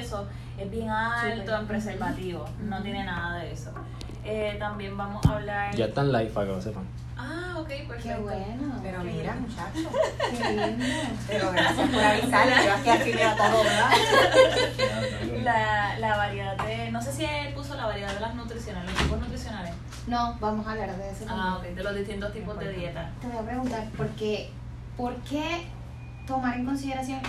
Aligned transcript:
eso 0.00 0.26
es 0.58 0.70
bien 0.70 0.88
alto 0.90 1.56
en 1.56 1.66
preservativo, 1.66 2.44
no 2.62 2.82
tiene 2.82 3.04
nada 3.04 3.38
de 3.38 3.52
eso. 3.52 3.70
Eh, 4.24 4.56
también 4.58 4.96
vamos 4.96 5.24
a 5.26 5.36
hablar. 5.36 5.74
Ya 5.74 5.86
están 5.86 6.12
live 6.12 6.26
para 6.30 6.46
que 6.46 6.52
lo 6.52 6.60
sepan. 6.60 6.84
Ah, 7.16 7.54
ok, 7.58 7.66
perfecto. 7.88 8.02
Qué 8.02 8.14
bueno. 8.16 8.74
Pero 8.82 9.02
Qué 9.02 9.10
mira, 9.10 9.34
muchachos. 9.34 9.92
Qué 10.38 10.48
lindo. 10.50 10.84
Pero 11.26 11.50
gracias 11.52 11.88
por 11.90 12.00
avisar. 12.00 12.48
Yo 12.64 12.72
aquí 12.74 12.88
al 12.90 12.98
fin 12.98 13.16
de 13.16 13.24
todo, 13.36 13.64
¿verdad? 13.64 13.90
La, 15.42 15.98
la 15.98 16.16
variedad 16.16 16.56
de. 16.64 16.90
No 16.90 17.00
sé 17.02 17.12
si 17.12 17.24
él 17.24 17.54
puso 17.54 17.74
la 17.74 17.86
variedad 17.86 18.12
de 18.12 18.20
las 18.20 18.34
nutricionales, 18.34 18.90
los 18.92 19.02
tipos 19.02 19.18
nutricionales. 19.20 19.74
No, 20.06 20.36
vamos 20.40 20.66
a 20.66 20.72
hablar 20.72 20.96
de 20.96 21.10
eso 21.10 21.24
Ah, 21.28 21.56
también. 21.56 21.72
ok, 21.72 21.76
de 21.76 21.84
los 21.84 21.94
distintos 21.96 22.32
tipos 22.32 22.58
de 22.58 22.72
dieta. 22.72 23.10
Te 23.20 23.26
voy 23.28 23.36
a 23.38 23.42
preguntar, 23.42 23.84
¿por 23.96 24.08
qué, 24.10 24.50
¿por 24.96 25.14
qué 25.22 25.66
tomar 26.26 26.56
en 26.56 26.64
consideración 26.66 27.20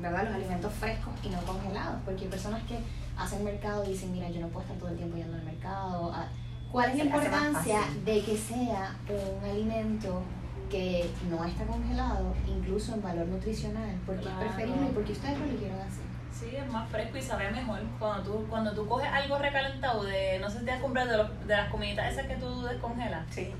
¿verdad? 0.00 0.24
los 0.24 0.34
alimentos 0.34 0.72
frescos 0.74 1.12
y 1.22 1.28
no 1.28 1.38
congelados? 1.42 2.00
Porque 2.04 2.24
hay 2.24 2.30
personas 2.30 2.62
que 2.64 2.78
hacen 3.16 3.44
mercado 3.44 3.84
y 3.84 3.88
dicen, 3.90 4.12
mira, 4.12 4.28
yo 4.28 4.40
no 4.40 4.48
puedo 4.48 4.62
estar 4.62 4.76
todo 4.78 4.90
el 4.90 4.96
tiempo 4.96 5.16
yendo 5.16 5.36
al 5.36 5.42
mercado. 5.44 6.12
Ah, 6.14 6.26
¿Cuál 6.70 6.90
es 6.90 6.96
la 6.98 7.04
importancia 7.04 7.80
de 8.04 8.22
que 8.22 8.36
sea 8.36 8.94
un 9.08 9.48
alimento 9.50 10.22
que 10.70 11.08
no 11.30 11.44
está 11.44 11.64
congelado, 11.64 12.34
incluso 12.46 12.94
en 12.94 13.02
valor 13.02 13.26
nutricional? 13.28 13.96
Porque 14.04 14.22
Claro. 14.22 14.40
es 14.42 14.52
preferible 14.52 14.86
y 14.86 14.92
porque 14.92 15.12
ustedes 15.12 15.38
lo 15.38 15.44
eligieron 15.44 15.80
así. 15.80 16.00
Sí, 16.32 16.54
es 16.54 16.70
más 16.70 16.86
fresco 16.90 17.16
y 17.16 17.22
sabe 17.22 17.50
mejor. 17.50 17.78
Cuando 17.98 18.22
tú, 18.30 18.46
cuando 18.50 18.72
tú 18.74 18.86
coges 18.86 19.08
algo 19.10 19.38
recalentado 19.38 20.04
de, 20.04 20.38
no 20.38 20.50
sé 20.50 20.58
si 20.58 20.64
te 20.66 20.72
has 20.72 20.82
comprado 20.82 21.10
de, 21.10 21.16
los- 21.16 21.46
de 21.46 21.56
las 21.56 21.70
comiditas 21.70 22.12
esas 22.12 22.26
que 22.26 22.34
tú 22.36 22.62
descongelas. 22.62 23.24
Sí. 23.30 23.54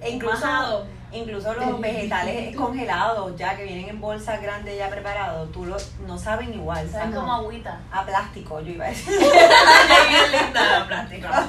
E 0.00 0.10
incluso, 0.10 0.46
Majado. 0.46 0.86
incluso 1.10 1.52
los 1.54 1.80
vegetales 1.80 2.54
congelados, 2.56 3.36
ya 3.36 3.56
que 3.56 3.64
vienen 3.64 3.88
en 3.88 4.00
bolsas 4.00 4.40
grandes 4.40 4.78
ya 4.78 4.88
preparados, 4.88 5.50
tú 5.52 5.64
lo, 5.66 5.76
no 6.06 6.16
saben 6.18 6.54
igual, 6.54 6.88
Saben 6.88 7.12
como 7.12 7.32
agüita. 7.34 7.80
a 7.90 8.04
plástico, 8.04 8.60
yo 8.60 8.70
iba 8.72 8.84
a 8.86 8.88
decir. 8.90 9.18
la 10.54 10.86
plástica. 10.86 11.46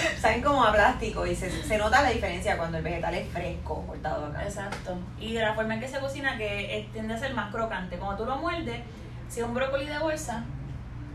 saben 0.20 0.42
como 0.42 0.64
a 0.64 0.72
plástico 0.72 1.26
y 1.26 1.34
se, 1.34 1.50
se 1.62 1.78
nota 1.78 2.02
la 2.02 2.10
diferencia 2.10 2.56
cuando 2.56 2.78
el 2.78 2.84
vegetal 2.84 3.14
es 3.14 3.28
fresco, 3.30 3.82
cortado 3.86 4.26
acá. 4.26 4.42
Exacto. 4.44 4.96
Y 5.18 5.32
de 5.34 5.40
la 5.42 5.54
forma 5.54 5.74
en 5.74 5.80
que 5.80 5.88
se 5.88 5.98
cocina, 5.98 6.36
que 6.36 6.88
tiende 6.92 7.14
a 7.14 7.18
ser 7.18 7.34
más 7.34 7.50
crocante. 7.52 7.96
Cuando 7.96 8.24
tú 8.24 8.28
lo 8.28 8.36
muerdes, 8.36 8.80
si 9.28 9.40
es 9.40 9.46
un 9.46 9.54
brócoli 9.54 9.86
de 9.86 9.98
bolsa, 9.98 10.44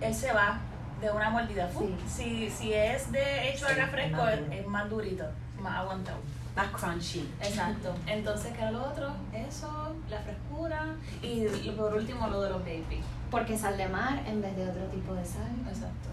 él 0.02 0.14
se 0.14 0.31
va 0.33 0.59
de 1.00 1.09
una 1.11 1.30
mordida. 1.30 1.67
¡Fu! 1.67 1.89
Si, 2.08 2.50
si 2.50 2.73
es 2.73 3.11
de 3.11 3.50
hecho 3.50 3.66
Sí, 3.67 3.73
acá 3.73 3.86
es 3.86 3.92
fresco, 3.92 4.17
más 4.23 4.33
es, 4.33 4.39
duro. 4.39 4.52
es 4.53 4.67
más 4.67 4.89
durito, 4.89 5.23
más 5.59 5.77
aguantado. 5.80 6.17
Más 6.55 6.67
crunchy. 6.67 7.30
Exacto. 7.41 7.94
Entonces, 8.05 8.53
¿qué 8.53 8.61
era 8.61 8.71
lo 8.71 8.83
otro? 8.83 9.13
Eso, 9.33 9.95
la 10.09 10.19
frescura 10.19 10.95
y 11.21 11.71
por 11.77 11.93
último 11.93 12.27
lo 12.27 12.41
de 12.41 12.49
los 12.49 12.59
baby. 12.59 13.02
Porque 13.31 13.58
sal 13.58 13.77
de 13.77 13.88
mar 13.88 14.21
en 14.27 14.41
vez 14.41 14.55
de 14.58 14.69
otro 14.69 14.83
tipo 14.88 15.13
de 15.13 15.25
sal, 15.25 15.49
Exacto. 15.66 16.09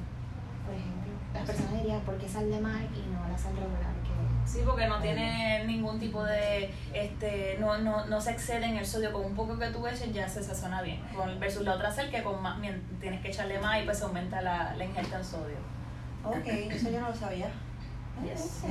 por 0.65 0.75
ejemplo. 0.75 1.13
Las 1.35 1.45
personas 1.45 1.73
dirían, 1.75 2.01
¿por 2.03 2.17
qué 2.17 2.29
sal 2.29 2.49
de 2.49 2.61
mar 2.61 2.81
y 2.95 3.13
no 3.13 3.29
la 3.29 3.37
sal 3.37 3.53
regular? 3.55 3.93
Que 4.05 4.49
Sí, 4.49 4.61
porque 4.65 4.87
no 4.87 4.99
tiene 5.01 5.65
ningún 5.67 5.99
tipo 5.99 6.25
de, 6.25 6.73
este, 6.95 7.59
no, 7.61 7.77
no, 7.79 8.07
no 8.07 8.21
se 8.21 8.31
excede 8.31 8.65
en 8.65 8.79
el 8.79 8.87
sodio, 8.87 9.13
con 9.13 9.25
un 9.25 9.35
poco 9.35 9.59
que 9.59 9.67
tú 9.67 9.87
eches 9.87 10.15
ya 10.15 10.27
se 10.27 10.43
sazona 10.43 10.81
bien, 10.81 11.03
con, 11.15 11.39
versus 11.39 11.65
la 11.65 11.75
otra 11.75 11.91
sal 11.91 12.09
que 12.09 12.23
con 12.23 12.41
más, 12.41 12.59
tienes 13.01 13.21
que 13.21 13.29
echarle 13.29 13.59
más 13.59 13.83
y 13.83 13.85
pues 13.85 13.99
se 13.99 14.05
aumenta 14.05 14.41
la, 14.41 14.75
la 14.77 14.85
ingesta 14.85 15.19
en 15.19 15.25
sodio. 15.25 15.57
Ok, 16.25 16.47
eso 16.47 16.91
yo 16.91 17.01
no 17.01 17.09
lo 17.09 17.15
sabía. 17.15 17.51
Yes. 18.25 18.63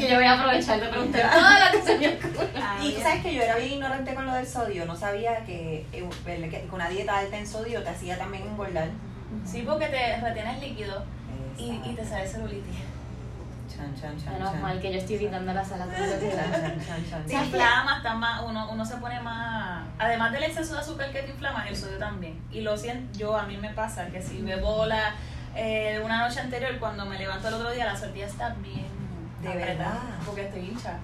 Que 0.00 0.08
yo 0.08 0.16
voy 0.16 0.24
a 0.24 0.32
aprovechar 0.40 0.80
de 0.80 0.88
preguntar 0.88 1.30
todo 1.30 1.42
lo 1.42 1.70
que 1.72 1.82
se 1.86 1.98
me 1.98 2.08
ocurre. 2.08 2.48
Y 2.84 2.92
tú 2.92 3.00
sabes 3.00 3.22
que 3.22 3.34
yo 3.34 3.42
era 3.42 3.56
bien 3.56 3.72
ignorante 3.74 4.14
con 4.14 4.26
lo 4.26 4.32
del 4.34 4.46
sodio, 4.46 4.84
no 4.84 4.94
sabía 4.96 5.44
que, 5.44 5.86
eh, 5.92 6.08
que 6.26 6.68
una 6.72 6.88
dieta 6.88 7.18
alta 7.18 7.36
en 7.38 7.46
sodio 7.46 7.82
te 7.82 7.88
hacía 7.90 8.18
también 8.18 8.46
engordar. 8.46 8.88
Sí, 9.44 9.62
porque 9.66 9.86
te 9.86 10.20
retienes 10.20 10.60
líquido 10.60 11.04
y, 11.58 11.80
y 11.84 11.94
te 11.94 12.04
sale 12.04 12.26
celulitis. 12.28 12.76
Chan, 13.74 13.92
chan, 14.00 14.16
chan, 14.22 14.34
Menos 14.34 14.52
chan. 14.52 14.62
mal 14.62 14.80
que 14.80 14.92
yo 14.92 14.98
estoy 14.98 15.16
evitando 15.16 15.52
la 15.52 15.64
sal 15.64 15.82
a 15.82 15.86
todo 15.86 16.06
lo 16.06 16.20
que 16.20 16.30
Chan, 16.30 16.50
da. 16.52 16.60
chan, 16.60 16.78
chan, 16.86 17.04
chan. 17.10 17.26
Te 17.26 17.34
inflama, 17.34 17.96
está 17.96 18.14
más, 18.14 18.42
uno, 18.44 18.70
uno 18.70 18.84
se 18.84 18.96
pone 18.98 19.20
más, 19.20 19.84
además 19.98 20.30
del 20.32 20.44
exceso 20.44 20.74
de 20.74 20.80
azúcar 20.80 21.10
que 21.10 21.22
te 21.22 21.30
inflama, 21.30 21.66
el 21.68 21.74
sodio 21.76 21.98
también. 21.98 22.40
Y 22.52 22.60
lo 22.60 22.76
siento, 22.76 23.18
yo 23.18 23.36
a 23.36 23.44
mí 23.46 23.56
me 23.56 23.70
pasa 23.70 24.06
que 24.08 24.22
si 24.22 24.42
bebo 24.42 24.86
la, 24.86 25.14
eh, 25.56 26.00
una 26.04 26.26
noche 26.26 26.40
anterior, 26.40 26.78
cuando 26.78 27.04
me 27.06 27.18
levanto 27.18 27.48
el 27.48 27.54
otro 27.54 27.70
día, 27.70 27.86
la 27.86 27.98
tortilla 27.98 28.26
está 28.26 28.50
bien 28.54 28.86
De 29.42 29.48
apretada, 29.48 29.74
verdad. 29.74 30.00
porque 30.26 30.46
estoy 30.46 30.68
hincha. 30.70 30.98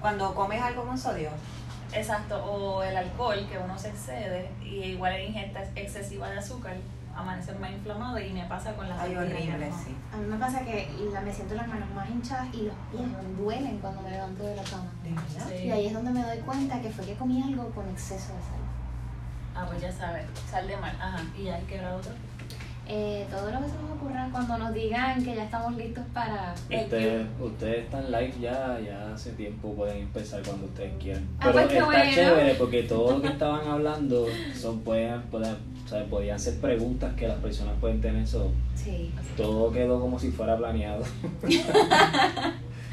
Cuando 0.00 0.34
comes 0.34 0.60
algo 0.62 0.84
con 0.84 0.96
sodio, 0.98 1.30
Exacto, 1.92 2.44
o 2.44 2.82
el 2.82 2.96
alcohol, 2.96 3.46
que 3.50 3.58
uno 3.58 3.78
se 3.78 3.88
excede, 3.88 4.50
y 4.62 4.82
igual 4.82 5.12
la 5.12 5.20
ingesta 5.22 5.62
excesiva 5.76 6.28
de 6.28 6.38
azúcar, 6.38 6.74
amanece 7.14 7.52
más 7.54 7.70
inflamado 7.70 8.18
y 8.18 8.30
me 8.32 8.44
pasa 8.44 8.74
con 8.74 8.88
las 8.88 8.98
ay. 9.00 9.14
A 9.14 10.16
mí 10.16 10.26
me 10.26 10.36
pasa 10.36 10.60
que 10.60 10.90
la, 11.12 11.20
me 11.22 11.32
siento 11.32 11.54
las 11.54 11.66
manos 11.66 11.88
más 11.90 12.10
hinchadas 12.10 12.48
y 12.52 12.62
los 12.62 12.74
pies 12.90 13.06
me 13.08 13.42
duelen 13.42 13.78
cuando 13.78 14.02
me 14.02 14.10
levanto 14.10 14.42
de 14.42 14.56
la 14.56 14.62
cama. 14.64 14.90
¿De 15.02 15.10
verdad? 15.10 15.46
Sí. 15.48 15.64
Y 15.64 15.70
ahí 15.70 15.86
es 15.86 15.94
donde 15.94 16.10
me 16.10 16.22
doy 16.22 16.38
cuenta 16.38 16.80
que 16.80 16.90
fue 16.90 17.06
que 17.06 17.14
comí 17.14 17.42
algo 17.42 17.70
con 17.70 17.88
exceso 17.88 18.32
de 18.34 18.40
sal. 18.40 18.60
Ah, 19.54 19.64
pues 19.66 19.80
ya 19.80 19.90
sabes, 19.90 20.26
sal 20.50 20.66
de 20.68 20.76
mar, 20.76 20.94
ajá, 21.00 21.22
y 21.38 21.44
ya 21.44 21.54
hay 21.54 21.62
que 21.62 21.78
ver 21.78 21.86
otro. 21.86 22.12
Eh, 22.88 23.26
todo 23.30 23.50
lo 23.50 23.58
que 23.60 23.68
se 23.68 23.74
nos 23.82 23.90
ocurra 23.96 24.28
cuando 24.30 24.58
nos 24.58 24.72
digan 24.72 25.22
que 25.24 25.34
ya 25.34 25.44
estamos 25.44 25.76
listos 25.76 26.04
para... 26.14 26.54
Ustedes, 26.54 27.26
ustedes 27.40 27.84
están 27.84 28.12
live 28.12 28.32
ya, 28.40 28.78
ya 28.78 29.12
hace 29.12 29.32
tiempo, 29.32 29.74
pueden 29.74 29.98
empezar 30.02 30.40
cuando 30.42 30.66
ustedes 30.66 30.92
quieran. 31.00 31.24
Ah, 31.38 31.50
Pero 31.50 31.52
pues 31.52 31.66
está 31.72 31.84
bueno. 31.84 32.04
chévere 32.14 32.54
porque 32.54 32.82
todo 32.84 33.12
lo 33.16 33.22
que 33.22 33.28
estaban 33.32 33.66
hablando 33.66 34.26
son, 34.54 34.80
pueden, 34.82 35.20
pueden, 35.22 35.56
o 35.84 35.88
sea, 35.88 36.04
podían 36.04 36.38
ser 36.38 36.60
preguntas 36.60 37.12
que 37.14 37.26
las 37.26 37.38
personas 37.38 37.74
pueden 37.80 38.00
tener. 38.00 38.26
So, 38.26 38.52
Sí. 38.76 39.10
todo 39.36 39.72
quedó 39.72 40.00
como 40.00 40.18
si 40.20 40.30
fuera 40.30 40.56
planeado. 40.56 41.02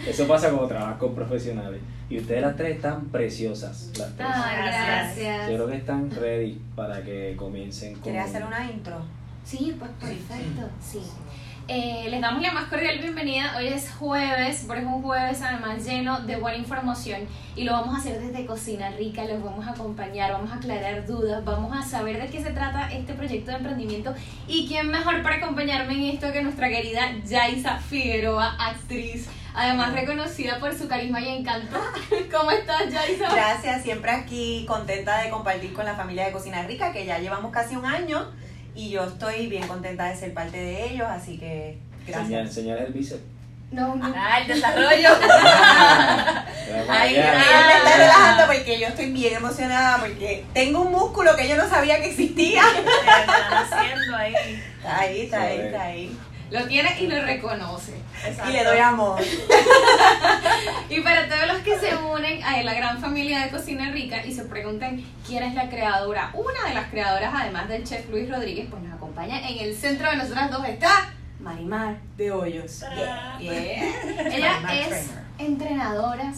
Eso 0.07 0.27
pasa 0.27 0.49
cuando 0.49 0.67
trabajas 0.67 0.97
con 0.97 1.13
profesionales. 1.15 1.81
Y 2.09 2.17
ustedes 2.19 2.41
las 2.41 2.55
tres 2.55 2.75
están 2.77 3.05
preciosas, 3.09 3.91
las 3.97 4.13
tres. 4.15 4.27
Ah, 4.29 4.51
Gracias. 4.57 4.87
gracias. 4.87 5.49
Yo 5.49 5.55
creo 5.55 5.67
que 5.67 5.77
están 5.77 6.11
ready 6.11 6.59
para 6.75 7.01
que 7.03 7.35
comiencen 7.37 7.93
con... 7.93 8.03
¿Quieres 8.03 8.25
hacer 8.25 8.43
una 8.45 8.69
intro? 8.71 8.97
Sí, 9.45 9.75
pues 9.77 9.91
perfecto, 9.99 10.69
sí. 10.81 11.01
Eh, 11.67 12.07
les 12.09 12.19
damos 12.19 12.41
la 12.41 12.51
más 12.51 12.65
cordial 12.65 12.99
bienvenida. 12.99 13.55
Hoy 13.57 13.67
es 13.67 13.89
jueves, 13.93 14.65
pero 14.67 14.79
es 14.79 14.85
un 14.85 15.01
jueves 15.01 15.41
además 15.41 15.85
lleno 15.85 16.19
de 16.21 16.35
buena 16.35 16.57
información 16.57 17.21
y 17.55 17.63
lo 17.63 17.73
vamos 17.73 17.95
a 17.95 17.97
hacer 17.99 18.19
desde 18.19 18.45
Cocina 18.45 18.89
Rica. 18.91 19.23
Los 19.25 19.43
vamos 19.43 19.65
a 19.67 19.71
acompañar, 19.71 20.31
vamos 20.31 20.51
a 20.51 20.55
aclarar 20.55 21.05
dudas, 21.05 21.43
vamos 21.43 21.75
a 21.75 21.81
saber 21.81 22.21
de 22.21 22.27
qué 22.27 22.41
se 22.41 22.51
trata 22.51 22.91
este 22.91 23.13
proyecto 23.13 23.51
de 23.51 23.57
emprendimiento 23.57 24.13
y 24.47 24.67
quién 24.67 24.89
mejor 24.89 25.21
para 25.23 25.37
acompañarme 25.37 25.93
en 25.93 26.15
esto 26.15 26.31
que 26.31 26.41
nuestra 26.41 26.69
querida 26.69 27.13
Yaisa 27.25 27.77
Figueroa, 27.77 28.55
actriz, 28.59 29.29
además 29.53 29.93
reconocida 29.93 30.59
por 30.59 30.73
su 30.73 30.87
carisma 30.87 31.21
y 31.21 31.29
encanto. 31.29 31.77
¿Cómo 32.31 32.51
estás, 32.51 32.91
Yaisa? 32.91 33.29
Gracias, 33.33 33.83
siempre 33.83 34.11
aquí 34.11 34.65
contenta 34.67 35.21
de 35.21 35.29
compartir 35.29 35.73
con 35.73 35.85
la 35.85 35.95
familia 35.95 36.25
de 36.25 36.31
Cocina 36.31 36.63
Rica, 36.63 36.91
que 36.91 37.05
ya 37.05 37.19
llevamos 37.19 37.51
casi 37.51 37.75
un 37.75 37.85
año 37.85 38.31
y 38.75 38.89
yo 38.89 39.03
estoy 39.03 39.47
bien 39.47 39.67
contenta 39.67 40.05
de 40.05 40.15
ser 40.15 40.33
parte 40.33 40.57
de 40.57 40.91
ellos, 40.91 41.07
así 41.07 41.37
que 41.37 41.77
gracias. 42.07 42.47
enseñar 42.47 42.79
el 42.79 42.93
bíceps. 42.93 43.21
No, 43.71 43.95
no. 43.95 44.13
Ah, 44.15 44.39
el 44.39 44.47
desarrollo. 44.47 45.09
Ay, 46.89 47.15
él 47.15 47.23
me 47.23 47.77
está 47.77 47.97
relajando 47.97 48.45
porque 48.45 48.79
yo 48.79 48.87
estoy 48.87 49.11
bien 49.11 49.33
emocionada 49.33 49.97
porque 49.97 50.45
tengo 50.53 50.81
un 50.81 50.91
músculo 50.91 51.35
que 51.35 51.49
yo 51.49 51.57
no 51.57 51.67
sabía 51.67 51.99
que 51.99 52.11
existía. 52.11 52.63
Ahí. 54.15 54.33
Ahí, 54.85 55.21
está 55.21 55.41
ahí, 55.41 55.59
está 55.59 55.81
ahí. 55.81 56.17
Lo 56.53 56.67
tiene 56.67 57.01
y 57.01 57.07
lo 57.07 57.19
reconoce. 57.19 57.93
Exacto. 58.23 58.51
Y 58.51 58.53
le 58.53 58.63
doy 58.63 58.77
amor. 58.77 59.19
Y 60.89 61.01
para 61.01 61.27
todos 61.27 61.47
los 61.47 61.57
que 61.63 61.79
se 61.79 61.95
unen 61.95 62.43
a 62.43 62.61
la 62.61 62.73
gran 62.75 62.99
familia 62.99 63.39
de 63.39 63.49
Cocina 63.49 63.89
Rica 63.91 64.23
y 64.23 64.31
se 64.31 64.43
preguntan 64.43 65.03
quién 65.25 65.41
es 65.41 65.55
la 65.55 65.67
creadora, 65.67 66.29
una 66.35 66.69
de 66.69 66.75
las 66.75 66.89
creadoras, 66.91 67.33
además 67.35 67.67
del 67.67 67.83
chef 67.83 68.07
Luis 68.11 68.29
Rodríguez, 68.29 68.67
pues 68.69 68.83
nos 68.83 68.93
acompaña. 68.93 69.49
En 69.49 69.57
el 69.57 69.75
centro 69.75 70.11
de 70.11 70.17
nosotras 70.17 70.51
dos 70.51 70.63
está 70.67 71.11
Marimar 71.39 71.97
de 72.17 72.31
Hoyos. 72.31 72.79
Tarán. 72.81 73.41
Ella 73.41 74.59
Marimar 74.61 74.75
es 74.75 74.87
Trainer. 74.87 75.23
entrenadora, 75.39 76.31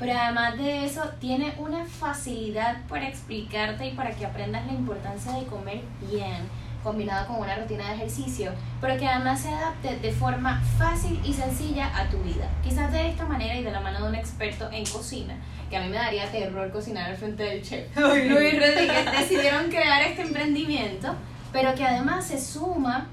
pero 0.00 0.18
además 0.18 0.58
de 0.58 0.84
eso 0.84 1.02
tiene 1.20 1.54
una 1.58 1.84
facilidad 1.84 2.78
para 2.88 3.06
explicarte 3.06 3.86
y 3.86 3.92
para 3.92 4.10
que 4.10 4.26
aprendas 4.26 4.66
la 4.66 4.72
importancia 4.72 5.32
de 5.32 5.44
comer 5.46 5.82
bien 6.10 6.48
combinado 6.84 7.26
con 7.26 7.38
una 7.38 7.56
rutina 7.56 7.88
de 7.88 7.94
ejercicio, 7.94 8.52
pero 8.80 8.96
que 8.96 9.08
además 9.08 9.40
se 9.40 9.48
adapte 9.48 9.96
de 9.96 10.12
forma 10.12 10.62
fácil 10.78 11.20
y 11.24 11.32
sencilla 11.32 11.90
a 11.98 12.08
tu 12.08 12.18
vida. 12.18 12.48
Quizás 12.62 12.92
de 12.92 13.08
esta 13.08 13.24
manera 13.24 13.56
y 13.56 13.64
de 13.64 13.72
la 13.72 13.80
mano 13.80 14.02
de 14.02 14.08
un 14.10 14.14
experto 14.14 14.70
en 14.70 14.84
cocina, 14.84 15.34
que 15.70 15.76
a 15.76 15.80
mí 15.80 15.88
me 15.88 15.96
daría 15.96 16.30
terror 16.30 16.70
cocinar 16.70 17.10
al 17.10 17.16
frente 17.16 17.42
del 17.42 17.62
chef. 17.62 17.88
Luis 17.96 18.54
Rodríguez 18.54 19.10
decidieron 19.18 19.68
crear 19.70 20.02
este 20.02 20.22
emprendimiento, 20.22 21.14
pero 21.52 21.74
que 21.74 21.84
además 21.84 22.26
se 22.26 22.40
suma 22.40 23.08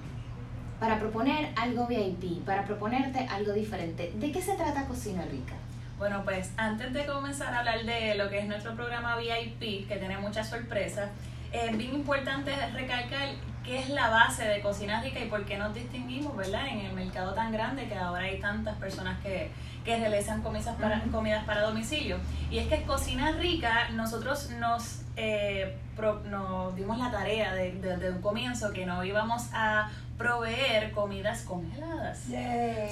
para 0.80 1.00
proponer 1.00 1.52
algo 1.56 1.88
VIP, 1.88 2.44
para 2.44 2.66
proponerte 2.66 3.26
algo 3.30 3.54
diferente. 3.54 4.12
¿De 4.16 4.32
qué 4.32 4.42
se 4.42 4.54
trata 4.54 4.86
Cocina 4.86 5.24
Rica? 5.32 5.54
Bueno, 5.98 6.24
pues 6.24 6.52
antes 6.58 6.92
de 6.94 7.06
comenzar 7.06 7.54
a 7.54 7.60
hablar 7.60 7.86
de 7.86 8.16
lo 8.16 8.28
que 8.30 8.40
es 8.40 8.48
nuestro 8.48 8.76
programa 8.76 9.16
VIP, 9.18 9.88
que 9.88 9.98
tiene 9.98 10.18
muchas 10.18 10.50
sorpresas, 10.50 11.12
es 11.52 11.78
bien 11.78 11.96
importante 11.96 12.52
recalcar 12.74 13.30
qué 13.64 13.80
es 13.80 13.90
la 13.90 14.10
base 14.10 14.46
de 14.46 14.62
Cocina 14.62 15.02
Rica 15.02 15.20
y 15.20 15.28
por 15.28 15.46
qué 15.46 15.58
nos 15.58 15.74
distinguimos, 15.74 16.36
¿verdad? 16.36 16.68
En 16.68 16.80
el 16.80 16.94
mercado 16.94 17.34
tan 17.34 17.52
grande 17.52 17.88
que 17.88 17.96
ahora 17.96 18.24
hay 18.24 18.40
tantas 18.40 18.76
personas 18.78 19.20
que, 19.22 19.52
que 19.86 19.98
realizan 19.98 20.42
comidas 20.42 20.76
para, 20.78 21.02
comidas 21.12 21.44
para 21.46 21.62
domicilio. 21.62 22.18
Y 22.50 22.58
es 22.60 22.68
que 22.68 22.84
Cocina 22.84 23.32
Rica, 23.34 23.90
nosotros 23.92 24.50
nos, 24.60 25.02
eh, 25.16 25.78
pro- 26.02 26.20
nos 26.30 26.76
dimos 26.76 26.98
la 26.98 27.12
tarea 27.12 27.54
de- 27.54 27.74
de- 27.74 27.98
desde 27.98 28.12
un 28.12 28.22
comienzo 28.22 28.74
que 28.74 28.86
no 28.86 29.04
íbamos 29.04 29.50
a 29.54 29.90
proveer 30.18 30.92
comidas 30.92 31.42
congeladas. 31.44 32.24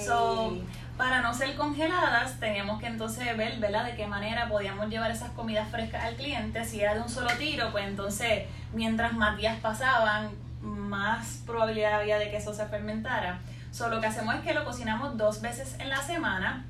So, 0.04 0.56
para 0.96 1.20
no 1.20 1.32
ser 1.34 1.56
congeladas, 1.56 2.38
teníamos 2.40 2.80
que 2.80 2.86
entonces 2.86 3.36
ver, 3.36 3.58
¿verdad?, 3.58 3.84
de 3.84 3.94
qué 3.96 4.06
manera 4.06 4.48
podíamos 4.48 4.88
llevar 4.88 5.10
esas 5.10 5.30
comidas 5.30 5.68
frescas 5.70 6.04
al 6.04 6.14
cliente. 6.16 6.64
Si 6.64 6.80
era 6.80 6.94
de 6.94 7.00
un 7.00 7.08
solo 7.08 7.30
tiro, 7.38 7.70
pues 7.72 7.86
entonces, 7.86 8.44
mientras 8.72 9.12
más 9.14 9.36
días 9.36 9.58
pasaban, 9.60 10.30
más 10.62 11.40
probabilidad 11.46 12.00
había 12.00 12.18
de 12.18 12.30
que 12.30 12.36
eso 12.36 12.52
se 12.54 12.66
fermentara. 12.66 13.40
So, 13.72 13.88
lo 13.88 14.00
que 14.00 14.06
hacemos 14.08 14.34
es 14.36 14.40
que 14.42 14.52
lo 14.54 14.64
cocinamos 14.64 15.16
dos 15.16 15.40
veces 15.40 15.76
en 15.78 15.88
la 15.88 16.02
semana. 16.02 16.64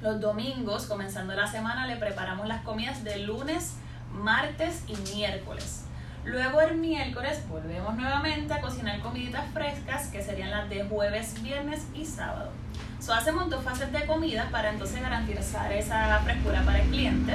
Los 0.00 0.20
domingos, 0.20 0.86
comenzando 0.86 1.34
la 1.34 1.46
semana, 1.46 1.86
le 1.86 1.96
preparamos 1.96 2.46
las 2.46 2.62
comidas 2.62 3.04
de 3.04 3.18
lunes, 3.18 3.74
martes 4.12 4.84
y 4.86 4.94
miércoles. 5.14 5.83
Luego 6.24 6.60
el 6.62 6.78
miércoles 6.78 7.46
volvemos 7.48 7.94
nuevamente 7.96 8.54
a 8.54 8.60
cocinar 8.60 9.00
comiditas 9.00 9.44
frescas, 9.52 10.08
que 10.08 10.22
serían 10.22 10.50
las 10.50 10.70
de 10.70 10.84
jueves, 10.84 11.42
viernes 11.42 11.86
y 11.94 12.06
sábado. 12.06 12.50
So, 12.98 13.12
hacemos 13.12 13.50
dos 13.50 13.62
fases 13.62 13.92
de 13.92 14.06
comida 14.06 14.48
para 14.50 14.70
entonces 14.70 15.02
garantizar 15.02 15.70
esa 15.70 16.18
frescura 16.20 16.62
para 16.62 16.80
el 16.80 16.88
cliente. 16.88 17.34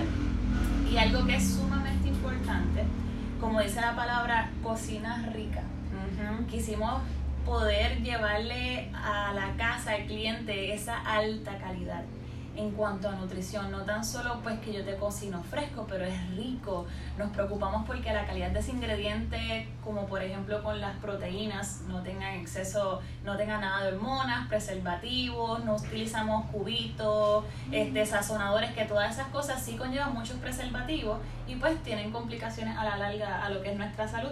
Y 0.92 0.98
algo 0.98 1.24
que 1.28 1.36
es 1.36 1.54
sumamente 1.54 2.08
importante, 2.08 2.84
como 3.40 3.62
dice 3.62 3.80
la 3.80 3.96
palabra, 3.96 4.50
cocina 4.64 5.30
rica. 5.34 5.62
Ujú. 5.62 6.48
Quisimos 6.48 7.02
poder 7.46 8.02
llevarle 8.02 8.92
a 8.96 9.34
la 9.34 9.56
casa 9.56 9.94
al 9.94 10.06
cliente 10.06 10.74
esa 10.74 11.00
alta 11.00 11.58
calidad 11.60 12.04
en 12.56 12.72
cuanto 12.72 13.10
a 13.10 13.14
nutrición, 13.14 13.72
no 13.72 13.84
tan 13.84 14.04
solo 14.04 14.40
pues 14.44 14.60
que 14.60 14.74
yo 14.74 14.84
te 14.84 14.96
cocino 14.98 15.42
fresco, 15.44 15.86
pero 15.88 16.06
es 16.06 16.36
rico. 16.36 16.86
Nos 17.18 17.30
preocupamos 17.32 17.86
porque 17.86 18.12
la 18.12 18.26
calidad 18.26 18.52
de 18.52 18.60
ese 18.60 18.72
ingrediente, 18.72 19.70
como 19.84 20.06
por 20.08 20.22
ejemplo 20.22 20.62
con 20.64 20.80
las 20.80 20.98
proteínas, 20.98 21.82
no 21.88 22.02
tengan 22.02 22.36
exceso, 22.36 23.02
no 23.24 23.38
tengan 23.38 23.62
nada 23.62 23.86
de 23.86 23.94
hormonas, 23.94 24.48
preservativos, 24.48 25.64
no 25.64 25.76
utilizamos 25.76 26.50
cubitos, 26.52 27.46
este, 27.72 28.06
sazonadores, 28.06 28.72
que 28.72 28.86
todas 28.86 29.14
esas 29.14 29.28
cosas 29.28 29.62
sí 29.62 29.76
conllevan 29.78 30.14
muchos 30.14 30.38
preservativos 30.38 31.20
y 31.48 31.56
pues 31.56 31.82
tienen 31.84 32.12
complicaciones 32.12 32.78
a 32.78 32.84
la 32.84 32.98
larga 32.98 33.44
a 33.44 33.50
lo 33.50 33.62
que 33.62 33.72
es 33.72 33.78
nuestra 33.78 34.08
salud. 34.08 34.32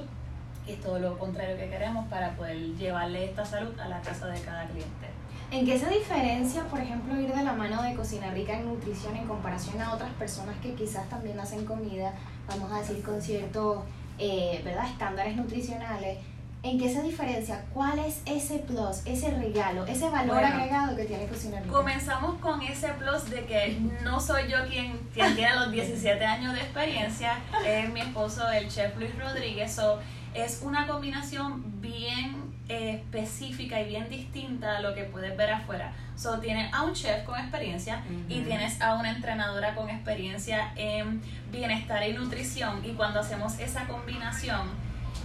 Y 0.67 0.73
es 0.73 0.81
todo 0.81 0.99
lo 0.99 1.17
contrario 1.17 1.55
que 1.55 1.69
queremos 1.69 2.07
para 2.09 2.35
poder 2.35 2.57
llevarle 2.75 3.23
esta 3.23 3.45
salud 3.45 3.79
a 3.79 3.87
la 3.87 4.01
casa 4.01 4.27
de 4.27 4.41
cada 4.41 4.65
cliente. 4.65 5.16
¿En 5.49 5.65
qué 5.65 5.79
se 5.79 5.89
diferencia, 5.89 6.65
por 6.65 6.79
ejemplo, 6.79 7.19
ir 7.19 7.33
de 7.33 7.43
la 7.43 7.53
mano 7.53 7.81
de 7.81 7.95
Cocina 7.95 8.31
Rica 8.31 8.59
en 8.59 8.65
nutrición 8.65 9.15
en 9.15 9.25
comparación 9.27 9.81
a 9.81 9.93
otras 9.93 10.11
personas 10.13 10.57
que 10.61 10.73
quizás 10.73 11.07
también 11.07 11.39
hacen 11.39 11.63
comida, 11.65 12.13
vamos 12.49 12.69
a 12.71 12.79
decir, 12.79 13.01
con 13.01 13.21
ciertos 13.21 13.83
eh, 14.19 14.61
¿verdad? 14.65 14.89
estándares 14.89 15.37
nutricionales? 15.37 16.17
¿En 16.63 16.77
qué 16.77 16.91
se 16.93 17.01
diferencia? 17.01 17.63
¿Cuál 17.73 17.99
es 17.99 18.21
ese 18.25 18.59
plus, 18.59 19.05
ese 19.05 19.31
regalo, 19.31 19.85
ese 19.85 20.09
valor 20.09 20.35
Bueno, 20.35 20.47
agregado 20.47 20.97
que 20.97 21.05
tiene 21.05 21.27
Cocina 21.27 21.61
Rica? 21.61 21.71
Comenzamos 21.71 22.39
con 22.39 22.61
ese 22.61 22.89
plus 22.89 23.29
de 23.29 23.45
que 23.45 23.79
no 24.03 24.19
soy 24.19 24.49
yo 24.49 24.57
quien, 24.67 24.97
quien 25.13 25.33
tiene 25.35 25.55
los 25.55 25.71
17 25.71 26.25
años 26.25 26.53
de 26.55 26.59
experiencia, 26.59 27.37
es 27.65 27.89
mi 27.93 28.01
esposo, 28.01 28.49
el 28.51 28.67
chef 28.67 28.97
Luis 28.97 29.17
Rodríguez. 29.17 29.71
So, 29.71 29.99
es 30.33 30.61
una 30.61 30.87
combinación 30.87 31.63
bien 31.79 32.46
específica 32.69 33.79
y 33.81 33.87
bien 33.87 34.09
distinta 34.09 34.77
a 34.77 34.81
lo 34.81 34.93
que 34.93 35.03
puedes 35.03 35.35
ver 35.37 35.51
afuera. 35.51 35.93
So, 36.15 36.39
tienes 36.39 36.73
a 36.73 36.83
un 36.83 36.93
chef 36.93 37.23
con 37.23 37.39
experiencia 37.39 38.01
y 38.27 38.41
tienes 38.41 38.81
a 38.81 38.95
una 38.95 39.11
entrenadora 39.11 39.75
con 39.75 39.89
experiencia 39.89 40.71
en 40.75 41.21
bienestar 41.51 42.07
y 42.07 42.13
nutrición. 42.13 42.83
Y 42.83 42.93
cuando 42.93 43.19
hacemos 43.19 43.59
esa 43.59 43.85
combinación, 43.85 44.69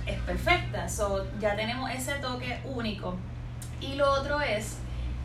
es 0.06 0.18
perfecta. 0.20 0.88
So, 0.88 1.26
ya 1.40 1.56
tenemos 1.56 1.90
ese 1.90 2.12
toque 2.14 2.60
único. 2.64 3.16
Y 3.80 3.94
lo 3.94 4.10
otro 4.12 4.40
es 4.40 4.78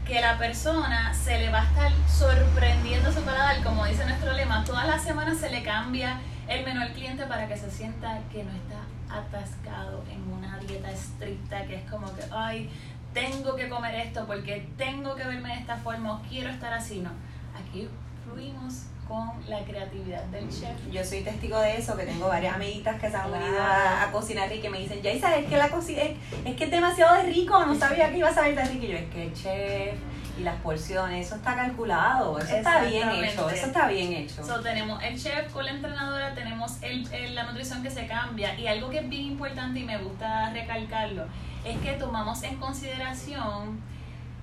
que 0.07 0.21
la 0.21 0.37
persona 0.37 1.13
se 1.13 1.37
le 1.37 1.49
va 1.49 1.61
a 1.61 1.65
estar 1.65 1.91
sorprendiendo 2.07 3.11
su 3.11 3.21
paladar, 3.21 3.61
como 3.61 3.85
dice 3.85 4.05
nuestro 4.05 4.31
lema, 4.33 4.63
todas 4.63 4.87
las 4.87 5.03
semanas 5.03 5.37
se 5.37 5.49
le 5.49 5.63
cambia 5.63 6.21
el 6.47 6.65
menú 6.65 6.81
al 6.81 6.93
cliente 6.93 7.25
para 7.25 7.47
que 7.47 7.57
se 7.57 7.69
sienta 7.69 8.19
que 8.31 8.43
no 8.43 8.51
está 8.51 8.79
atascado 9.09 10.03
en 10.11 10.21
una 10.31 10.57
dieta 10.59 10.91
estricta, 10.91 11.65
que 11.65 11.75
es 11.75 11.89
como 11.89 12.13
que, 12.15 12.23
ay, 12.31 12.69
tengo 13.13 13.55
que 13.55 13.69
comer 13.69 13.95
esto 13.95 14.25
porque 14.25 14.67
tengo 14.77 15.15
que 15.15 15.23
verme 15.23 15.49
de 15.49 15.59
esta 15.59 15.77
forma 15.77 16.13
o 16.13 16.21
quiero 16.21 16.49
estar 16.49 16.73
así, 16.73 16.99
no. 16.99 17.11
Aquí 17.59 17.87
fluimos 18.23 18.83
con 19.07 19.31
la 19.47 19.63
creatividad 19.63 20.23
del 20.25 20.49
chef. 20.49 20.75
Yo 20.91 21.03
soy 21.03 21.21
testigo 21.21 21.59
de 21.59 21.77
eso, 21.77 21.95
que 21.95 22.03
tengo 22.03 22.27
varias 22.27 22.55
amiguitas 22.55 22.99
que 22.99 23.09
se 23.09 23.15
han 23.15 23.31
unido 23.31 23.61
a, 23.61 24.03
a 24.03 24.11
cocinar 24.11 24.53
y 24.53 24.69
me 24.69 24.79
dicen, 24.79 25.01
ya 25.01 25.17
sabes 25.19 25.45
que 25.47 25.57
la 25.57 25.69
cocina 25.69 26.01
es, 26.01 26.17
es 26.45 26.55
que 26.55 26.65
es 26.65 26.71
demasiado 26.71 27.15
de 27.15 27.23
rico, 27.31 27.65
no 27.65 27.73
sabía 27.75 28.11
que 28.11 28.17
iba 28.17 28.29
a 28.29 28.33
saber 28.33 28.55
tan 28.55 28.67
rico. 28.67 28.85
Y 28.85 28.89
yo, 28.89 28.97
es 28.97 29.09
que 29.09 29.23
el 29.23 29.33
chef 29.33 29.99
y 30.39 30.43
las 30.43 30.55
porciones, 30.61 31.25
eso 31.27 31.35
está 31.35 31.55
calculado, 31.55 32.37
eso 32.39 32.55
está 32.55 32.81
bien 32.83 33.09
hecho, 33.23 33.49
eso 33.49 33.65
está 33.67 33.87
bien 33.87 34.13
hecho. 34.13 34.43
So, 34.45 34.59
tenemos 34.61 35.01
el 35.03 35.21
chef 35.21 35.51
con 35.51 35.65
la 35.65 35.71
entrenadora, 35.71 36.33
tenemos 36.35 36.77
el, 36.81 37.11
el- 37.13 37.35
la 37.35 37.43
nutrición 37.43 37.81
que 37.83 37.89
se 37.89 38.07
cambia 38.07 38.57
y 38.59 38.67
algo 38.67 38.89
que 38.89 38.99
es 38.99 39.09
bien 39.09 39.23
importante 39.23 39.79
y 39.79 39.83
me 39.83 39.97
gusta 39.97 40.51
recalcarlo 40.51 41.25
es 41.65 41.77
que 41.79 41.93
tomamos 41.93 42.43
en 42.43 42.57
consideración 42.57 43.79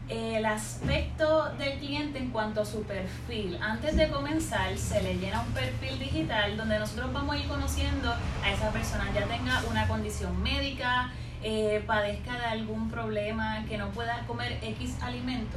el 0.09 0.45
aspecto 0.45 1.47
del 1.57 1.79
cliente 1.79 2.19
en 2.19 2.31
cuanto 2.31 2.61
a 2.61 2.65
su 2.67 2.83
perfil. 2.83 3.59
Antes 3.63 3.97
de 3.97 4.11
comenzar 4.11 4.77
se 4.77 5.01
le 5.03 5.15
llena 5.17 5.41
un 5.41 5.53
perfil 5.55 5.99
digital 5.99 6.57
donde 6.59 6.79
nosotros 6.79 7.11
vamos 7.13 7.37
a 7.37 7.39
ir 7.39 7.49
conociendo 7.49 8.13
a 8.43 8.51
esa 8.53 8.69
persona, 8.71 9.07
ya 9.15 9.25
tenga 9.27 9.63
una 9.71 9.89
condición 9.89 10.43
médica, 10.43 11.11
eh, 11.43 11.83
padezca 11.87 12.39
de 12.39 12.45
algún 12.47 12.91
problema, 12.91 13.65
que 13.67 13.79
no 13.79 13.89
pueda 13.91 14.19
comer 14.27 14.59
X 14.63 14.97
alimento. 15.01 15.57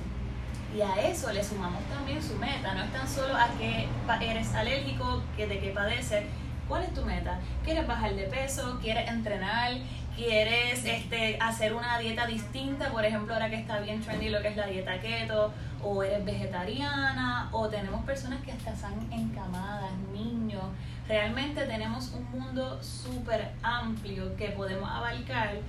Y 0.75 0.81
a 0.81 0.95
eso 1.07 1.31
le 1.31 1.43
sumamos 1.43 1.83
también 1.85 2.21
su 2.21 2.35
meta. 2.35 2.73
No 2.73 2.83
es 2.83 2.91
tan 2.91 3.07
solo 3.07 3.35
a 3.35 3.47
que 3.57 3.87
eres 4.21 4.53
alérgico, 4.53 5.23
que 5.35 5.47
de 5.47 5.59
qué 5.59 5.69
padeces. 5.71 6.25
¿Cuál 6.67 6.83
es 6.83 6.93
tu 6.93 7.03
meta? 7.03 7.39
¿Quieres 7.63 7.87
bajar 7.87 8.13
de 8.13 8.23
peso? 8.23 8.77
¿Quieres 8.81 9.09
entrenar? 9.09 9.71
¿Quieres 10.15 10.83
este, 10.83 11.37
hacer 11.39 11.73
una 11.73 11.97
dieta 11.99 12.25
distinta? 12.25 12.89
Por 12.89 13.05
ejemplo, 13.05 13.33
ahora 13.33 13.49
que 13.49 13.55
está 13.55 13.79
bien 13.79 14.01
trendy 14.01 14.29
lo 14.29 14.41
que 14.41 14.49
es 14.49 14.57
la 14.57 14.65
dieta 14.65 14.99
keto. 14.99 15.53
¿O 15.81 16.03
eres 16.03 16.25
vegetariana? 16.25 17.49
¿O 17.53 17.69
tenemos 17.69 18.03
personas 18.03 18.41
que 18.43 18.51
hasta 18.51 18.71
están 18.71 18.95
encamadas, 19.11 19.91
niños? 20.11 20.63
Realmente 21.07 21.65
tenemos 21.65 22.11
un 22.13 22.29
mundo 22.31 22.83
súper 22.83 23.53
amplio 23.63 24.35
que 24.35 24.49
podemos 24.49 24.89
abarcar 24.89 25.61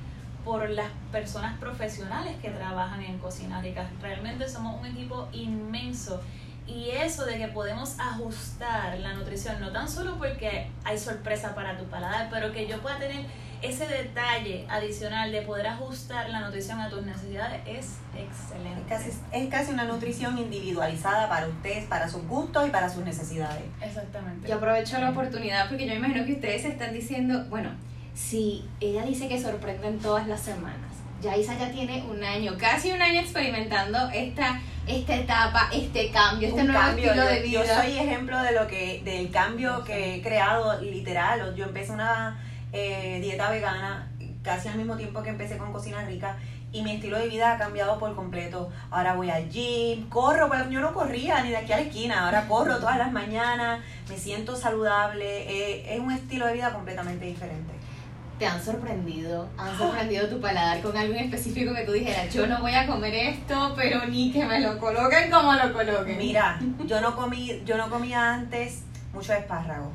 por 0.45 0.69
las 0.71 0.89
personas 1.13 1.59
profesionales 1.59 2.37
que 2.41 2.51
trabajan 2.51 3.03
en 3.03 3.19
Cocina 3.19 3.61
Rica. 3.61 3.89
Realmente 4.01 4.49
somos 4.49 4.81
un 4.81 4.87
equipo 4.87 5.29
inmenso 5.33 6.21
y 6.67 6.91
eso 6.91 7.25
de 7.25 7.39
que 7.39 7.49
podemos 7.49 7.99
ajustar 7.99 8.99
la 8.99 9.15
nutrición, 9.15 9.59
no 9.61 9.73
tan 9.73 9.89
solo 9.89 10.19
porque 10.19 10.71
hay 10.85 10.99
sorpresa 10.99 11.55
para 11.55 11.79
tu 11.79 11.85
paladar, 11.85 12.29
pero 12.31 12.53
que 12.53 12.67
yo 12.67 12.81
pueda 12.83 12.99
tener 12.99 13.25
ese 13.63 13.87
detalle 13.87 14.67
adicional 14.69 15.33
de 15.33 15.43
poder 15.43 15.67
ajustar 15.67 16.29
la 16.31 16.41
nutrición 16.41 16.79
a 16.79 16.89
tus 16.89 17.05
necesidades 17.05 17.61
es 17.67 17.97
excelente. 18.17 18.83
Es 18.83 18.87
casi, 18.87 19.11
es 19.33 19.49
casi 19.49 19.73
una 19.73 19.85
nutrición 19.85 20.39
individualizada 20.39 21.29
para 21.29 21.49
ustedes, 21.49 21.87
para 21.87 22.09
sus 22.09 22.25
gustos 22.29 22.69
y 22.69 22.71
para 22.71 22.89
sus 22.89 23.05
necesidades. 23.05 23.65
Exactamente. 23.83 24.49
Yo 24.49 24.57
aprovecho 24.57 24.99
la 24.99 25.11
oportunidad 25.11 25.69
porque 25.69 25.87
yo 25.87 25.93
me 25.93 25.99
imagino 25.99 26.25
que 26.25 26.35
ustedes 26.35 26.67
están 26.67 26.93
diciendo, 26.93 27.47
bueno, 27.49 27.71
si 28.19 28.65
ella 28.81 29.05
dice 29.05 29.29
que 29.29 29.41
sorprenden 29.41 30.01
todas 30.01 30.27
las 30.27 30.41
semanas, 30.41 30.91
ya 31.23 31.37
Isa 31.37 31.57
ya 31.57 31.71
tiene 31.71 32.03
un 32.03 32.23
año, 32.23 32.57
casi 32.59 32.91
un 32.91 33.01
año 33.01 33.21
experimentando 33.21 34.11
esta, 34.13 34.61
esta 34.87 35.15
etapa, 35.15 35.69
este 35.73 36.11
cambio, 36.11 36.49
este 36.49 36.61
Un 36.63 36.67
nuevo 36.69 36.83
cambio. 36.83 37.05
estilo 37.07 37.25
yo, 37.25 37.31
de 37.31 37.41
vida. 37.41 37.65
yo 37.65 37.75
soy 37.83 37.99
ejemplo 37.99 38.43
de 38.43 38.53
lo 38.53 38.67
que, 38.67 39.03
del 39.05 39.31
cambio 39.31 39.85
que 39.85 40.17
he 40.17 40.23
creado 40.23 40.81
literal. 40.81 41.55
Yo 41.55 41.65
empecé 41.65 41.93
una 41.93 42.41
eh, 42.73 43.19
dieta 43.21 43.51
vegana 43.51 44.11
casi 44.43 44.69
al 44.69 44.77
mismo 44.77 44.97
tiempo 44.97 45.23
que 45.23 45.31
empecé 45.31 45.57
con 45.57 45.73
cocina 45.73 46.03
rica 46.05 46.37
y 46.73 46.83
mi 46.83 46.93
estilo 46.93 47.19
de 47.19 47.29
vida 47.29 47.53
ha 47.55 47.59
cambiado 47.59 47.99
por 47.99 48.15
completo. 48.15 48.71
Ahora 48.91 49.15
voy 49.15 49.31
al 49.31 49.49
gym, 49.49 50.09
corro, 50.09 50.49
pero 50.51 50.69
yo 50.71 50.81
no 50.81 50.93
corría 50.93 51.43
ni 51.43 51.51
de 51.51 51.57
aquí 51.57 51.73
a 51.73 51.77
la 51.77 51.83
esquina, 51.83 52.25
ahora 52.27 52.47
corro 52.47 52.79
todas 52.79 52.99
las 52.99 53.13
mañanas, 53.13 53.81
me 54.09 54.17
siento 54.17 54.55
saludable, 54.57 55.25
eh, 55.49 55.95
es 55.95 56.01
un 56.01 56.13
estilo 56.13 56.47
de 56.47 56.55
vida 56.55 56.73
completamente 56.73 57.25
diferente. 57.27 57.78
¿Te 58.39 58.47
han 58.47 58.65
sorprendido? 58.65 59.49
¿Han 59.59 59.77
sorprendido 59.77 60.29
tu 60.29 60.41
paladar 60.41 60.81
con 60.81 60.97
algo 60.97 61.15
en 61.15 61.25
específico 61.25 61.75
que 61.75 61.83
tú 61.83 61.93
dijeras, 61.93 62.33
yo 62.33 62.47
no 62.47 62.61
voy 62.61 62.73
a 62.75 62.87
comer 62.87 63.13
esto, 63.15 63.73
pero 63.77 64.05
ni 64.07 64.31
que 64.31 64.45
me 64.45 64.61
lo 64.61 64.79
coloquen 64.79 65.31
como 65.31 65.53
lo 65.55 65.73
coloquen? 65.73 66.19
Mira, 66.19 66.61
yo 66.87 67.01
no 67.01 67.17
comí, 67.17 67.63
yo 67.65 67.77
no 67.77 67.91
comía 67.91 68.35
antes 68.35 68.83
mucho 69.13 69.33
espárrago. 69.33 69.93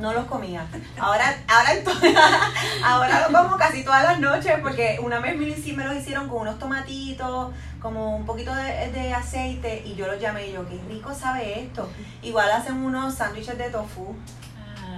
no 0.00 0.12
los 0.12 0.24
comía. 0.26 0.66
Ahora, 0.98 1.36
ahora, 1.48 1.70
ahora 2.84 3.28
los 3.28 3.40
como 3.42 3.56
casi 3.56 3.84
todas 3.84 4.02
las 4.02 4.18
noches 4.20 4.54
porque 4.60 4.98
una 5.02 5.20
vez 5.20 5.36
me 5.36 5.46
los 5.46 5.96
hicieron 5.96 6.28
con 6.28 6.42
unos 6.42 6.58
tomatitos, 6.58 7.52
como 7.80 8.16
un 8.16 8.26
poquito 8.26 8.52
de, 8.54 8.90
de 8.92 9.14
aceite 9.14 9.82
y 9.84 9.94
yo 9.94 10.06
los 10.06 10.20
llamé 10.20 10.48
y 10.48 10.52
yo, 10.52 10.68
qué 10.68 10.80
rico 10.88 11.14
sabe 11.14 11.62
esto. 11.62 11.88
Igual 12.22 12.50
hacen 12.50 12.74
unos 12.76 13.14
sándwiches 13.14 13.56
de 13.56 13.70
tofu. 13.70 14.16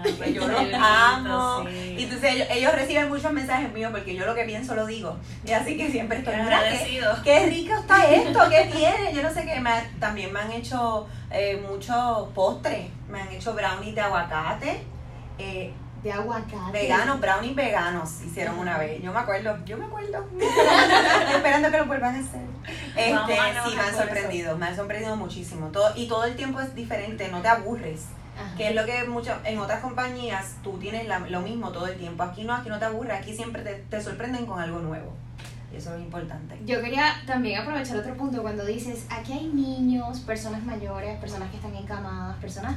Ah, 0.04 0.24
que 0.24 0.32
yo 0.32 0.46
los 0.46 0.60
amo. 0.74 1.64
sí. 1.68 1.94
Y 1.98 2.04
entonces 2.04 2.32
ellos, 2.34 2.46
ellos 2.50 2.72
reciben 2.74 3.08
muchos 3.08 3.32
mensajes 3.32 3.72
míos 3.72 3.90
porque 3.92 4.14
yo 4.14 4.26
lo 4.26 4.34
que 4.34 4.44
pienso 4.44 4.74
lo 4.74 4.86
digo. 4.86 5.16
Y 5.44 5.52
así 5.52 5.76
que 5.76 5.90
siempre 5.90 6.18
estoy 6.18 6.34
Qué 6.34 6.42
"Mira, 6.42 6.60
qué, 6.60 6.66
agradecido. 6.66 7.16
qué 7.22 7.46
rico 7.46 7.74
está 7.74 8.10
esto, 8.10 8.40
qué 8.50 8.70
tiene. 8.72 9.12
Yo 9.14 9.22
no 9.22 9.32
sé 9.32 9.44
qué. 9.44 9.60
Me 9.60 9.70
ha- 9.70 9.90
también 9.98 10.32
me 10.32 10.40
han 10.40 10.52
hecho 10.52 11.06
eh, 11.30 11.62
muchos 11.68 12.28
postres. 12.34 12.86
Me 13.08 13.20
han 13.20 13.28
hecho 13.28 13.54
brownies 13.54 13.94
de 13.94 14.00
aguacate. 14.00 14.82
Eh, 15.38 15.72
De 16.02 16.12
aguacate. 16.12 16.72
veganos, 16.72 17.20
brownies 17.20 17.54
veganos 17.54 18.22
hicieron 18.22 18.58
una 18.58 18.78
vez. 18.78 19.02
Yo 19.02 19.12
me 19.12 19.18
acuerdo, 19.20 19.56
yo 19.66 19.76
me 19.76 19.84
acuerdo. 19.84 20.24
Estoy 20.40 21.34
esperando 21.36 21.70
que 21.70 21.76
lo 21.78 21.86
vuelvan 21.86 22.14
a 22.16 22.18
hacer. 22.20 22.40
Este, 22.96 23.12
Vamos 23.14 23.30
sí, 23.30 23.74
me 23.76 23.82
han 23.82 23.88
eso. 23.88 23.98
sorprendido, 23.98 24.56
me 24.56 24.66
han 24.66 24.76
sorprendido 24.76 25.16
muchísimo. 25.16 25.68
Todo, 25.68 25.92
y 25.96 26.06
todo 26.08 26.24
el 26.24 26.36
tiempo 26.36 26.60
es 26.60 26.74
diferente, 26.74 27.28
no 27.28 27.40
te 27.42 27.48
aburres. 27.48 28.06
Ajá. 28.40 28.56
Que 28.56 28.68
es 28.70 28.74
lo 28.74 28.84
que 28.86 29.04
mucho, 29.04 29.32
en 29.44 29.58
otras 29.58 29.80
compañías 29.80 30.56
tú 30.62 30.78
tienes 30.78 31.06
la- 31.08 31.18
lo 31.20 31.40
mismo 31.40 31.70
todo 31.70 31.86
el 31.86 31.96
tiempo. 31.98 32.22
Aquí 32.22 32.44
no, 32.44 32.54
aquí 32.54 32.68
no 32.68 32.78
te 32.78 32.84
aburre, 32.86 33.12
aquí 33.12 33.34
siempre 33.34 33.62
te, 33.62 33.74
te 33.74 34.00
sorprenden 34.02 34.46
con 34.46 34.60
algo 34.60 34.80
nuevo. 34.80 35.12
Y 35.72 35.76
eso 35.76 35.94
es 35.94 36.00
importante. 36.02 36.58
Yo 36.66 36.80
quería 36.80 37.04
también 37.26 37.60
aprovechar 37.60 37.96
otro 37.98 38.16
punto 38.16 38.42
cuando 38.42 38.64
dices, 38.64 39.06
aquí 39.08 39.32
hay 39.32 39.46
niños, 39.46 40.20
personas 40.20 40.64
mayores, 40.64 41.18
personas 41.20 41.48
que 41.50 41.56
están 41.56 41.74
encamadas, 41.76 42.36
personas... 42.38 42.74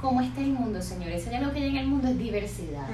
¿Cómo 0.00 0.20
está 0.20 0.40
el 0.42 0.52
mundo, 0.52 0.80
señores? 0.80 1.26
Hay 1.26 1.34
algo 1.34 1.50
que 1.52 1.58
hay 1.58 1.70
en 1.70 1.76
el 1.78 1.86
mundo 1.88 2.06
es 2.06 2.16
diversidad. 2.16 2.86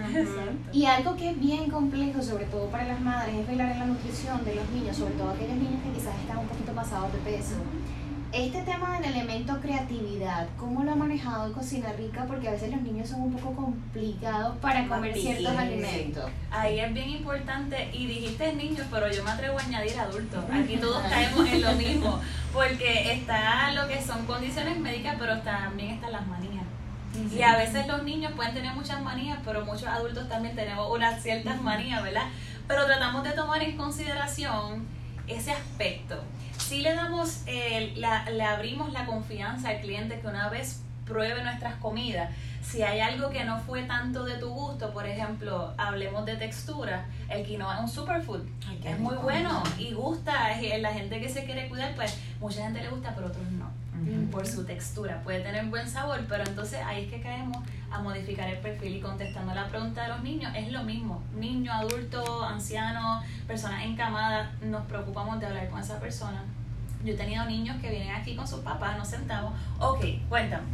Y 0.72 0.86
algo 0.86 1.14
que 1.14 1.32
es 1.32 1.38
bien 1.38 1.68
complejo, 1.70 2.22
sobre 2.22 2.46
todo 2.46 2.66
para 2.68 2.84
las 2.84 2.98
madres, 2.98 3.34
es 3.34 3.46
velar 3.46 3.72
en 3.72 3.78
la 3.80 3.84
nutrición 3.84 4.42
de 4.42 4.54
los 4.54 4.66
niños, 4.70 4.96
sobre 4.96 5.12
todo 5.12 5.28
aquellos 5.32 5.54
niños 5.56 5.82
que 5.84 5.90
quizás 5.92 6.18
están 6.18 6.38
un 6.38 6.46
poquito 6.48 6.72
pasados 6.72 7.12
de 7.12 7.18
peso. 7.18 7.56
Este 8.34 8.62
tema 8.62 8.98
del 8.98 9.12
elemento 9.12 9.60
creatividad, 9.60 10.48
¿cómo 10.58 10.82
lo 10.82 10.90
ha 10.90 10.96
manejado 10.96 11.52
Cocina 11.52 11.92
Rica? 11.96 12.24
Porque 12.26 12.48
a 12.48 12.50
veces 12.50 12.72
los 12.72 12.82
niños 12.82 13.08
son 13.08 13.20
un 13.20 13.32
poco 13.32 13.54
complicados 13.54 14.56
para 14.56 14.88
comer 14.88 15.14
ciertos 15.14 15.56
alimentos. 15.56 16.28
Ahí 16.50 16.80
es 16.80 16.92
bien 16.92 17.10
importante, 17.10 17.90
y 17.92 18.08
dijiste 18.08 18.52
niños, 18.54 18.88
pero 18.90 19.08
yo 19.08 19.22
me 19.22 19.30
atrevo 19.30 19.56
a 19.56 19.62
añadir 19.62 19.96
adultos. 20.00 20.44
Aquí 20.52 20.78
todos 20.78 21.00
caemos 21.08 21.48
en 21.48 21.62
lo 21.62 21.72
mismo, 21.74 22.20
porque 22.52 23.12
está 23.12 23.70
lo 23.70 23.86
que 23.86 24.02
son 24.02 24.26
condiciones 24.26 24.80
médicas, 24.80 25.14
pero 25.16 25.38
también 25.42 25.90
están 25.90 26.10
las 26.10 26.26
manías. 26.26 26.64
Y 27.32 27.40
a 27.42 27.56
veces 27.56 27.86
los 27.86 28.02
niños 28.02 28.32
pueden 28.32 28.52
tener 28.52 28.74
muchas 28.74 29.00
manías, 29.00 29.38
pero 29.44 29.64
muchos 29.64 29.86
adultos 29.86 30.28
también 30.28 30.56
tenemos 30.56 30.90
unas 30.90 31.22
ciertas 31.22 31.62
manías, 31.62 32.02
¿verdad? 32.02 32.26
Pero 32.66 32.84
tratamos 32.84 33.22
de 33.22 33.30
tomar 33.30 33.62
en 33.62 33.76
consideración 33.76 34.84
ese 35.28 35.52
aspecto. 35.52 36.20
Si 36.66 36.80
le 36.80 36.94
damos, 36.94 37.42
eh, 37.46 37.92
la, 37.96 38.28
le 38.30 38.42
abrimos 38.42 38.92
la 38.92 39.04
confianza 39.06 39.68
al 39.68 39.80
cliente 39.80 40.20
que 40.20 40.26
una 40.26 40.48
vez 40.48 40.80
pruebe 41.06 41.42
nuestras 41.42 41.74
comidas, 41.76 42.30
si 42.62 42.82
hay 42.82 43.00
algo 43.00 43.28
que 43.28 43.44
no 43.44 43.58
fue 43.60 43.82
tanto 43.82 44.24
de 44.24 44.38
tu 44.38 44.48
gusto, 44.48 44.90
por 44.94 45.06
ejemplo, 45.06 45.74
hablemos 45.76 46.24
de 46.24 46.36
textura, 46.36 47.04
el 47.28 47.44
quinoa 47.44 47.74
es 47.74 47.80
un 47.82 47.88
superfood, 47.90 48.40
Ay, 48.66 48.80
es 48.82 48.98
muy 48.98 49.14
bueno 49.16 49.62
y 49.78 49.92
gusta, 49.92 50.52
es- 50.58 50.80
la 50.80 50.92
gente 50.94 51.20
que 51.20 51.28
se 51.28 51.44
quiere 51.44 51.68
cuidar, 51.68 51.94
pues 51.94 52.18
mucha 52.40 52.62
gente 52.62 52.80
le 52.80 52.88
gusta, 52.88 53.12
pero 53.14 53.26
otros 53.26 53.44
no 53.52 53.70
por 54.30 54.46
su 54.46 54.64
textura. 54.64 55.22
Puede 55.22 55.40
tener 55.40 55.64
buen 55.66 55.88
sabor, 55.88 56.20
pero 56.28 56.44
entonces 56.44 56.80
ahí 56.84 57.04
es 57.04 57.10
que 57.10 57.22
caemos 57.22 57.58
a 57.90 58.00
modificar 58.00 58.48
el 58.50 58.58
perfil 58.58 58.96
y 58.96 59.00
contestando 59.00 59.54
la 59.54 59.68
pregunta 59.68 60.02
de 60.02 60.08
los 60.08 60.22
niños, 60.22 60.52
es 60.56 60.70
lo 60.72 60.82
mismo. 60.82 61.22
Niño, 61.38 61.72
adulto, 61.72 62.44
anciano, 62.44 63.22
personas 63.46 63.84
encamadas, 63.84 64.48
nos 64.62 64.84
preocupamos 64.86 65.38
de 65.40 65.46
hablar 65.46 65.68
con 65.70 65.80
esa 65.80 65.98
persona. 66.00 66.42
Yo 67.04 67.12
he 67.12 67.16
tenido 67.16 67.44
niños 67.44 67.76
que 67.80 67.90
vienen 67.90 68.14
aquí 68.14 68.34
con 68.34 68.48
sus 68.48 68.60
papás, 68.60 68.96
nos 68.96 69.08
sentamos, 69.08 69.52
ok, 69.78 70.04
cuéntame. 70.28 70.64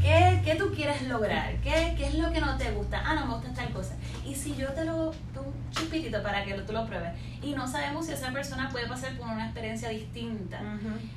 ¿Qué, 0.00 0.40
qué 0.44 0.54
tú 0.54 0.70
quieres 0.72 1.02
lograr? 1.08 1.56
¿Qué, 1.56 1.94
¿Qué 1.96 2.06
es 2.06 2.14
lo 2.14 2.30
que 2.30 2.40
no 2.40 2.56
te 2.56 2.70
gusta? 2.70 3.02
Ah, 3.04 3.14
no 3.16 3.26
me 3.26 3.34
gusta 3.34 3.52
tal 3.52 3.72
cosa. 3.72 3.96
Y 4.24 4.34
si 4.34 4.54
yo 4.54 4.68
te 4.68 4.84
lo 4.84 5.06
doy 5.34 5.44
un 5.44 5.70
chipitito 5.72 6.22
para 6.22 6.44
que 6.44 6.54
tú 6.54 6.72
lo 6.72 6.86
pruebes 6.86 7.18
y 7.42 7.52
no 7.52 7.66
sabemos 7.66 8.06
si 8.06 8.12
esa 8.12 8.30
persona 8.32 8.68
puede 8.70 8.86
pasar 8.86 9.16
por 9.16 9.26
una 9.26 9.46
experiencia 9.46 9.88
distinta 9.88 10.60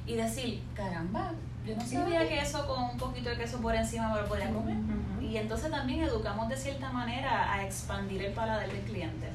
y 0.07 0.15
decir, 0.15 0.63
caramba, 0.75 1.31
yo 1.65 1.75
no 1.75 1.85
sabía 1.85 2.27
que 2.27 2.39
eso 2.39 2.65
con 2.65 2.83
un 2.85 2.97
poquito 2.97 3.29
de 3.29 3.37
queso 3.37 3.59
por 3.61 3.75
encima 3.75 4.09
me 4.09 4.21
lo 4.21 4.27
podía 4.27 4.49
comer. 4.49 4.77
Y 5.21 5.37
entonces 5.37 5.69
también 5.69 6.01
educamos 6.03 6.49
de 6.49 6.57
cierta 6.57 6.91
manera 6.91 7.53
a 7.53 7.63
expandir 7.63 8.23
el 8.23 8.33
paladar 8.33 8.67
del 8.67 8.81
cliente. 8.81 9.27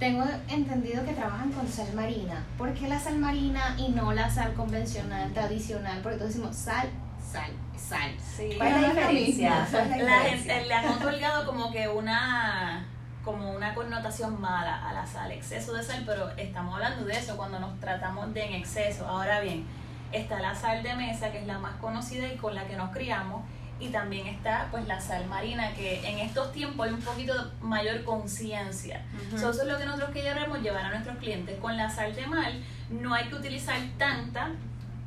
Tengo 0.00 0.24
entendido 0.48 1.04
que 1.04 1.12
trabajan 1.12 1.52
con 1.52 1.68
sal 1.68 1.92
marina. 1.94 2.42
¿Por 2.56 2.72
qué 2.72 2.88
la 2.88 2.98
sal 2.98 3.18
marina 3.18 3.76
y 3.76 3.90
no 3.90 4.14
la 4.14 4.30
sal 4.30 4.54
convencional, 4.54 5.30
tradicional? 5.34 6.00
Porque 6.02 6.16
todos 6.16 6.30
decimos 6.30 6.56
sal, 6.56 6.88
sal, 7.22 7.50
sal. 7.76 8.10
Sí. 8.18 8.54
¿Cuál 8.56 8.76
es 8.76 8.80
la 8.80 8.88
diferencia? 8.88 9.66
gente 9.66 10.66
le 10.66 10.74
han 10.74 10.88
otorgado 10.88 11.44
como 11.44 11.70
que 11.70 11.86
una 11.86 12.86
como 13.22 13.52
una 13.52 13.74
connotación 13.74 14.40
mala 14.40 14.88
a 14.88 14.94
la 14.94 15.06
sal, 15.06 15.30
exceso 15.30 15.74
de 15.74 15.82
sal, 15.82 16.02
pero 16.06 16.30
estamos 16.38 16.76
hablando 16.76 17.04
de 17.04 17.12
eso 17.12 17.36
cuando 17.36 17.60
nos 17.60 17.78
tratamos 17.78 18.32
de 18.32 18.42
en 18.42 18.54
exceso. 18.54 19.06
Ahora 19.06 19.40
bien, 19.40 19.66
está 20.12 20.40
la 20.40 20.54
sal 20.54 20.82
de 20.82 20.94
mesa, 20.94 21.30
que 21.30 21.40
es 21.40 21.46
la 21.46 21.58
más 21.58 21.74
conocida 21.76 22.26
y 22.32 22.38
con 22.38 22.54
la 22.54 22.66
que 22.66 22.76
nos 22.76 22.90
criamos, 22.90 23.44
y 23.80 23.88
también 23.88 24.26
está 24.26 24.68
pues 24.70 24.86
la 24.86 25.00
sal 25.00 25.26
marina, 25.26 25.72
que 25.74 26.06
en 26.06 26.18
estos 26.18 26.52
tiempos 26.52 26.86
hay 26.86 26.92
un 26.92 27.00
poquito 27.00 27.34
de 27.34 27.50
mayor 27.62 28.04
conciencia. 28.04 29.02
So, 29.36 29.50
eso 29.50 29.62
es 29.62 29.68
lo 29.68 29.78
que 29.78 29.86
nosotros 29.86 30.10
queremos 30.10 30.60
llevar 30.60 30.84
a 30.84 30.90
nuestros 30.90 31.16
clientes. 31.16 31.58
Con 31.58 31.76
la 31.76 31.90
sal 31.90 32.14
de 32.14 32.26
mar 32.26 32.52
no 32.90 33.14
hay 33.14 33.28
que 33.28 33.34
utilizar 33.36 33.78
tanta 33.98 34.50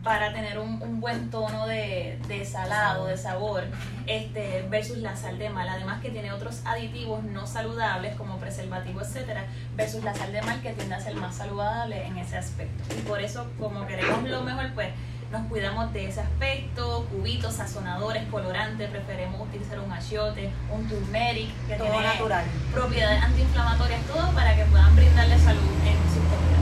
para 0.04 0.34
tener 0.34 0.60
un, 0.60 0.82
un 0.82 1.00
buen 1.00 1.32
tono 1.32 1.66
de, 1.66 2.20
de 2.28 2.46
salado, 2.46 3.06
de 3.06 3.16
sabor, 3.16 3.64
este, 4.06 4.66
versus 4.70 4.98
la 4.98 5.16
sal 5.16 5.40
de 5.40 5.50
mar. 5.50 5.68
Además 5.70 6.02
que 6.02 6.10
tiene 6.10 6.34
otros 6.34 6.62
aditivos 6.66 7.24
no 7.24 7.48
saludables 7.48 8.16
como 8.16 8.38
preservativo, 8.38 9.02
etcétera, 9.02 9.46
versus 9.78 10.04
la 10.04 10.14
sal 10.14 10.34
de 10.34 10.42
mar 10.42 10.62
que 10.62 10.74
tiende 10.74 10.96
a 10.96 11.00
ser 11.00 11.16
más 11.16 11.36
saludable 11.36 12.06
en 12.06 12.18
ese 12.18 12.36
aspecto. 12.38 12.94
Y 12.98 13.02
por 13.04 13.22
eso, 13.22 13.50
como 13.58 13.88
queremos 13.88 14.30
lo 14.30 14.42
mejor, 14.42 14.74
pues 14.74 14.90
nos 15.34 15.48
cuidamos 15.48 15.92
de 15.94 16.08
ese 16.08 16.22
aspecto, 16.22 17.08
cubitos, 17.12 17.56
sazonadores, 17.56 18.24
colorantes, 18.30 18.88
preferimos 18.92 19.42
utilizar 19.42 19.80
un 19.80 19.92
achiote, 19.92 20.52
un 20.72 20.88
turmeric, 20.88 21.50
que 21.68 21.76
Todo 21.76 21.90
tiene 21.90 22.06
natural. 22.06 22.46
propiedades 22.72 23.24
antiinflamatorias, 23.24 24.02
todo 24.04 24.32
para 24.34 24.56
que 24.56 24.64
puedan 24.66 24.96
brindarle 24.96 25.38
salud 25.40 25.62
en 25.86 25.98
sus 26.14 26.24
comidas. 26.24 26.62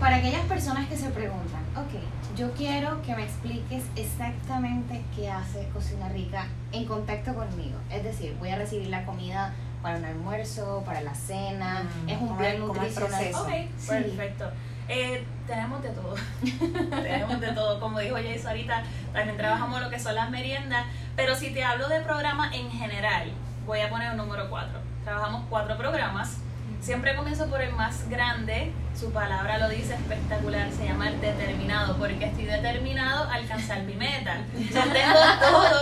Para 0.00 0.16
aquellas 0.16 0.42
personas 0.46 0.88
que 0.88 0.96
se 0.96 1.08
preguntan, 1.10 1.62
ok, 1.76 2.36
yo 2.36 2.50
quiero 2.54 3.00
que 3.02 3.14
me 3.14 3.22
expliques 3.22 3.84
exactamente 3.94 5.02
qué 5.14 5.30
hace 5.30 5.68
Cocina 5.72 6.08
Rica 6.08 6.48
en 6.72 6.86
contacto 6.86 7.34
conmigo. 7.36 7.78
Es 7.88 8.02
decir, 8.02 8.34
voy 8.40 8.50
a 8.50 8.56
recibir 8.56 8.88
la 8.88 9.04
comida 9.04 9.54
para 9.80 9.98
un 9.98 10.04
almuerzo, 10.04 10.82
para 10.84 11.02
la 11.02 11.14
cena, 11.14 11.84
Mm, 12.04 12.08
es 12.08 12.20
un 12.20 12.26
¿cómo 12.26 12.38
plan 12.38 12.58
nutricional. 12.58 13.08
proceso? 13.10 13.42
Ok, 13.44 13.50
Sí. 13.78 13.88
perfecto. 13.88 14.50
Eh, 14.88 15.24
tenemos 15.46 15.82
de 15.82 15.90
todo. 15.90 16.14
tenemos 17.02 17.40
de 17.40 17.52
todo. 17.52 17.80
Como 17.80 17.98
dijo 18.00 18.16
Jason 18.16 18.48
ahorita, 18.48 18.82
también 19.12 19.36
trabajamos 19.36 19.80
lo 19.80 19.90
que 19.90 19.98
son 19.98 20.14
las 20.14 20.30
meriendas. 20.30 20.86
Pero 21.16 21.34
si 21.34 21.50
te 21.50 21.64
hablo 21.64 21.88
de 21.88 22.00
programa 22.00 22.54
en 22.54 22.70
general, 22.70 23.32
voy 23.64 23.80
a 23.80 23.90
poner 23.90 24.10
un 24.10 24.16
número 24.18 24.48
4. 24.48 24.78
Trabajamos 25.04 25.44
cuatro 25.48 25.76
programas. 25.76 26.38
Siempre 26.80 27.16
comienzo 27.16 27.46
por 27.48 27.60
el 27.60 27.72
más 27.72 28.08
grande. 28.08 28.72
Su 28.98 29.12
palabra 29.12 29.58
lo 29.58 29.68
dice 29.68 29.94
espectacular. 29.94 30.70
Se 30.70 30.84
llama 30.84 31.08
el 31.08 31.20
determinado. 31.20 31.96
Porque 31.96 32.26
estoy 32.26 32.44
determinado 32.44 33.24
a 33.28 33.34
alcanzar 33.34 33.82
mi 33.82 33.94
meta. 33.94 34.38
Yo 34.56 34.82
tengo 34.82 35.18
todo 35.40 35.80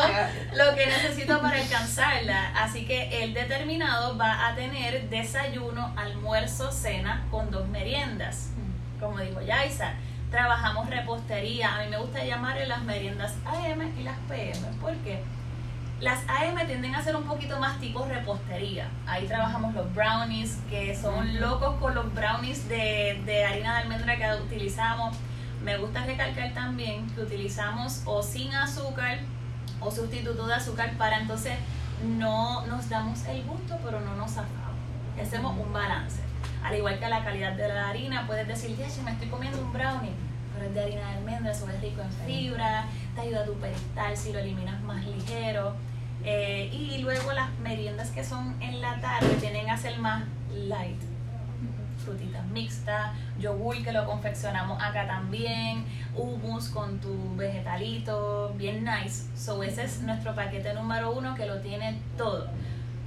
lo 0.54 0.74
que 0.74 0.86
necesito 0.86 1.40
para 1.40 1.60
alcanzarla. 1.60 2.52
Así 2.56 2.86
que 2.86 3.22
el 3.22 3.34
determinado 3.34 4.16
va 4.16 4.48
a 4.48 4.54
tener 4.54 5.08
desayuno, 5.10 5.92
almuerzo, 5.96 6.70
cena 6.70 7.26
con 7.30 7.50
dos 7.50 7.68
meriendas. 7.68 8.53
Como 9.00 9.18
dijo 9.18 9.40
Yaisa, 9.40 9.94
trabajamos 10.30 10.88
repostería. 10.88 11.74
A 11.74 11.82
mí 11.82 11.90
me 11.90 11.98
gusta 11.98 12.24
llamarle 12.24 12.66
las 12.66 12.82
meriendas 12.82 13.34
AM 13.44 13.98
y 13.98 14.02
las 14.02 14.18
PM. 14.28 14.66
¿Por 14.80 14.94
qué? 14.98 15.22
Las 16.00 16.20
AM 16.28 16.66
tienden 16.66 16.94
a 16.94 17.02
ser 17.02 17.16
un 17.16 17.24
poquito 17.24 17.58
más 17.60 17.78
tipo 17.78 18.04
repostería. 18.04 18.88
Ahí 19.06 19.26
trabajamos 19.26 19.74
los 19.74 19.92
brownies, 19.94 20.58
que 20.68 20.96
son 20.96 21.40
locos 21.40 21.76
con 21.80 21.94
los 21.94 22.12
brownies 22.12 22.68
de, 22.68 23.22
de 23.24 23.44
harina 23.44 23.74
de 23.74 23.82
almendra 23.82 24.16
que 24.16 24.42
utilizamos. 24.42 25.16
Me 25.62 25.78
gusta 25.78 26.04
recalcar 26.04 26.52
también 26.52 27.08
que 27.10 27.22
utilizamos 27.22 28.02
o 28.04 28.22
sin 28.22 28.54
azúcar 28.54 29.18
o 29.80 29.90
sustituto 29.90 30.46
de 30.46 30.54
azúcar 30.54 30.92
para 30.98 31.18
entonces 31.18 31.54
no 32.02 32.66
nos 32.66 32.88
damos 32.88 33.24
el 33.26 33.44
gusto, 33.44 33.78
pero 33.84 34.00
no 34.00 34.14
nos 34.16 34.32
zafamos. 34.32 34.74
Hacemos 35.20 35.56
un 35.58 35.72
balance. 35.72 36.20
Al 36.64 36.74
igual 36.74 36.98
que 36.98 37.08
la 37.08 37.22
calidad 37.22 37.52
de 37.52 37.68
la 37.68 37.90
harina, 37.90 38.26
puedes 38.26 38.48
decir, 38.48 38.74
ya, 38.74 38.88
si 38.88 39.02
me 39.02 39.10
estoy 39.10 39.28
comiendo 39.28 39.60
un 39.60 39.70
brownie, 39.70 40.14
pero 40.54 40.66
es 40.66 40.74
de 40.74 40.82
harina 40.82 41.10
de 41.10 41.16
almendra, 41.18 41.52
eso 41.52 41.68
es 41.68 41.78
rico 41.82 42.00
en 42.00 42.10
fibra, 42.26 42.86
te 43.14 43.20
ayuda 43.20 43.42
a 43.42 43.44
tu 43.44 43.52
peristal 43.54 44.16
si 44.16 44.32
lo 44.32 44.38
eliminas 44.38 44.80
más 44.82 45.04
ligero. 45.04 45.74
Eh, 46.24 46.70
y 46.72 46.98
luego 47.02 47.32
las 47.34 47.50
meriendas 47.58 48.10
que 48.10 48.24
son 48.24 48.56
en 48.62 48.80
la 48.80 48.98
tarde 48.98 49.28
tienen 49.40 49.68
a 49.68 49.76
ser 49.76 49.98
más 49.98 50.24
light. 50.54 50.98
Frutitas 52.02 52.46
mixtas, 52.46 53.12
yogur 53.38 53.82
que 53.82 53.92
lo 53.92 54.06
confeccionamos 54.06 54.82
acá 54.82 55.06
también, 55.06 55.84
hummus 56.14 56.70
con 56.70 56.98
tu 56.98 57.36
vegetalito, 57.36 58.54
bien 58.56 58.84
nice. 58.84 59.26
So 59.36 59.62
ese 59.62 59.84
es 59.84 60.00
nuestro 60.00 60.34
paquete 60.34 60.72
número 60.72 61.12
uno 61.12 61.34
que 61.34 61.44
lo 61.44 61.60
tiene 61.60 62.00
todo. 62.16 62.48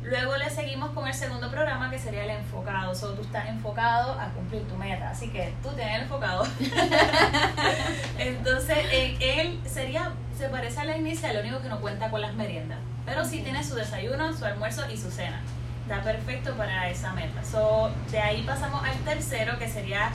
Luego 0.10 0.38
le 0.38 0.50
seguimos 0.50 0.92
con 0.92 1.06
el 1.06 1.14
segundo 1.14 1.52
programa 1.52 1.90
que 1.90 2.00
sería 2.00 2.24
el 2.24 2.30
enfocado. 2.30 2.96
So, 2.96 3.14
tú 3.14 3.24
estás 3.24 3.50
enfocado 3.50 4.18
a 4.18 4.30
cumplir 4.30 4.66
tu 4.66 4.76
meta. 4.76 5.10
Así 5.10 5.30
que 5.30 5.54
tú 5.62 5.70
tienes 5.76 5.96
el 5.98 6.02
enfocado. 6.04 6.46
Entonces, 8.18 8.78
él 9.20 9.60
sería, 9.66 10.14
se 10.38 10.48
parece 10.48 10.80
a 10.80 10.86
la 10.86 10.98
inicial, 10.98 11.36
lo 11.36 11.42
único 11.42 11.62
que 11.62 11.68
no 11.68 11.82
cuenta 11.82 12.10
con 12.10 12.22
las 12.22 12.34
meriendas. 12.36 12.80
Pero 13.06 13.26
sí 13.26 13.42
tiene 13.42 13.64
su 13.66 13.76
desayuno, 13.76 14.32
su 14.34 14.46
almuerzo 14.46 14.90
y 14.90 14.98
su 14.98 15.12
cena. 15.12 15.42
Está 15.84 16.02
perfecto 16.04 16.56
para 16.56 16.90
esa 16.90 17.12
meta. 17.12 17.44
So, 17.44 17.92
de 18.10 18.20
ahí 18.20 18.44
pasamos 18.44 18.84
al 18.86 18.98
tercero 19.00 19.60
que 19.60 19.68
sería 19.68 20.12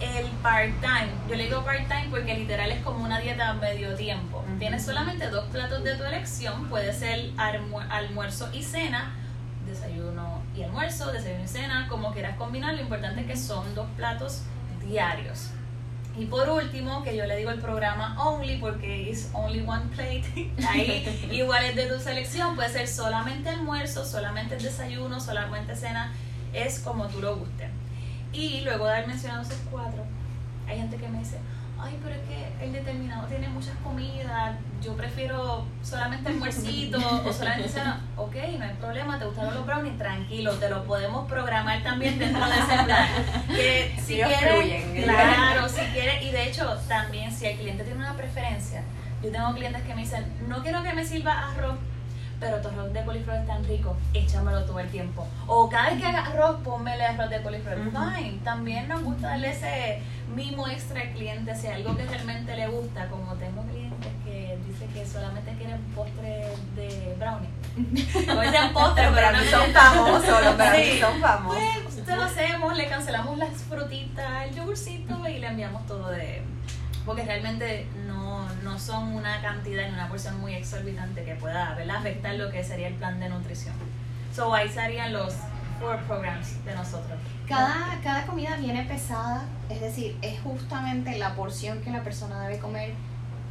el 0.00 0.26
part-time. 0.42 1.10
Yo 1.28 1.36
le 1.36 1.44
digo 1.44 1.64
part-time 1.64 2.08
porque 2.10 2.34
literal 2.34 2.70
es 2.70 2.82
como 2.82 3.04
una 3.04 3.20
dieta 3.20 3.50
a 3.50 3.54
medio 3.54 3.94
tiempo. 3.94 4.44
Tienes 4.58 4.84
solamente 4.84 5.28
dos 5.28 5.44
platos 5.46 5.84
de 5.84 5.94
tu 5.96 6.04
elección, 6.04 6.68
puede 6.68 6.92
ser 6.92 7.30
almuerzo 7.36 8.50
y 8.52 8.62
cena, 8.62 9.14
desayuno 9.70 10.42
y 10.56 10.62
almuerzo, 10.62 11.10
desayuno 11.12 11.44
y 11.44 11.48
cena, 11.48 11.86
como 11.88 12.12
quieras 12.12 12.36
combinar, 12.36 12.74
lo 12.74 12.82
importante 12.82 13.22
es 13.22 13.26
que 13.26 13.36
son 13.36 13.74
dos 13.74 13.88
platos 13.96 14.42
diarios. 14.86 15.50
Y 16.18 16.26
por 16.26 16.48
último, 16.48 17.02
que 17.04 17.16
yo 17.16 17.24
le 17.26 17.36
digo 17.36 17.50
el 17.50 17.60
programa 17.60 18.16
Only 18.22 18.58
porque 18.58 19.10
es 19.10 19.30
only 19.32 19.60
one 19.60 19.84
plate. 19.94 20.52
Ahí 20.68 21.28
igual 21.32 21.64
es 21.64 21.76
de 21.76 21.86
tu 21.86 22.00
selección, 22.00 22.56
puede 22.56 22.68
ser 22.68 22.88
solamente 22.88 23.48
almuerzo, 23.48 24.04
solamente 24.04 24.56
desayuno, 24.56 25.20
solamente 25.20 25.76
cena, 25.76 26.12
es 26.52 26.80
como 26.80 27.06
tú 27.06 27.20
lo 27.20 27.36
guste. 27.36 27.68
Y 28.32 28.60
luego 28.62 28.86
de 28.86 28.92
haber 28.92 29.06
mencionado 29.08 29.42
esos 29.42 29.58
cuatro, 29.70 30.04
hay 30.68 30.78
gente 30.78 30.96
que 30.96 31.08
me 31.08 31.20
dice, 31.20 31.38
ay, 31.82 31.98
pero 32.02 32.14
es 32.14 32.22
que 32.22 32.64
el 32.64 32.72
determinado 32.72 33.26
tiene 33.26 33.48
muchas 33.48 33.76
comidas, 33.78 34.56
yo 34.82 34.96
prefiero 34.96 35.66
solamente 35.82 36.28
almuercito 36.28 36.98
o 36.98 37.32
solamente 37.32 37.68
cena. 37.68 38.00
Ok, 38.16 38.36
no 38.58 38.64
hay 38.64 38.74
problema, 38.78 39.18
te 39.18 39.26
gustaron 39.26 39.54
los 39.54 39.66
brownies, 39.66 39.98
tranquilo, 39.98 40.52
te 40.54 40.68
lo 40.68 40.84
podemos 40.84 41.28
programar 41.28 41.82
también 41.82 42.18
dentro 42.18 42.44
de 42.46 42.58
ese 42.58 42.84
plan. 42.84 43.08
Que 43.48 43.96
si 44.00 44.14
quieres, 44.14 45.04
claro, 45.04 45.68
si 45.68 45.80
quieres, 45.92 46.22
y 46.22 46.30
de 46.30 46.48
hecho 46.48 46.78
también 46.88 47.32
si 47.32 47.46
el 47.46 47.58
cliente 47.58 47.84
tiene 47.84 47.98
una 47.98 48.14
preferencia, 48.14 48.82
yo 49.22 49.30
tengo 49.30 49.54
clientes 49.54 49.82
que 49.82 49.94
me 49.94 50.02
dicen, 50.02 50.24
no 50.48 50.62
quiero 50.62 50.82
que 50.82 50.92
me 50.92 51.04
sirva 51.04 51.50
arroz 51.50 51.76
pero 52.40 52.60
tu 52.60 52.68
arroz 52.68 52.92
de 52.92 53.04
coliflor 53.04 53.36
es 53.36 53.46
tan 53.46 53.62
rico, 53.64 53.96
échamelo 54.14 54.64
todo 54.64 54.80
el 54.80 54.88
tiempo. 54.88 55.28
O 55.46 55.68
cada 55.68 55.90
vez 55.90 56.00
que 56.00 56.06
haga 56.06 56.26
arroz, 56.26 56.58
el 56.92 57.00
arroz 57.00 57.30
de 57.30 57.42
coliflor. 57.42 57.76
Fine. 57.76 58.40
También 58.42 58.88
nos 58.88 59.02
gusta 59.02 59.28
darle 59.28 59.50
ese 59.50 60.02
mimo 60.34 60.66
extra 60.68 61.02
al 61.02 61.10
cliente, 61.10 61.54
si 61.54 61.66
algo 61.66 61.96
que 61.96 62.06
realmente 62.06 62.56
le 62.56 62.68
gusta, 62.68 63.06
como 63.08 63.34
tengo 63.34 63.62
clientes 63.64 64.12
que 64.24 64.58
dicen 64.66 64.88
que 64.88 65.06
solamente 65.06 65.52
quieren 65.54 65.80
postre 65.94 66.46
de 66.76 67.14
brownie. 67.18 67.48
No 68.26 68.40
dicen 68.40 68.72
postre, 68.72 69.08
pero 69.14 69.32
no 69.32 69.42
son 69.44 69.72
famosos, 69.72 70.44
los 70.44 70.56
brownies 70.56 71.00
son 71.00 71.20
famosos. 71.20 71.62
Pues, 71.84 72.16
lo 72.16 72.24
hacemos, 72.24 72.76
le 72.76 72.88
cancelamos 72.88 73.38
las 73.38 73.50
frutitas, 73.68 74.46
el 74.46 74.54
yogurcito 74.54 75.28
y 75.28 75.38
le 75.38 75.46
enviamos 75.46 75.86
todo 75.86 76.10
de 76.10 76.42
porque 77.04 77.24
realmente 77.24 77.88
no, 78.06 78.46
no 78.62 78.78
son 78.78 79.14
una 79.14 79.40
cantidad 79.40 79.88
ni 79.88 79.94
una 79.94 80.08
porción 80.08 80.40
muy 80.40 80.54
exorbitante 80.54 81.24
que 81.24 81.34
pueda 81.34 81.76
afectar 81.96 82.34
lo 82.34 82.50
que 82.50 82.62
sería 82.62 82.88
el 82.88 82.94
plan 82.94 83.18
de 83.20 83.28
nutrición. 83.28 83.74
So 84.34 84.54
ahí 84.54 84.68
serían 84.68 85.12
los 85.12 85.34
four 85.80 85.98
programs 86.06 86.64
de 86.64 86.74
nosotros. 86.74 87.18
Cada, 87.48 87.98
cada 88.02 88.26
comida 88.26 88.56
viene 88.56 88.84
pesada, 88.84 89.44
es 89.68 89.80
decir, 89.80 90.16
es 90.22 90.40
justamente 90.40 91.18
la 91.18 91.34
porción 91.34 91.80
que 91.80 91.90
la 91.90 92.02
persona 92.02 92.40
debe 92.42 92.58
comer. 92.58 92.94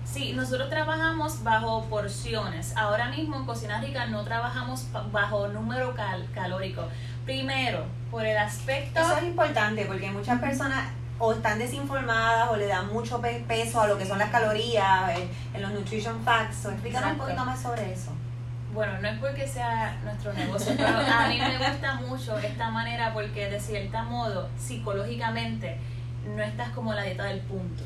Sí, 0.05 0.33
nosotros 0.33 0.69
trabajamos 0.69 1.43
bajo 1.43 1.85
porciones. 1.85 2.75
Ahora 2.77 3.09
mismo 3.09 3.35
en 3.35 3.45
Cocina 3.45 3.81
Rica 3.81 4.07
no 4.07 4.23
trabajamos 4.23 4.87
bajo 5.11 5.49
número 5.49 5.93
calórico. 6.33 6.87
Primero, 7.25 7.85
por 8.09 8.25
el 8.25 8.37
aspecto... 8.37 8.99
Eso 8.99 9.17
es 9.17 9.23
importante 9.23 9.85
porque 9.85 10.09
muchas 10.09 10.39
personas 10.39 10.87
o 11.19 11.33
están 11.33 11.59
desinformadas 11.59 12.49
o 12.49 12.55
le 12.55 12.67
dan 12.67 12.91
mucho 12.91 13.21
peso 13.21 13.81
a 13.81 13.87
lo 13.87 13.97
que 13.97 14.05
son 14.05 14.17
las 14.17 14.29
calorías 14.29 15.17
eh, 15.17 15.27
en, 15.53 15.61
los 15.61 15.71
nutrition 15.71 16.23
facts. 16.23 16.65
O 16.65 16.71
explícanos 16.71 17.11
un 17.11 17.17
poquito 17.17 17.45
más 17.45 17.61
sobre 17.61 17.91
eso. 17.91 18.11
Bueno, 18.73 18.99
no 19.01 19.07
es 19.09 19.19
porque 19.19 19.47
sea 19.47 19.99
nuestro 20.03 20.31
negocio, 20.33 20.73
pero 20.77 20.89
a 20.89 21.27
mí 21.27 21.37
me 21.37 21.57
gusta 21.57 21.95
mucho 21.95 22.37
esta 22.37 22.69
manera 22.69 23.13
porque 23.13 23.49
de 23.49 23.59
cierta 23.59 24.03
modo, 24.03 24.47
psicológicamente, 24.57 25.77
no 26.35 26.41
estás 26.41 26.69
como 26.69 26.93
la 26.93 27.03
dieta 27.03 27.25
del 27.25 27.41
punto. 27.41 27.83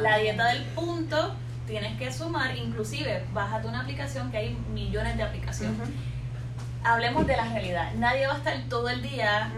La 0.00 0.18
dieta 0.18 0.46
del 0.46 0.64
punto 0.64 1.34
tienes 1.66 1.96
que 1.98 2.12
sumar, 2.12 2.56
inclusive, 2.56 3.24
bájate 3.32 3.68
una 3.68 3.80
aplicación 3.80 4.30
que 4.30 4.38
hay 4.38 4.54
millones 4.72 5.16
de 5.16 5.22
aplicaciones. 5.22 5.88
Hablemos 6.84 7.26
de 7.26 7.36
la 7.36 7.44
realidad. 7.44 7.92
Nadie 7.94 8.26
va 8.26 8.34
a 8.34 8.38
estar 8.38 8.56
todo 8.68 8.88
el 8.88 9.02
día 9.02 9.50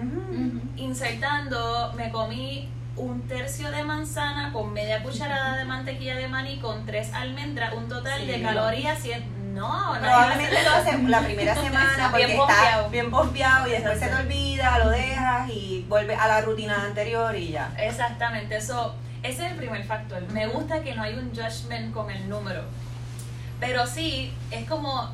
insertando, 0.77 1.93
me 1.97 2.11
comí 2.11 2.69
un 2.99 3.23
tercio 3.29 3.71
de 3.71 3.83
manzana 3.85 4.53
con 4.53 4.73
media 4.73 5.03
cucharada 5.03 5.57
de 5.57 5.65
mantequilla 5.65 6.17
de 6.17 6.29
maní 6.29 6.59
con 6.59 6.85
tres 6.85 7.13
almendras, 7.13 7.75
un 7.75 7.89
total 7.89 8.27
de 8.27 8.43
calorías 8.43 8.99
no, 9.55 9.97
probablemente 9.99 10.63
lo 10.63 10.71
haces 10.71 11.03
la 11.05 11.21
primera 11.21 11.55
semana 11.61 12.11
porque 12.11 12.27
bien 12.27 12.39
está 12.41 12.89
bien 12.89 13.11
pompeado 13.11 13.67
y 13.67 13.71
después 13.73 13.99
se 13.99 14.07
te 14.07 14.15
olvida, 14.15 14.79
lo 14.79 14.91
dejas 14.91 15.51
y 15.51 15.85
vuelve 15.89 16.15
a 16.15 16.29
la 16.29 16.41
rutina 16.43 16.85
anterior 16.85 17.35
y 17.35 17.51
ya. 17.53 17.73
Exactamente, 17.77 18.57
eso 18.57 18.95
ese 19.23 19.47
es 19.47 19.53
el 19.53 19.57
primer 19.57 19.85
factor. 19.85 20.23
Me 20.33 20.47
gusta 20.47 20.83
que 20.83 20.95
no 20.95 21.03
hay 21.03 21.15
un 21.15 21.31
judgment 21.35 21.93
con 21.93 22.11
el 22.11 22.29
número. 22.29 22.63
Pero 23.59 23.87
sí, 23.87 24.33
es 24.51 24.69
como 24.69 25.11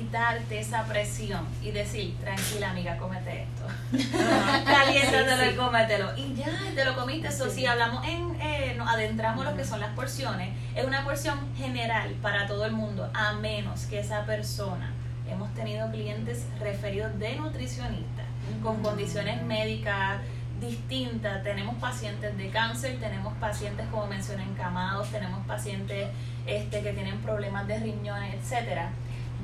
quitarte 0.00 0.58
esa 0.58 0.84
presión 0.84 1.46
y 1.62 1.72
decir, 1.72 2.16
tranquila 2.20 2.70
amiga, 2.70 2.96
cómete 2.96 3.42
esto. 3.42 4.18
Caliéntatelo 4.64 5.50
y 5.50 5.56
cómetelo. 5.56 6.16
Y 6.16 6.34
ya, 6.34 6.50
te 6.74 6.84
lo 6.84 6.96
comiste. 6.96 7.28
Eso 7.28 7.50
si 7.50 7.66
hablamos 7.66 8.06
en, 8.06 8.40
eh, 8.40 8.74
nos 8.78 8.88
adentramos 8.88 9.44
lo 9.44 9.54
que 9.54 9.64
son 9.64 9.80
las 9.80 9.90
porciones, 9.90 10.56
es 10.74 10.84
una 10.84 11.04
porción 11.04 11.38
general 11.56 12.14
para 12.22 12.46
todo 12.46 12.64
el 12.64 12.72
mundo, 12.72 13.10
a 13.12 13.34
menos 13.34 13.84
que 13.86 14.00
esa 14.00 14.24
persona, 14.24 14.90
hemos 15.30 15.52
tenido 15.54 15.90
clientes 15.90 16.46
referidos 16.58 17.16
de 17.18 17.36
nutricionistas 17.36 18.26
con 18.62 18.82
condiciones 18.82 19.42
médicas 19.42 20.20
distintas. 20.60 21.42
Tenemos 21.42 21.76
pacientes 21.76 22.36
de 22.36 22.48
cáncer, 22.48 22.98
tenemos 22.98 23.34
pacientes, 23.34 23.86
como 23.90 24.06
mencioné, 24.06 24.44
encamados, 24.44 25.08
tenemos 25.10 25.46
pacientes 25.46 26.08
este, 26.46 26.80
que 26.80 26.92
tienen 26.94 27.18
problemas 27.18 27.66
de 27.68 27.78
riñones, 27.78 28.34
etcétera 28.34 28.90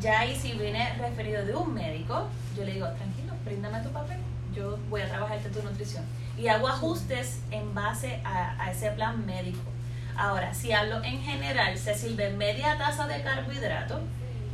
ya 0.00 0.20
ahí 0.20 0.36
si 0.36 0.52
viene 0.52 0.92
referido 0.98 1.44
de 1.44 1.54
un 1.54 1.74
médico, 1.74 2.28
yo 2.56 2.64
le 2.64 2.72
digo, 2.72 2.88
tranquilo, 2.88 3.34
bríndame 3.44 3.80
tu 3.80 3.90
papel, 3.90 4.18
yo 4.54 4.78
voy 4.88 5.02
a 5.02 5.08
trabajarte 5.08 5.48
tu 5.50 5.62
nutrición. 5.62 6.04
Y 6.36 6.48
hago 6.48 6.68
ajustes 6.68 7.40
en 7.50 7.74
base 7.74 8.20
a, 8.24 8.70
ese 8.70 8.90
plan 8.90 9.24
médico. 9.24 9.60
Ahora, 10.16 10.54
si 10.54 10.72
hablo 10.72 11.02
en 11.04 11.22
general, 11.22 11.76
se 11.78 11.94
sirve 11.94 12.30
media 12.30 12.76
taza 12.78 13.06
de 13.06 13.22
carbohidrato, 13.22 14.00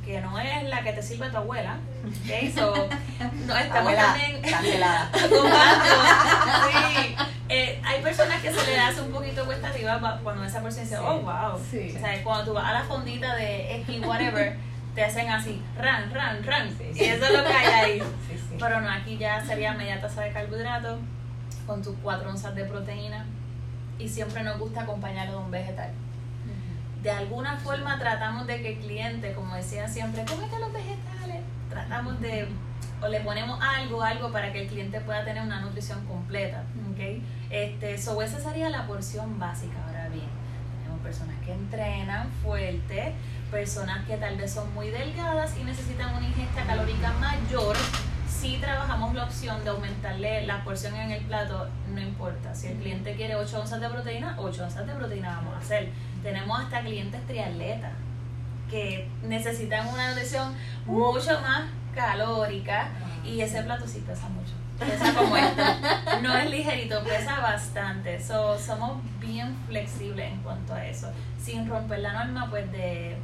que 0.05 0.20
no 0.20 0.38
es 0.38 0.68
la 0.68 0.83
que 0.83 0.92
te 0.92 1.02
sirve 1.02 1.31
tu 1.31 1.37
abuela. 1.37 1.78
¿okay? 2.24 2.52
no 3.46 3.57
estamos 3.57 3.94
también 3.94 4.42
cancelada. 4.42 5.11
sí. 5.14 7.16
Eh, 7.48 7.81
hay 7.85 8.02
personas 8.02 8.40
que 8.40 8.52
se 8.52 8.66
le 8.66 8.78
hace 8.78 9.00
un 9.02 9.12
poquito 9.12 9.44
cuesta 9.44 9.68
arriba 9.68 10.20
cuando 10.22 10.44
esa 10.44 10.62
persona 10.62 10.85
dice, 10.85 10.98
oh, 10.98 11.20
wow. 11.20 11.61
Sí. 11.70 11.94
O 11.96 12.00
sea, 12.00 12.22
cuando 12.24 12.46
tú 12.46 12.52
vas 12.55 12.64
a 12.64 12.72
la 12.72 12.85
fondita 12.85 13.37
de 13.37 13.76
X, 13.83 14.00
whatever 14.05 14.57
te 14.94 15.05
hacen 15.05 15.28
así, 15.31 15.62
ran, 15.78 16.12
ran, 16.12 16.42
ran. 16.44 16.68
y 16.94 17.05
eso 17.05 17.24
es 17.24 17.33
lo 17.33 17.44
que 17.44 17.52
hay 17.52 17.66
ahí. 17.66 18.02
Pero 18.59 18.81
no, 18.81 18.90
aquí 18.90 19.16
ya 19.16 19.44
sería 19.44 19.72
media 19.72 20.00
taza 20.00 20.22
de 20.22 20.33
carbohidratos 20.33 21.00
con 21.66 21.83
tus 21.83 21.96
cuatro 22.02 22.31
onzas 22.31 22.55
de 22.55 22.64
proteína 22.64 23.24
y 23.98 24.09
siempre 24.09 24.42
nos 24.42 24.59
gusta 24.59 24.83
acompañarlo 24.83 25.38
de 25.38 25.44
un 25.44 25.50
vegetal. 25.50 25.90
De 27.02 27.11
alguna 27.11 27.57
forma 27.57 27.98
tratamos 27.98 28.46
de 28.46 28.62
que 28.62 28.74
el 28.74 28.78
cliente, 28.78 29.33
como 29.33 29.57
decía 29.57 29.88
siempre, 29.88 30.24
cómete 30.24 30.59
los 30.61 30.72
vegetales. 30.72 31.40
Tratamos 31.68 32.20
de, 32.20 32.46
o 33.02 33.09
le 33.09 33.20
ponemos 33.20 33.59
algo, 33.61 34.02
algo 34.02 34.31
para 34.31 34.52
que 34.52 34.62
el 34.62 34.68
cliente 34.68 35.00
pueda 35.00 35.24
tener 35.24 35.42
una 35.42 35.61
nutrición 35.61 36.07
completa. 36.07 36.62
¿okay? 36.92 37.20
Este, 37.50 37.98
so 37.98 38.22
esa 38.22 38.38
sería 38.38 38.70
la 38.70 38.87
porción 38.87 39.37
básica. 39.38 39.78
Personas 41.12 41.37
que 41.44 41.53
entrenan 41.53 42.31
fuerte, 42.42 43.12
personas 43.51 44.07
que 44.07 44.16
tal 44.16 44.38
vez 44.38 44.51
son 44.51 44.72
muy 44.72 44.88
delgadas 44.88 45.55
y 45.59 45.62
necesitan 45.62 46.14
una 46.14 46.27
ingesta 46.27 46.64
calórica 46.64 47.12
mayor, 47.20 47.77
si 48.27 48.57
trabajamos 48.57 49.14
la 49.14 49.25
opción 49.25 49.62
de 49.62 49.68
aumentarle 49.68 50.46
la 50.46 50.64
porción 50.64 50.96
en 50.96 51.11
el 51.11 51.22
plato, 51.25 51.68
no 51.92 52.01
importa. 52.01 52.55
Si 52.55 52.68
el 52.68 52.79
cliente 52.79 53.14
quiere 53.14 53.37
8 53.37 53.61
onzas 53.61 53.83
de 53.83 53.90
proteína, 53.90 54.37
8 54.38 54.64
onzas 54.64 54.87
de 54.87 54.94
proteína 54.94 55.37
vamos 55.37 55.55
a 55.55 55.59
hacer. 55.59 55.90
Tenemos 56.22 56.59
hasta 56.59 56.81
clientes 56.81 57.20
triatletas 57.27 57.92
que 58.70 59.11
necesitan 59.22 59.88
una 59.88 60.09
nutrición 60.09 60.55
mucho 60.87 61.38
más 61.42 61.64
calórica 61.94 62.88
y 63.22 63.42
ese 63.42 63.62
plato 63.64 63.87
sí 63.87 64.03
pesa 64.07 64.31
mucho. 64.31 64.62
Pesa 64.78 65.14
como 65.14 65.37
esto. 65.37 65.62
No 66.22 66.37
es 66.37 66.50
ligerito, 66.50 67.02
pesa 67.04 67.40
bastante. 67.40 68.22
So, 68.22 68.58
somos 68.58 68.98
bien 69.20 69.56
flexibles 69.66 70.32
en 70.32 70.42
cuanto 70.42 70.74
a 70.74 70.87
eso. 70.87 71.08
Sin 71.42 71.68
romper 71.68 72.00
la 72.00 72.24
norma, 72.24 72.48
pues 72.50 72.70
de, 72.72 73.16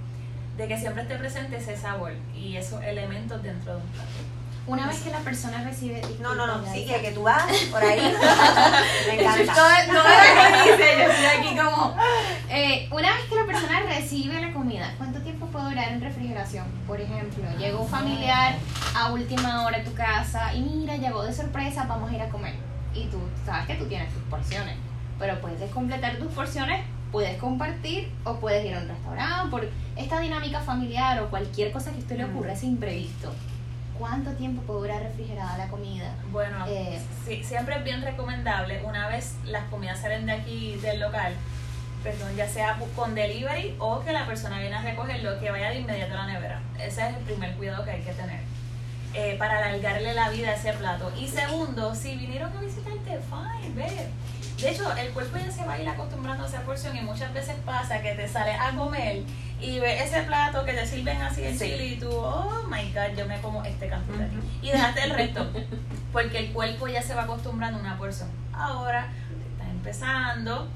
de 0.56 0.68
que 0.68 0.78
siempre 0.78 1.02
esté 1.02 1.16
presente 1.16 1.56
ese 1.56 1.76
sabor 1.76 2.12
y 2.34 2.56
esos 2.56 2.82
elementos 2.82 3.42
dentro 3.42 3.76
de 3.76 3.82
un 3.82 3.88
plato. 3.88 4.08
Una 4.68 4.86
vez 4.86 5.00
que 5.00 5.10
la 5.10 5.20
persona 5.20 5.64
recibe... 5.64 6.02
No, 6.20 6.34
no, 6.34 6.46
no, 6.46 6.72
sí, 6.72 6.84
que, 6.84 7.00
que 7.00 7.12
tú 7.12 7.22
vas 7.22 7.50
por 7.70 7.82
ahí. 7.82 8.00
Me 9.06 9.14
encanta. 9.14 9.54
Todo, 9.54 9.68
todo 9.86 9.96
lo 9.96 10.64
que 10.64 10.70
dice, 10.72 10.98
yo 10.98 11.04
estoy 11.10 11.24
aquí 11.24 11.56
como... 11.56 11.96
Eh, 12.50 12.88
una 12.90 13.14
vez 13.14 13.24
que 13.30 13.34
la 13.34 13.46
persona 13.46 13.80
recibe 13.80 14.40
la 14.40 14.52
comida, 14.52 14.92
¿cuánto 14.98 15.20
tiempo 15.20 15.37
puede 15.48 15.70
durar 15.70 15.88
en 15.88 16.00
refrigeración? 16.00 16.66
Por 16.86 17.00
ejemplo, 17.00 17.44
llegó 17.58 17.80
un 17.82 17.88
familiar 17.88 18.54
a 18.96 19.12
última 19.12 19.64
hora 19.64 19.78
a 19.78 19.84
tu 19.84 19.92
casa 19.94 20.54
y 20.54 20.60
mira, 20.60 20.96
llegó 20.96 21.22
de 21.22 21.32
sorpresa, 21.32 21.84
vamos 21.88 22.10
a 22.10 22.14
ir 22.14 22.22
a 22.22 22.28
comer. 22.28 22.54
Y 22.94 23.04
tú 23.06 23.18
sabes 23.44 23.66
que 23.66 23.74
tú 23.74 23.86
tienes 23.86 24.12
tus 24.12 24.22
porciones, 24.24 24.76
pero 25.18 25.40
puedes 25.40 25.70
completar 25.72 26.16
tus 26.16 26.32
porciones, 26.32 26.84
puedes 27.12 27.36
compartir 27.38 28.10
o 28.24 28.34
puedes 28.36 28.64
ir 28.64 28.74
a 28.74 28.80
un 28.80 28.88
restaurante 28.88 29.50
por 29.50 29.68
esta 29.96 30.20
dinámica 30.20 30.60
familiar 30.60 31.20
o 31.22 31.28
cualquier 31.30 31.70
cosa 31.72 31.90
que 31.90 31.96
a 31.96 32.00
usted 32.00 32.16
le 32.18 32.24
ocurra, 32.24 32.52
ese 32.52 32.66
imprevisto. 32.66 33.32
¿Cuánto 33.98 34.30
tiempo 34.32 34.62
puede 34.62 34.80
durar 34.80 35.02
refrigerada 35.02 35.58
la 35.58 35.66
comida? 35.68 36.14
Bueno, 36.30 36.64
Eh. 36.68 37.00
sí, 37.26 37.42
siempre 37.42 37.76
es 37.76 37.84
bien 37.84 38.00
recomendable, 38.02 38.80
una 38.84 39.08
vez 39.08 39.34
las 39.44 39.64
comidas 39.64 40.00
salen 40.00 40.24
de 40.26 40.32
aquí 40.32 40.76
del 40.76 41.00
local, 41.00 41.34
perdón, 42.02 42.34
ya 42.36 42.48
sea 42.48 42.78
con 42.96 43.14
delivery 43.14 43.74
o 43.78 44.00
que 44.00 44.12
la 44.12 44.26
persona 44.26 44.58
viene 44.60 44.76
a 44.76 44.82
recogerlo, 44.82 45.38
que 45.40 45.50
vaya 45.50 45.70
de 45.70 45.80
inmediato 45.80 46.14
a 46.14 46.16
la 46.18 46.26
nevera. 46.26 46.60
Ese 46.78 47.02
es 47.08 47.16
el 47.16 47.22
primer 47.24 47.54
cuidado 47.54 47.84
que 47.84 47.90
hay 47.92 48.02
que 48.02 48.12
tener. 48.12 48.40
eh, 49.14 49.36
para 49.38 49.56
alargarle 49.56 50.12
la 50.12 50.28
vida 50.28 50.50
a 50.50 50.54
ese 50.54 50.74
plato. 50.74 51.10
Y 51.18 51.26
segundo, 51.28 51.94
si 51.94 52.14
vinieron 52.16 52.54
a 52.54 52.60
visitarte, 52.60 53.18
fine, 53.30 53.74
ve. 53.74 54.06
De 54.60 54.70
hecho, 54.70 54.92
el 54.96 55.08
cuerpo 55.12 55.38
ya 55.38 55.50
se 55.50 55.64
va 55.64 55.72
a 55.72 55.80
ir 55.80 55.88
acostumbrando 55.88 56.44
a 56.44 56.46
esa 56.46 56.60
porción 56.60 56.94
y 56.94 57.00
muchas 57.00 57.32
veces 57.32 57.56
pasa 57.64 58.02
que 58.02 58.12
te 58.12 58.28
sales 58.28 58.56
a 58.60 58.72
comer 58.76 59.22
y 59.62 59.78
ves 59.80 60.02
ese 60.02 60.22
plato 60.24 60.62
que 60.66 60.74
te 60.74 60.86
sirven 60.86 61.22
así 61.22 61.42
el 61.42 61.58
Sí. 61.58 61.64
chile 61.70 61.86
y 61.86 61.96
tú, 61.98 62.10
oh 62.12 62.64
my 62.70 62.92
god, 62.92 63.16
yo 63.16 63.24
me 63.26 63.40
como 63.40 63.64
este 63.64 63.86
Ujú. 63.86 64.40
y 64.60 64.70
dejaste 64.72 65.02
el 65.04 65.10
resto 65.10 65.50
porque 66.12 66.38
el 66.40 66.52
cuerpo 66.52 66.86
ya 66.86 67.00
se 67.00 67.14
va 67.14 67.22
acostumbrando 67.22 67.78
a 67.78 67.80
una 67.80 67.96
porción. 67.96 68.28
Ahora 68.52 69.08
estás 69.52 69.68
empezando, 69.70 70.68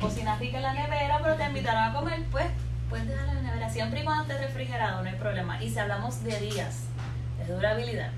cocina 0.00 0.36
rica 0.36 0.56
en 0.56 0.62
la 0.62 0.72
nevera, 0.72 1.20
pero 1.22 1.36
te 1.36 1.44
invitaron 1.44 1.84
a 1.84 1.92
comer, 1.92 2.24
pues 2.30 2.46
puedes 2.88 3.06
dejarla 3.06 3.32
en 3.32 3.44
la 3.44 3.50
nevera 3.50 3.70
siempre 3.70 4.00
y 4.00 4.04
cuando 4.04 4.22
esté 4.22 4.38
refrigerado, 4.38 5.02
no 5.02 5.08
hay 5.08 5.16
problema. 5.16 5.62
Y 5.62 5.70
si 5.70 5.78
hablamos 5.78 6.24
de 6.24 6.40
días 6.40 6.84
de 7.38 7.52
durabilidad, 7.52 8.10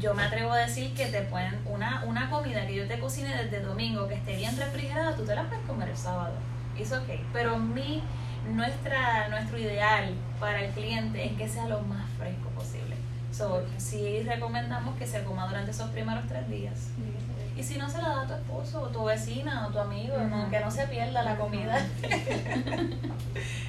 yo 0.00 0.14
me 0.14 0.22
atrevo 0.22 0.52
a 0.52 0.58
decir 0.58 0.94
que 0.94 1.06
te 1.06 1.22
pueden, 1.22 1.60
una, 1.66 2.02
una 2.06 2.30
comida 2.30 2.66
que 2.66 2.74
yo 2.74 2.88
te 2.88 2.98
cocine 2.98 3.34
desde 3.36 3.60
domingo 3.60 4.08
que 4.08 4.14
esté 4.14 4.36
bien 4.36 4.56
refrigerada, 4.56 5.14
tú 5.14 5.24
te 5.24 5.34
la 5.34 5.44
puedes 5.44 5.64
comer 5.66 5.90
el 5.90 5.96
sábado. 5.96 6.34
Es 6.78 6.92
ok. 6.92 7.08
Pero 7.32 7.58
mi, 7.58 8.02
nuestra, 8.48 9.28
nuestro 9.28 9.58
ideal 9.58 10.14
para 10.38 10.64
el 10.64 10.72
cliente 10.72 11.26
es 11.26 11.32
que 11.32 11.48
sea 11.48 11.66
lo 11.66 11.82
más 11.82 12.08
fresco 12.18 12.48
posible. 12.50 12.96
So, 13.30 13.62
sí 13.76 14.22
recomendamos 14.22 14.96
que 14.96 15.06
se 15.06 15.22
coma 15.22 15.46
durante 15.46 15.70
esos 15.70 15.90
primeros 15.90 16.26
tres 16.26 16.48
días. 16.48 16.88
Y 17.60 17.62
si 17.62 17.76
no 17.76 17.90
se 17.90 18.00
la 18.00 18.08
da 18.08 18.22
a 18.22 18.26
tu 18.26 18.32
esposo 18.32 18.80
o 18.80 18.86
tu 18.88 19.04
vecina 19.04 19.66
o 19.66 19.70
tu 19.70 19.78
amigo, 19.78 20.16
no, 20.16 20.48
que 20.48 20.60
no 20.60 20.70
se 20.70 20.86
pierda 20.86 21.22
la 21.22 21.36
comida. 21.36 21.76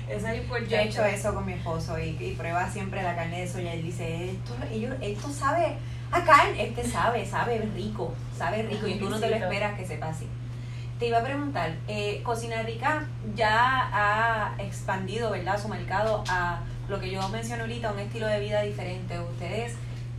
Eso 0.09 0.27
es 0.27 0.37
importante. 0.37 0.69
Yo 0.69 0.77
he 0.77 0.85
hecho 0.85 1.03
eso 1.03 1.33
con 1.33 1.45
mi 1.45 1.53
esposo 1.53 1.99
y, 1.99 2.17
y 2.17 2.35
prueba 2.37 2.69
siempre 2.69 3.03
la 3.03 3.17
carne 3.17 3.41
de 3.41 3.47
soya. 3.49 3.73
Él 3.73 3.83
dice, 3.83 4.31
esto, 4.31 4.53
ellos, 4.71 4.95
esto 5.01 5.29
sabe 5.29 5.75
a 6.09 6.23
carne, 6.23 6.63
este 6.63 6.87
sabe, 6.87 7.25
sabe 7.25 7.69
rico, 7.75 8.13
sabe 8.37 8.63
rico 8.63 8.87
y 8.87 8.95
tú 8.95 9.09
no 9.09 9.19
te 9.19 9.29
lo 9.29 9.35
esperas 9.35 9.77
que 9.77 9.85
sepa 9.85 10.07
así. 10.07 10.25
Te 10.97 11.07
iba 11.07 11.19
a 11.19 11.23
preguntar, 11.23 11.75
eh, 11.89 12.21
Cocina 12.23 12.61
Rica 12.63 13.07
ya 13.35 13.89
ha 13.91 14.55
expandido, 14.59 15.31
¿verdad?, 15.31 15.61
su 15.61 15.67
mercado 15.67 16.23
a 16.29 16.61
lo 16.87 16.97
que 17.01 17.11
yo 17.11 17.27
mencioné 17.27 17.63
ahorita, 17.63 17.91
un 17.91 17.99
estilo 17.99 18.27
de 18.27 18.39
vida 18.39 18.61
diferente. 18.61 19.19
Ustedes 19.19 19.75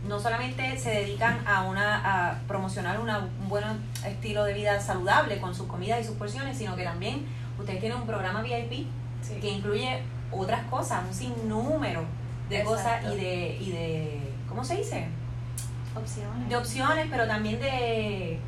no 0.07 0.19
solamente 0.19 0.77
se 0.77 0.89
dedican 0.91 1.39
a 1.47 1.63
una 1.63 2.01
a 2.31 2.39
promocionar 2.47 2.99
una- 2.99 3.19
un 3.19 3.49
buen 3.49 3.63
estilo 4.05 4.43
de 4.43 4.53
vida 4.53 4.79
saludable 4.81 5.39
con 5.39 5.55
sus 5.55 5.67
comidas 5.67 6.01
y 6.01 6.03
sus 6.03 6.15
porciones, 6.17 6.57
sino 6.57 6.75
que 6.75 6.83
también 6.83 7.25
ustedes 7.57 7.79
tienen 7.79 7.97
un 7.99 8.05
programa 8.07 8.41
VIP 8.41 8.87
Sí. 9.21 9.35
que 9.39 9.49
incluye 9.49 10.01
otras 10.31 10.63
cosas, 10.65 11.03
un 11.07 11.13
sinnúmero 11.13 12.03
de 12.49 12.63
cosas 12.63 13.01
y 13.13 13.15
de, 13.15 13.57
y 13.61 13.71
de, 13.71 14.33
¿cómo 14.49 14.63
se 14.65 14.75
dice? 14.77 15.07
Opciones. 15.95 16.49
De 16.49 16.55
opciones, 16.57 17.07
pero 17.09 17.27
también 17.27 17.59
de 17.59 18.39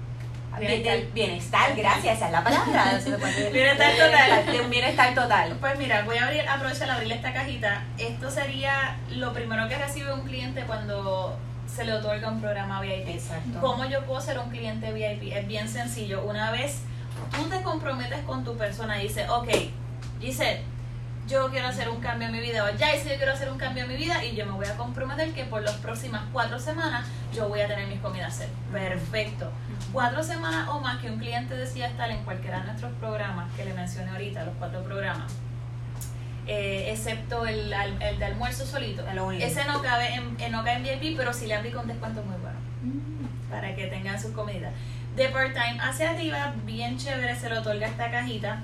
Bienestar. 0.60 0.98
del 0.98 1.08
bienestar, 1.08 1.76
gracias, 1.76 2.18
esa 2.18 2.26
es 2.28 2.32
la 2.32 2.44
palabra. 2.44 3.00
Bienestar 3.52 3.92
total. 3.94 4.62
Un 4.64 4.70
bienestar 4.70 5.16
total. 5.16 5.58
Pues 5.60 5.78
mira, 5.78 6.04
voy 6.04 6.18
a 6.18 6.26
abrir, 6.26 6.48
aprovechar 6.48 6.90
a 6.90 6.96
abrirle 6.96 7.16
esta 7.16 7.34
cajita. 7.34 7.84
Esto 7.98 8.30
sería 8.32 8.98
lo 9.10 9.34
primero 9.34 9.68
que 9.68 9.78
recibe 9.78 10.14
un 10.14 10.22
cliente 10.22 10.64
cuando 10.64 11.38
se 11.68 11.84
le 11.84 11.94
otorga 11.94 12.30
un 12.30 12.42
programa 12.42 12.82
VIP. 12.82 13.10
Exacto. 13.10 13.60
¿Cómo 13.60 13.86
yo 13.86 14.06
puedo 14.06 14.22
ser 14.22 14.40
un 14.40 14.50
cliente 14.50 14.92
VIP? 14.92 15.34
Es 15.34 15.48
bien 15.48 15.68
sencillo. 15.68 16.24
Una 16.24 16.52
vez 16.52 16.82
tú 17.36 17.50
te 17.50 17.62
comprometes 17.64 18.20
con 18.22 18.44
tu 18.44 18.58
persona 18.58 19.00
y 19.02 19.08
dices, 19.08 19.30
ok, 19.30 19.50
dice, 20.20 20.62
yo 21.28 21.50
quiero 21.50 21.68
hacer 21.68 21.90
un 21.90 22.00
cambio 22.02 22.28
en 22.28 22.34
mi 22.34 22.40
vida, 22.40 22.64
o 22.64 22.70
ya 22.78 22.92
dice, 22.94 23.10
yo 23.10 23.16
quiero 23.18 23.34
hacer 23.34 23.52
un 23.52 23.58
cambio 23.58 23.84
en 23.84 23.90
mi 23.90 23.96
vida 23.98 24.24
y 24.24 24.36
yo 24.36 24.46
me 24.46 24.52
voy 24.52 24.68
a 24.68 24.76
comprometer 24.78 25.34
que 25.34 25.44
por 25.46 25.64
las 25.64 25.76
próximas 25.78 26.22
cuatro 26.32 26.60
semanas 26.60 27.08
yo 27.34 27.50
voy 27.50 27.62
a 27.62 27.68
tener 27.68 27.88
mis 27.88 28.00
comidas 28.00 28.36
set. 28.36 28.50
Perfecto. 28.72 29.52
Cuatro 29.92 30.22
semanas 30.24 30.68
o 30.70 30.80
más 30.80 30.98
que 31.00 31.10
un 31.10 31.18
cliente 31.18 31.56
decida 31.58 31.88
estar 31.88 32.10
en 32.12 32.24
cualquiera 32.24 32.60
de 32.60 32.66
nuestros 32.66 32.94
programas 33.00 33.52
que 33.56 33.66
le 33.66 33.74
mencioné 33.74 34.12
ahorita, 34.12 34.46
los 34.46 34.54
cuatro 34.60 34.84
programas, 34.84 35.32
eh, 36.48 36.92
excepto 36.92 37.46
el, 37.48 37.70
de 37.72 38.26
almuerzo 38.26 38.66
solito. 38.66 39.04
Lo. 39.14 39.32
Ese 39.32 39.66
no 39.66 39.82
cabe 39.82 40.14
en, 40.14 40.36
en- 40.40 40.52
no 40.52 40.64
cae 40.64 40.76
en 40.78 40.84
VIP, 41.02 41.18
pero 41.18 41.34
sí 41.34 41.48
le 41.48 41.56
aplica 41.56 41.80
un 41.80 41.88
descuento 41.88 42.22
muy 42.24 42.36
bueno 42.38 42.60
Mm. 42.84 43.50
para 43.50 43.76
que 43.76 43.88
tengan 43.88 44.22
sus 44.22 44.32
comidas. 44.32 44.72
De 45.16 45.30
part-time 45.30 45.80
hacia 45.82 46.12
arriba, 46.12 46.54
bien 46.66 46.98
chévere, 47.00 47.36
se 47.36 47.50
le 47.50 47.58
otorga 47.58 47.88
esta 47.88 48.12
cajita. 48.12 48.60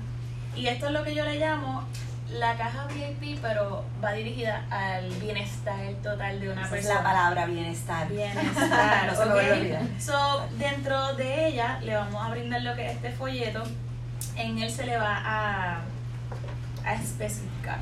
Y 0.54 0.66
esto 0.68 0.86
es 0.86 0.92
lo 0.92 1.02
que 1.02 1.14
yo 1.14 1.24
le 1.24 1.38
llamo 1.40 1.82
la 2.32 2.56
caja 2.56 2.86
VIP, 2.86 3.38
pero 3.40 3.84
va 4.02 4.12
dirigida 4.12 4.64
al 4.70 5.08
bienestar 5.20 5.78
total 6.02 6.40
de 6.40 6.48
una 6.50 6.62
Esa 6.62 6.76
es 6.76 6.86
persona. 6.86 6.94
la 6.94 7.02
palabra 7.02 7.46
bienestar. 7.46 8.08
Bienestar, 8.08 9.06
No 9.10 9.14
se 9.14 9.26
me 9.26 9.32
vuelve 9.32 9.50
a 9.50 9.54
¿ok? 9.54 9.60
olvidar. 9.60 9.82
So, 10.00 10.48
dentro 10.58 11.14
de 11.14 11.48
ella 11.48 11.78
le 11.82 11.94
vamos 11.94 12.24
a 12.24 12.30
brindar 12.30 12.62
lo 12.62 12.74
que 12.74 12.86
es 12.86 12.92
este 12.96 13.10
folleto. 13.12 13.62
En 14.36 14.58
él 14.58 14.70
se 14.70 14.86
le 14.86 14.96
va 14.96 15.16
a, 15.24 15.80
a 16.84 16.94
especificar 16.94 17.78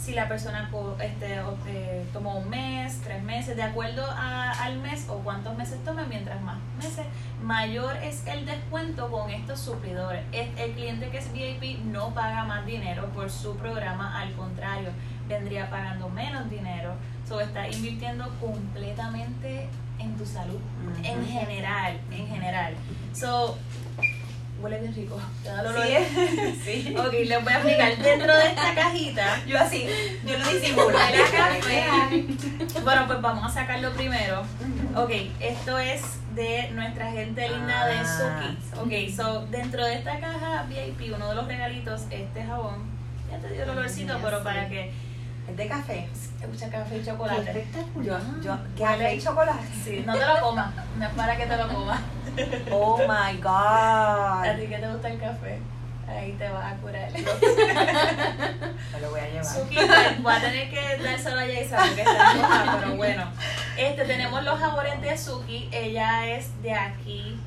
si 0.00 0.14
la 0.14 0.28
persona 0.28 0.70
este, 1.02 1.40
o- 1.42 1.56
eh, 1.66 2.06
tomó 2.12 2.38
un 2.38 2.48
mes, 2.48 3.00
tres 3.02 3.22
meses, 3.22 3.54
de 3.56 3.62
acuerdo 3.62 4.02
a- 4.10 4.50
al 4.52 4.78
mes 4.78 5.06
o 5.08 5.18
cuántos 5.18 5.56
meses 5.58 5.82
tome, 5.84 6.04
mientras 6.06 6.40
más 6.40 6.56
meses, 6.78 7.04
mayor 7.42 7.94
es 7.98 8.26
el 8.26 8.46
descuento 8.46 9.10
con 9.10 9.30
estos 9.30 9.60
suplidores. 9.60 10.24
Es- 10.32 10.48
El 10.58 10.72
cliente 10.72 11.10
que 11.10 11.18
es 11.18 11.30
VIP 11.32 11.78
no 11.84 12.14
paga 12.14 12.44
más 12.44 12.64
dinero 12.64 13.08
por 13.10 13.30
su 13.30 13.56
programa, 13.56 14.18
al 14.20 14.32
contrario, 14.32 14.88
vendría 15.28 15.68
pagando 15.68 16.08
menos 16.08 16.48
dinero. 16.48 16.94
So, 17.28 17.40
está 17.40 17.68
invirtiendo 17.68 18.28
completamente 18.40 19.68
en 19.98 20.16
tu 20.16 20.24
salud, 20.24 20.58
en 21.04 21.26
general, 21.26 22.00
en 22.10 22.26
general. 22.26 22.74
So, 23.12 23.56
huele 24.60 24.80
bien 24.80 24.94
rico. 24.94 25.18
Sí, 26.64 26.84
sí. 26.86 26.96
Ok, 26.96 27.12
les 27.12 27.42
voy 27.44 27.52
a 27.52 27.56
explicar. 27.56 27.96
Dentro 27.98 28.34
de 28.36 28.46
esta 28.48 28.74
cajita, 28.74 29.44
Yo 29.46 29.58
así, 29.58 29.86
yo 30.26 30.38
lo 30.38 30.48
disimulo. 30.48 30.90
Bueno, 32.84 33.06
pues 33.06 33.20
vamos 33.20 33.44
a 33.50 33.54
sacarlo 33.54 33.90
primero. 33.92 34.42
Ok, 34.96 35.10
esto 35.40 35.78
es 35.78 36.02
de 36.34 36.70
nuestra 36.72 37.10
gente 37.10 37.48
linda 37.48 37.86
de 37.86 37.96
Ah. 37.98 38.42
Suki. 38.74 38.78
Ok, 39.08 39.14
so 39.14 39.46
dentro 39.46 39.84
de 39.84 39.94
esta 39.94 40.18
caja 40.20 40.64
VIP, 40.68 41.14
uno 41.14 41.28
de 41.30 41.34
los 41.34 41.46
regalitos, 41.46 42.02
este 42.10 42.44
jabón. 42.44 42.90
Ya 43.30 43.38
te 43.38 43.52
dio 43.52 43.62
el 43.64 43.70
olorcito, 43.70 44.18
pero 44.22 44.42
para 44.42 44.68
que 44.68 44.92
Es 45.48 45.56
de 45.56 45.66
café. 45.68 46.08
escucha 46.40 46.68
café 46.70 46.96
y 46.96 47.00
Qué 47.00 47.06
chocolate. 47.06 47.42
Yo, 47.44 47.50
espectacular. 47.50 48.20
yo, 48.42 48.52
Huele- 48.52 48.78
café 48.78 49.14
y 49.14 49.20
chocolate. 49.22 49.66
Sí, 49.84 50.02
no 50.06 50.12
te 50.16 50.26
lo 50.26 50.40
comas, 50.40 50.70
no 50.98 51.04
es 51.06 51.10
para 51.14 51.36
que 51.36 51.46
te 51.46 51.56
lo 51.56 51.68
comas. 51.68 52.00
Oh 52.72 52.98
my 52.98 53.38
A 53.46 54.44
god. 54.52 54.56
ti 54.60 54.66
que 54.66 54.78
te 54.78 54.88
gusta 54.88 55.08
el 55.08 55.20
café, 55.20 55.58
ahí 56.08 56.32
te 56.32 56.48
vas 56.48 56.72
a 56.72 56.76
curar. 56.76 57.10
Me 58.92 59.00
lo 59.00 59.10
voy 59.10 59.20
a 59.20 59.28
llevar. 59.28 59.44
Suki, 59.44 59.76
voy 60.22 60.32
a 60.34 60.40
tener 60.40 60.70
que 60.70 60.96
dárselo 61.02 61.38
a 61.40 61.46
Yaisa 61.46 61.76
porque 61.78 62.02
está 62.02 62.32
enojada, 62.32 62.78
pero 62.80 62.96
bueno. 62.96 63.24
Este, 63.76 64.04
tenemos 64.04 64.42
los 64.44 64.58
jabones 64.58 65.00
de 65.00 65.16
Suki, 65.16 65.68
ella 65.72 66.26
es 66.26 66.62
de 66.62 66.74
aquí, 66.74 67.40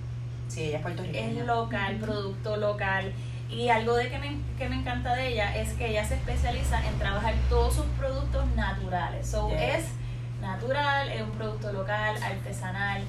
Sí, 0.47 0.61
ella 0.61 0.69
es 0.69 0.75
es 0.75 0.81
puertorriqueña. 0.81 1.43
local, 1.45 1.95
producto 1.97 2.57
local. 2.57 3.13
Y 3.49 3.69
algo 3.69 3.95
de 3.95 4.09
que 4.09 4.17
me, 4.17 4.37
que 4.57 4.67
me 4.67 4.75
encanta 4.77 5.13
de 5.15 5.27
ella 5.27 5.55
es 5.55 5.73
que 5.73 5.87
ella 5.89 6.03
se 6.05 6.15
especializa 6.15 6.83
en 6.87 6.97
trabajar 6.97 7.33
todos 7.49 7.75
sus 7.75 7.85
productos 7.99 8.45
naturales. 8.55 9.27
So, 9.27 9.49
Yes. 9.49 9.59
es 9.75 9.85
natural, 10.41 11.09
es 11.09 11.21
un 11.21 11.31
producto 11.31 11.71
local, 11.71 12.15
artesanal. 12.23 13.03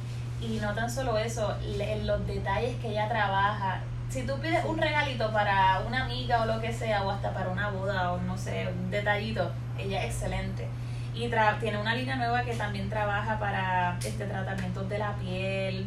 Y 0.46 0.58
no 0.60 0.74
tan 0.74 0.90
solo 0.90 1.16
eso, 1.16 1.54
le- 1.76 2.04
los 2.04 2.26
detalles 2.26 2.76
que 2.80 2.88
ella 2.90 3.08
trabaja. 3.08 3.80
Si 4.10 4.22
tú 4.26 4.34
pides 4.40 4.64
un 4.64 4.78
regalito 4.78 5.32
para 5.32 5.80
una 5.86 6.04
amiga 6.04 6.42
o 6.42 6.46
lo 6.46 6.60
que 6.60 6.72
sea, 6.72 7.02
o 7.02 7.10
hasta 7.10 7.32
para 7.32 7.48
una 7.50 7.70
boda 7.70 8.12
o 8.12 8.20
no 8.20 8.36
sé, 8.36 8.68
un 8.68 8.90
detallito, 8.90 9.50
ella 9.78 10.04
es 10.04 10.14
excelente. 10.14 10.68
Y 11.14 11.28
tra- 11.28 11.58
tiene 11.60 11.78
una 11.78 11.94
línea 11.94 12.16
nueva 12.16 12.42
que 12.42 12.54
también 12.54 12.88
trabaja 12.90 13.38
para 13.38 13.96
este 14.04 14.26
tratamientos 14.26 14.88
de 14.88 14.98
la 14.98 15.12
piel, 15.14 15.86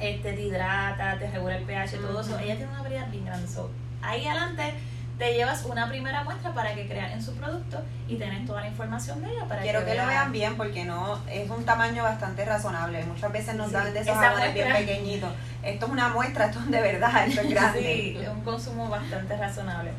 este 0.00 0.32
te 0.32 0.42
hidrata, 0.42 1.18
te 1.18 1.30
regula 1.30 1.56
el 1.56 1.64
pH, 1.64 1.96
todo 1.98 2.20
eso. 2.20 2.38
Ella 2.38 2.56
tiene 2.56 2.70
una 2.70 2.82
variedad 2.82 3.08
bien 3.08 3.24
grande. 3.24 3.48
So, 3.48 3.70
ahí 4.02 4.24
adelante 4.26 4.74
te 5.18 5.34
llevas 5.34 5.64
una 5.64 5.88
primera 5.88 6.22
muestra 6.22 6.52
para 6.52 6.74
que 6.74 6.86
creas 6.86 7.12
en 7.12 7.20
su 7.22 7.34
producto 7.34 7.82
y 8.06 8.16
tenés 8.16 8.46
toda 8.46 8.60
la 8.60 8.68
información 8.68 9.20
de 9.20 9.32
ella 9.32 9.44
para 9.48 9.62
Quiero 9.62 9.80
que 9.80 9.90
lo 9.90 9.96
veas. 9.96 10.08
vean 10.08 10.32
bien 10.32 10.56
porque 10.56 10.84
no 10.84 11.18
es 11.28 11.50
un 11.50 11.64
tamaño 11.64 12.04
bastante 12.04 12.44
razonable. 12.44 13.04
Muchas 13.04 13.32
veces 13.32 13.56
nos 13.56 13.66
Sí, 13.68 13.72
dan 13.74 13.92
de 13.92 14.00
esos 14.00 14.16
jabones 14.16 14.54
bien 14.54 14.72
pequeñitos. 14.72 15.30
Esto 15.64 15.86
es 15.86 15.92
una 15.92 16.08
muestra, 16.10 16.46
esto 16.46 16.60
es 16.60 16.70
de 16.70 16.80
verdad, 16.80 17.26
esto 17.26 17.40
es 17.40 17.50
grande. 17.50 17.80
Sí, 17.80 18.18
es 18.22 18.28
un 18.28 18.42
consumo 18.42 18.88
bastante 18.88 19.36
razonable. 19.36 19.90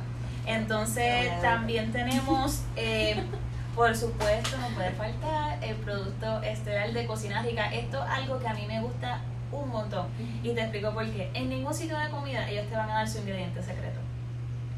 Entonces, 0.45 1.29
también 1.41 1.91
tenemos, 1.91 2.61
eh, 2.75 3.21
por 3.75 3.95
supuesto, 3.95 4.57
no 4.57 4.67
puede 4.69 4.91
faltar 4.91 5.61
el 5.63 5.75
producto 5.75 6.41
estelar 6.41 6.91
de 6.93 7.05
Cocina 7.05 7.41
Rica. 7.43 7.71
Esto 7.73 8.03
es 8.03 8.09
algo 8.09 8.39
que 8.39 8.47
a 8.47 8.53
mí 8.53 8.65
me 8.67 8.81
gusta 8.81 9.19
un 9.51 9.69
montón. 9.69 10.07
Y 10.43 10.53
te 10.53 10.61
explico 10.61 10.91
por 10.93 11.05
qué. 11.11 11.29
En 11.33 11.49
ningún 11.49 11.73
sitio 11.73 11.97
de 11.97 12.09
comida 12.09 12.49
ellos 12.49 12.67
te 12.69 12.75
van 12.75 12.89
a 12.89 12.93
dar 12.95 13.07
su 13.09 13.19
ingrediente 13.19 13.61
secreto. 13.61 13.99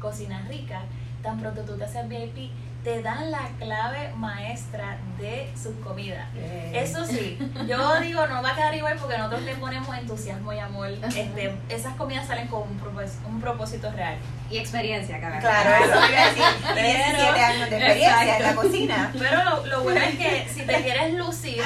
Cocina 0.02 0.42
Rica, 0.48 0.80
tan 1.22 1.38
pronto 1.40 1.62
tú 1.62 1.78
te 1.78 1.84
haces 1.84 2.08
VIP, 2.08 2.50
te 2.82 3.00
dan 3.00 3.30
la 3.30 3.48
clave 3.60 4.12
maestra 4.16 4.98
de 5.16 5.48
sus 5.54 5.72
comidas. 5.76 6.26
Eh, 6.34 6.72
Eso 6.74 7.06
sí, 7.06 7.38
yo 7.68 8.00
digo, 8.00 8.26
no 8.26 8.42
va 8.42 8.50
a 8.50 8.54
quedar 8.56 8.74
igual 8.74 8.96
porque 9.00 9.16
nosotros 9.16 9.42
le 9.42 9.54
ponemos 9.54 9.96
entusiasmo 9.96 10.52
y 10.52 10.58
amor. 10.58 10.88
Este, 10.88 11.54
esas 11.68 11.94
comidas 11.94 12.26
salen 12.26 12.48
con 12.48 12.62
un, 12.62 12.80
propós- 12.80 13.24
un 13.24 13.40
propósito 13.40 13.88
real. 13.92 14.16
Y 14.50 14.58
experiencia, 14.58 15.20
cada 15.20 15.38
Claro, 15.38 15.70
eso 15.84 16.10
iba 16.10 16.22
a 16.22 16.26
decir. 16.26 16.42
Tiene 16.74 17.04
Pero- 17.12 17.22
17 17.22 17.40
años 17.40 17.70
de 17.70 17.76
experiencia 17.76 18.36
en 18.38 18.42
la 18.42 18.54
cocina. 18.56 19.12
Pero 19.16 19.44
lo, 19.44 19.66
lo 19.66 19.82
bueno 19.84 20.00
es 20.00 20.16
que 20.18 20.48
si 20.52 20.62
te 20.66 20.82
quieres 20.82 21.14
lucir, 21.14 21.62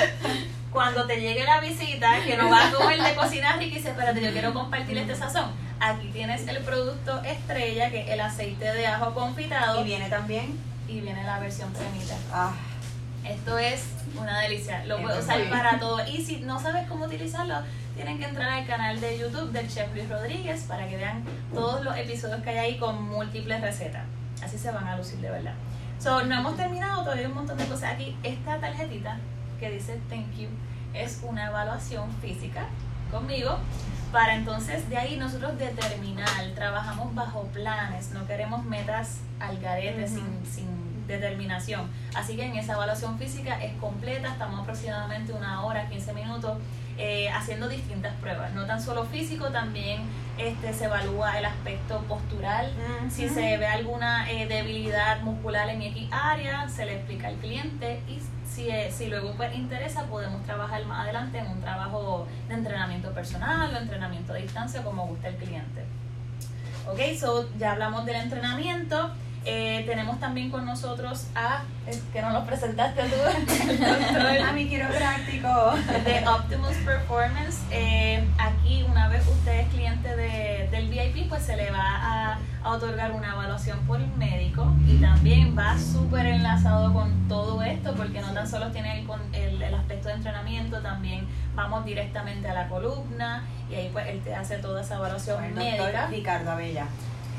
cuando 0.70 1.06
te 1.06 1.18
llegue 1.18 1.44
la 1.44 1.60
visita, 1.60 2.20
que 2.26 2.36
no 2.36 2.50
va 2.50 2.68
a 2.68 2.70
comer 2.72 3.00
de 3.02 3.14
cocina 3.14 3.52
rica 3.56 3.72
y 3.72 3.78
dice, 3.78 3.88
espérate, 3.88 4.20
yo 4.20 4.30
quiero 4.32 4.52
compartir 4.52 4.98
este 4.98 5.14
sazón. 5.16 5.50
Aquí 5.80 6.08
tienes 6.08 6.46
el 6.48 6.58
producto 6.62 7.22
estrella, 7.22 7.90
que 7.90 8.02
es 8.02 8.08
el 8.10 8.20
aceite 8.20 8.64
de 8.72 8.86
ajo 8.86 9.12
confitado, 9.14 9.82
Y 9.82 9.84
viene 9.84 10.08
también. 10.08 10.58
y 10.88 11.00
viene 11.00 11.22
la 11.24 11.38
versión 11.38 11.72
cremita. 11.72 12.16
Ah, 12.32 12.52
Esto 13.24 13.58
es 13.58 13.82
una 14.18 14.40
delicia. 14.40 14.84
Lo 14.86 15.00
puedes 15.02 15.24
usar 15.24 15.42
para 15.50 15.78
todo. 15.78 16.06
Y 16.06 16.24
si 16.24 16.38
no 16.38 16.60
sabes 16.60 16.86
cómo 16.88 17.04
utilizarlo, 17.06 17.56
tienen 17.94 18.18
que 18.18 18.24
entrar 18.24 18.48
al 18.50 18.66
canal 18.66 19.00
de 19.00 19.18
YouTube 19.18 19.50
del 19.52 19.68
Chef 19.68 19.92
Luis 19.94 20.08
Rodríguez 20.08 20.62
para 20.68 20.86
que 20.88 20.96
vean 20.96 21.24
todos 21.52 21.84
los 21.84 21.96
episodios 21.96 22.40
que 22.42 22.50
hay 22.50 22.58
ahí 22.58 22.78
con 22.78 23.02
múltiples 23.08 23.60
recetas. 23.60 24.04
Así 24.42 24.58
se 24.58 24.70
van 24.70 24.86
a 24.86 24.96
lucir 24.96 25.18
de 25.18 25.30
verdad. 25.30 25.54
So, 25.98 26.22
no 26.24 26.36
hemos 26.38 26.56
terminado, 26.56 27.02
todavía 27.02 27.24
hay 27.24 27.30
un 27.30 27.34
montón 27.36 27.56
de 27.58 27.64
cosas 27.66 27.94
aquí. 27.94 28.16
Esta 28.22 28.58
tarjetita 28.60 29.18
que 29.58 29.70
dice 29.70 29.98
thank 30.08 30.34
you 30.36 30.48
es 30.94 31.20
una 31.22 31.46
evaluación 31.46 32.10
física 32.20 32.66
conmigo 33.10 33.58
para 34.16 34.34
entonces 34.34 34.88
de 34.88 34.96
ahí 34.96 35.18
nosotros 35.18 35.58
determinar, 35.58 36.26
trabajamos 36.54 37.14
bajo 37.14 37.42
planes, 37.48 38.12
no 38.12 38.26
queremos 38.26 38.64
metas 38.64 39.18
al 39.40 39.58
garete 39.58 40.08
sin, 40.08 40.24
sin 40.50 41.06
determinación. 41.06 41.82
Así 42.14 42.34
que 42.34 42.46
en 42.46 42.56
esa 42.56 42.72
evaluación 42.72 43.18
física 43.18 43.62
es 43.62 43.74
completa, 43.74 44.28
estamos 44.28 44.60
aproximadamente 44.60 45.34
una 45.34 45.62
hora, 45.66 45.90
15 45.90 46.14
minutos 46.14 46.56
eh, 46.96 47.28
haciendo 47.28 47.68
distintas 47.68 48.14
pruebas, 48.14 48.54
no 48.54 48.64
tan 48.64 48.80
solo 48.80 49.04
físico, 49.04 49.48
también 49.48 50.00
este, 50.38 50.72
se 50.72 50.84
evalúa 50.84 51.38
el 51.38 51.44
aspecto 51.46 52.00
postural, 52.02 52.70
si 53.10 53.28
se 53.28 53.56
ve 53.56 53.66
alguna 53.66 54.30
eh, 54.30 54.46
debilidad 54.46 55.20
muscular 55.22 55.68
en 55.68 55.82
X 55.82 56.08
área, 56.12 56.68
se 56.68 56.84
le 56.84 56.96
explica 56.96 57.28
al 57.28 57.36
cliente 57.36 58.00
y 58.08 58.20
si, 58.46 58.68
eh, 58.68 58.90
si 58.90 59.06
luego 59.06 59.32
pues 59.36 59.54
interesa 59.54 60.04
podemos 60.04 60.42
trabajar 60.44 60.84
más 60.86 61.04
adelante 61.04 61.38
en 61.38 61.46
un 61.46 61.60
trabajo 61.60 62.26
de 62.48 62.54
entrenamiento 62.54 63.12
personal 63.12 63.74
o 63.74 63.78
entrenamiento 63.78 64.32
a 64.32 64.36
distancia 64.36 64.82
como 64.82 65.06
guste 65.06 65.28
el 65.28 65.36
cliente. 65.36 65.84
Ok, 66.88 67.00
so 67.18 67.48
ya 67.58 67.72
hablamos 67.72 68.06
del 68.06 68.16
entrenamiento. 68.16 69.10
Eh, 69.48 69.84
tenemos 69.86 70.18
también 70.18 70.50
con 70.50 70.64
nosotros 70.66 71.26
a, 71.36 71.62
es 71.86 72.02
que 72.12 72.20
no 72.20 72.30
lo 72.30 72.44
presentaste 72.44 73.02
tú, 73.04 73.14
el 73.70 73.78
doctor 73.78 74.26
A 74.48 74.52
mí 74.52 74.68
quiero 74.68 74.88
práctico. 74.88 75.48
de 76.04 76.26
Optimus 76.26 76.74
Performance. 76.84 77.60
Eh, 77.70 78.26
aquí, 78.38 78.84
una 78.90 79.06
vez 79.06 79.24
usted 79.28 79.60
es 79.60 79.68
cliente 79.68 80.16
de, 80.16 80.68
del 80.72 80.88
VIP, 80.88 81.28
pues 81.28 81.44
se 81.44 81.56
le 81.56 81.70
va 81.70 81.78
a, 81.80 82.38
a 82.64 82.70
otorgar 82.70 83.12
una 83.12 83.34
evaluación 83.34 83.78
por 83.86 84.00
el 84.00 84.08
médico 84.16 84.66
y 84.84 84.96
también 84.96 85.56
va 85.56 85.78
súper 85.78 86.26
enlazado 86.26 86.92
con 86.92 87.28
todo 87.28 87.62
esto, 87.62 87.94
porque 87.94 88.20
no 88.20 88.32
tan 88.32 88.48
solo 88.50 88.72
tiene 88.72 88.98
el, 89.00 89.06
el, 89.32 89.62
el 89.62 89.74
aspecto 89.74 90.08
de 90.08 90.14
entrenamiento, 90.14 90.80
también 90.80 91.24
vamos 91.54 91.84
directamente 91.84 92.48
a 92.48 92.54
la 92.54 92.68
columna 92.68 93.44
y 93.70 93.76
ahí 93.76 93.90
pues 93.92 94.08
él 94.08 94.20
te 94.24 94.34
hace 94.34 94.58
toda 94.58 94.82
esa 94.82 94.96
evaluación 94.96 95.44
El 95.44 95.54
médica. 95.54 96.08
Ricardo 96.08 96.50
Abella. 96.50 96.86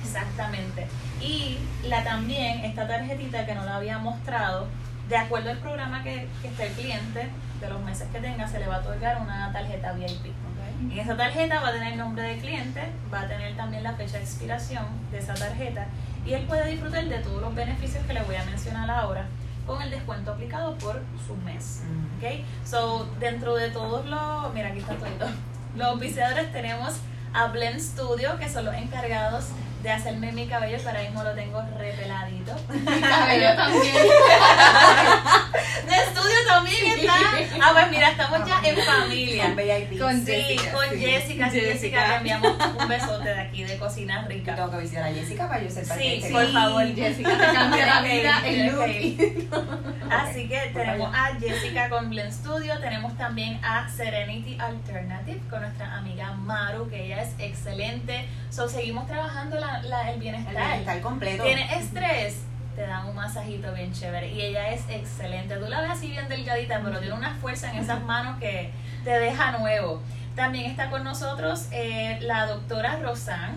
Exactamente. 0.03 0.88
Y 1.21 1.57
la 1.83 2.03
también, 2.03 2.65
esta 2.65 2.88
tarjetita 2.88 3.45
que 3.45 3.55
no 3.55 3.65
la 3.65 3.77
había 3.77 3.97
mostrado, 3.97 4.67
de 5.10 5.17
acuerdo 5.17 5.51
al 5.51 5.57
programa 5.57 6.03
que, 6.03 6.27
que 6.41 6.49
esté 6.49 6.67
el 6.67 6.73
cliente, 6.73 7.29
de 7.60 7.69
los 7.69 7.81
meses 7.81 8.07
que 8.12 8.19
tenga, 8.19 8.47
se 8.47 8.60
le 8.60 8.67
va 8.67 8.75
a 8.75 8.79
otorgar 8.79 9.21
una 9.21 9.51
tarjeta 9.51 9.93
VIP. 9.93 10.33
En 10.79 10.99
esa 10.99 11.17
tarjeta 11.17 11.60
va 11.60 11.69
a 11.69 11.71
tener 11.71 11.93
el 11.93 11.97
nombre 11.97 12.23
del 12.23 12.39
cliente, 12.39 12.83
va 13.12 13.21
a 13.21 13.27
tener 13.27 13.55
también 13.55 13.83
la 13.83 13.93
fecha 13.93 14.17
de 14.17 14.23
expiración 14.23 14.86
de 15.12 15.17
esa 15.17 15.33
tarjeta 15.33 15.88
y 16.25 16.33
él 16.33 16.45
puede 16.45 16.69
disfrutar 16.69 17.05
de 17.05 17.17
todos 17.19 17.41
los 17.41 17.55
beneficios 17.55 18.05
que 18.05 18.13
le 18.13 18.21
voy 18.21 18.36
a 18.36 18.43
mencionar 18.45 18.89
ahora 18.89 19.25
con 19.65 19.81
el 19.81 19.89
descuento 19.89 20.31
aplicado 20.31 20.77
por 20.77 21.01
su 21.25 21.36
mes. 21.38 21.81
Mm. 21.83 22.17
¿ok? 22.17 22.45
So, 22.63 23.10
dentro 23.19 23.55
de 23.55 23.69
todos 23.71 24.05
los, 24.05 24.53
mira 24.53 24.69
aquí 24.69 24.79
está 24.79 24.95
todo, 24.95 25.29
los 25.75 25.88
auspiciadores 25.88 26.51
tenemos 26.51 26.97
a 27.33 27.47
Blend 27.47 27.79
Studio, 27.79 28.38
que 28.38 28.49
son 28.49 28.65
los 28.65 28.75
encargados 28.75 29.45
de 29.83 29.91
hacerme 29.91 30.31
mi 30.31 30.47
cabello, 30.47 30.77
que 30.77 30.87
ahora 30.87 31.01
mismo 31.01 31.23
lo 31.23 31.33
tengo 31.33 31.61
repeladito. 31.77 32.55
Mi 32.69 33.01
cabello 33.01 33.55
también. 33.55 33.95
De 35.88 35.95
estudio 35.95 36.36
también 36.47 36.99
está. 36.99 37.13
Ah, 37.62 37.69
pues 37.73 37.89
mira, 37.91 38.10
estamos 38.12 38.39
ya 38.47 38.62
en 38.63 38.77
familia. 38.77 39.55
Con. 39.55 39.97
Con 39.99 40.25
Sí, 40.25 40.31
Jessica, 40.31 40.71
con 40.71 40.89
sí. 40.89 40.99
Jessica, 40.99 41.49
sí, 41.49 41.60
Jessica, 41.60 42.07
le 42.07 42.15
enviamos 42.15 42.53
un 42.79 42.88
besote 42.88 43.29
de 43.29 43.39
aquí 43.39 43.63
de 43.63 43.77
Cocina 43.77 44.25
Rica. 44.27 44.55
tengo 44.55 44.71
que 44.71 44.77
visitar 44.77 45.03
a 45.03 45.13
Jessica 45.13 45.47
para 45.47 45.63
yo 45.63 45.69
ser 45.69 45.88
parte 45.88 46.03
Sí, 46.03 46.21
sí, 46.27 46.33
por 46.33 46.51
favor. 46.51 46.83
Jessica 46.95 47.29
te 47.38 47.45
cambia 47.53 47.86
la 47.86 48.01
vida, 48.01 48.41
el 48.45 48.65
look. 48.67 50.12
Así 50.12 50.47
que 50.47 50.71
tenemos 50.73 51.13
a 51.13 51.36
Jessica 51.39 51.89
con 51.89 52.10
Blend 52.10 52.31
Studio, 52.31 52.79
tenemos 52.79 53.15
también 53.17 53.60
a 53.63 53.89
Serenity 53.89 54.57
Alternative 54.60 55.39
con 55.49 55.62
nuestra 55.62 55.95
amiga 55.97 56.31
Maru, 56.33 56.89
que 56.89 57.05
ella 57.05 57.21
es 57.23 57.29
excelente. 57.39 58.25
So, 58.49 58.67
seguimos 58.69 59.07
trabajando 59.07 59.60
la, 59.60 59.81
la- 59.83 60.10
el 60.10 60.15
El 60.15 60.19
bienestar. 60.21 60.55
bienestar 60.55 61.01
completo. 61.01 61.43
Tiene 61.43 61.75
estrés, 61.77 62.36
te 62.77 62.85
dan 62.85 63.07
un 63.07 63.15
masajito 63.15 63.73
bien 63.73 63.91
chévere. 63.91 64.31
Y 64.31 64.39
ella 64.39 64.69
es 64.69 64.81
excelente. 64.87 65.57
Tú 65.57 65.67
la 65.67 65.81
ves 65.81 65.89
así 65.89 66.09
bien 66.09 66.29
delgadita, 66.29 66.79
pero 66.83 66.99
tiene 66.99 67.15
una 67.15 67.33
fuerza 67.33 67.71
en 67.73 67.79
esas 67.79 68.03
manos 68.03 68.37
que 68.39 68.71
te 69.03 69.09
deja 69.09 69.57
nuevo. 69.57 70.03
También 70.35 70.69
está 70.69 70.91
con 70.91 71.03
nosotros 71.03 71.69
eh, 71.71 72.19
la 72.21 72.45
doctora 72.45 72.99
Rosan, 73.01 73.55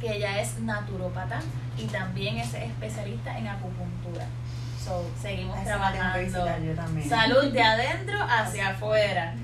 que 0.00 0.16
ella 0.16 0.40
es 0.40 0.58
naturópata 0.58 1.38
y 1.78 1.84
también 1.86 2.38
es 2.38 2.52
especialista 2.52 3.38
en 3.38 3.46
acupuntura. 3.46 4.26
So, 4.84 5.08
seguimos 5.22 5.56
esa 5.58 5.64
trabajando. 5.64 6.64
yo 6.64 6.74
también. 6.74 7.08
Salud 7.08 7.52
de 7.52 7.62
adentro 7.62 8.18
hacia 8.20 8.70
afuera. 8.70 9.34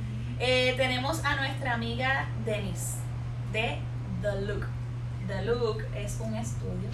Eh, 0.40 0.74
tenemos 0.76 1.24
a 1.24 1.36
nuestra 1.36 1.74
amiga 1.74 2.26
Denise 2.44 2.96
de 3.52 3.78
The 4.22 4.40
Look. 4.40 4.66
The 5.28 5.42
Look 5.42 5.84
es 5.94 6.18
un 6.20 6.34
estudio 6.34 6.88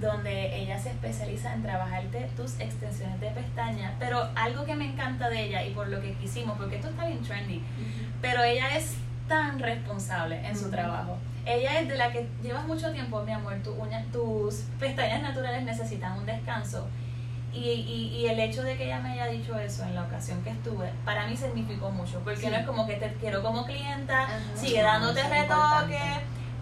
donde 0.00 0.56
ella 0.60 0.78
se 0.78 0.90
especializa 0.90 1.54
en 1.54 1.62
trabajarte 1.62 2.28
tus 2.36 2.58
extensiones 2.60 3.18
de 3.20 3.30
pestañas, 3.30 3.92
pero 3.98 4.28
algo 4.34 4.64
que 4.64 4.74
me 4.74 4.84
encanta 4.92 5.30
de 5.30 5.44
ella 5.44 5.64
y 5.64 5.70
por 5.72 5.88
lo 5.88 6.00
que 6.00 6.12
quisimos, 6.14 6.58
porque 6.58 6.76
esto 6.76 6.88
está 6.88 7.06
bien 7.06 7.22
trendy, 7.22 7.62
pero 8.20 8.42
ella 8.42 8.76
es 8.76 8.94
tan 9.28 9.58
responsable 9.58 10.46
en 10.46 10.56
su 10.56 10.70
trabajo. 10.70 11.16
Ella 11.46 11.80
es 11.80 11.88
de 11.88 11.96
la 11.96 12.10
que 12.12 12.28
llevas 12.42 12.66
mucho 12.66 12.92
tiempo, 12.92 13.22
mi 13.22 13.32
amor, 13.32 13.54
tu 13.62 13.72
uña- 13.74 14.04
tus 14.12 14.64
pestañas 14.78 15.22
naturales 15.22 15.62
necesitan 15.62 16.18
un 16.18 16.26
descanso. 16.26 16.88
Y, 17.52 17.58
y, 17.70 18.16
y 18.18 18.26
el 18.26 18.38
hecho 18.38 18.62
de 18.62 18.76
que 18.76 18.84
ella 18.84 18.98
me 19.00 19.12
haya 19.12 19.26
dicho 19.28 19.58
eso 19.58 19.82
en 19.84 19.94
la 19.94 20.02
ocasión 20.02 20.42
que 20.42 20.50
estuve, 20.50 20.90
para 21.06 21.26
mí 21.26 21.36
significó 21.36 21.90
mucho, 21.90 22.20
porque 22.22 22.40
Sí. 22.40 22.48
no 22.48 22.56
es 22.56 22.66
como 22.66 22.86
que 22.86 22.96
te 22.96 23.14
quiero 23.14 23.42
como 23.42 23.64
clienta, 23.64 24.24
Ajá. 24.24 24.38
sigue 24.54 24.82
dándote 24.82 25.22
retoques. 25.22 26.00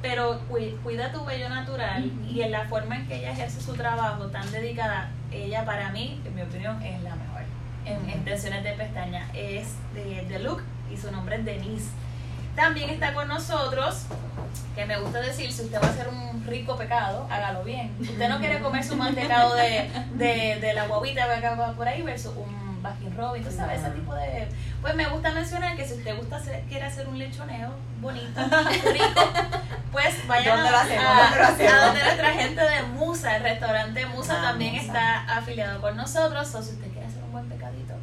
Pero 0.05 0.39
cui- 0.51 0.77
cuida 0.83 1.11
tu 1.13 1.25
vello 1.25 1.49
natural 1.49 2.13
y 2.29 2.43
en 2.43 2.53
la 2.53 2.69
forma 2.69 2.97
en 2.97 3.09
que 3.09 3.17
ella 3.21 3.31
ejerce 3.33 3.59
su 3.63 3.73
trabajo 3.73 4.27
tan 4.27 4.53
dedicada, 4.53 5.09
ella 5.33 5.65
para 5.65 5.89
mí, 5.93 6.21
en 6.27 6.35
mi 6.35 6.43
opinión, 6.43 6.81
es 6.83 7.01
la 7.03 7.15
mejor. 7.17 7.41
En 7.87 8.11
extensiones 8.11 8.63
de 8.65 8.73
pestaña 8.73 9.27
es 9.33 9.69
de, 9.95 10.27
de 10.29 10.39
Look 10.41 10.63
y 10.93 10.99
su 10.99 11.11
nombre 11.11 11.37
es 11.37 11.45
Denise. 11.47 11.89
También 12.55 12.91
está 12.91 13.15
con 13.15 13.29
nosotros, 13.29 14.05
que 14.77 14.85
me 14.85 14.99
gusta 14.99 15.23
decir, 15.23 15.51
si 15.51 15.63
usted 15.63 15.81
va 15.83 15.87
a 15.87 15.91
hacer 15.91 16.09
un 16.09 16.45
rico 16.47 16.77
pecado, 16.77 17.27
hágalo 17.31 17.65
bien. 17.65 17.91
Usted 17.99 18.29
no 18.29 18.39
quiere 18.41 18.61
comer 18.61 18.85
su 18.85 18.97
mantecado 18.97 19.55
de, 19.55 19.89
de, 20.17 20.61
de 20.61 20.75
la 20.75 20.87
va 20.87 21.73
por 21.73 21.89
ahí 21.89 22.03
versus 22.03 22.35
un 22.37 22.83
Baskin 22.83 23.17
Robbins, 23.17 23.49
tú 23.49 23.55
sabes, 23.57 23.81
ese 23.81 23.91
tipo 23.93 24.15
de... 24.15 24.47
Pues 24.85 24.97
me 24.97 25.07
gusta 25.07 25.31
mencionar 25.33 25.75
que 25.77 25.87
si 25.89 25.95
usted 25.95 26.15
gusta 26.15 26.37
hacer, 26.37 26.63
quiere 26.69 26.85
hacer 26.85 27.09
un 27.09 27.19
lechoneo 27.19 27.71
bonito, 28.03 28.39
rico, 28.93 29.31
pues 29.91 30.27
vayan 30.29 30.57
¿Dónde 30.59 30.71
lo 30.71 30.77
a, 30.77 30.81
a- 30.83 31.47
a 31.49 31.87
donde 31.87 32.03
nuestra 32.05 32.33
gente 32.35 32.61
de 32.61 32.83
Musa, 32.83 33.37
el 33.37 33.43
restaurante 33.45 34.05
Musa 34.05 34.35
Ah, 34.41 34.43
también 34.43 34.75
Musa. 34.75 34.87
está 34.87 35.39
afiliado 35.39 35.81
con 35.81 35.97
nosotros, 35.97 36.55
o 36.55 36.63
si 36.63 36.73
usted 36.73 36.91
quiere 36.93 37.07
hacer 37.07 37.23
un 37.23 37.33
buen 37.33 37.49
pecadito, 37.49 37.95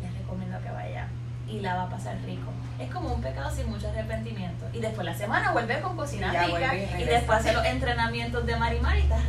les 0.00 0.14
recomiendo 0.16 0.58
que 0.62 0.70
vaya 0.70 1.08
y 1.50 1.60
la 1.60 1.74
va 1.74 1.82
a 1.84 1.88
pasar 1.90 2.16
rico. 2.24 2.50
Es 2.78 2.90
como 2.90 3.12
un 3.12 3.20
pecado 3.20 3.54
sin 3.54 3.68
mucho 3.68 3.88
arrepentimiento. 3.88 4.66
Y 4.72 4.80
después 4.80 5.04
la 5.04 5.14
semana 5.14 5.52
vuelve 5.52 5.80
con 5.80 5.96
cocina 5.96 6.32
ya 6.32 6.44
rica 6.44 6.58
vuelve 6.58 6.88
y 6.98 7.04
después 7.04 7.40
hace 7.40 7.52
los 7.52 7.64
entrenamientos 7.66 8.46
de 8.46 8.56
Marimar 8.56 8.96
y 8.96 9.02
estás 9.02 9.20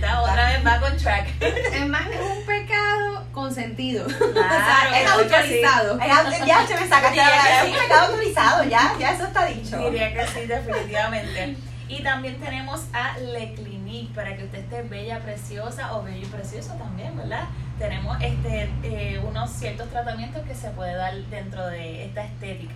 está 0.00 0.22
otra 0.22 0.50
vez 0.50 0.66
va 0.66 0.80
con 0.80 0.96
track. 0.96 1.28
Es 1.40 1.86
más, 1.88 2.06
es 2.08 2.20
un 2.20 2.44
pecado 2.46 3.24
consentido. 3.32 4.06
Claro, 4.32 4.94
es 4.94 5.02
sí. 5.02 5.34
autorizado. 5.36 5.98
Ya, 5.98 6.46
ya 6.46 6.66
se 6.66 6.74
me 6.74 6.88
sacaste 6.88 7.16
la 7.16 7.62
es 7.62 7.68
un 7.68 7.78
pecado 7.78 8.12
autorizado, 8.12 8.64
ya, 8.64 8.94
ya 8.98 9.12
eso 9.12 9.26
está 9.26 9.46
dicho. 9.46 9.78
Diría 9.78 10.14
que 10.14 10.26
sí, 10.26 10.46
definitivamente. 10.46 11.56
Y 11.88 12.02
también 12.02 12.38
tenemos 12.38 12.84
a 12.92 13.18
Le 13.18 13.54
Clinique 13.54 14.14
para 14.14 14.36
que 14.36 14.44
usted 14.44 14.58
esté 14.60 14.82
bella, 14.82 15.18
preciosa 15.20 15.96
o 15.96 16.02
bello 16.02 16.26
y 16.26 16.30
precioso 16.30 16.74
también, 16.74 17.16
¿verdad? 17.16 17.44
Tenemos 17.80 18.18
este 18.20 18.68
eh, 18.82 19.18
unos 19.26 19.48
ciertos 19.48 19.88
tratamientos 19.88 20.42
que 20.42 20.54
se 20.54 20.68
puede 20.68 20.94
dar 20.94 21.14
dentro 21.30 21.66
de 21.66 22.04
esta 22.04 22.24
estética. 22.24 22.74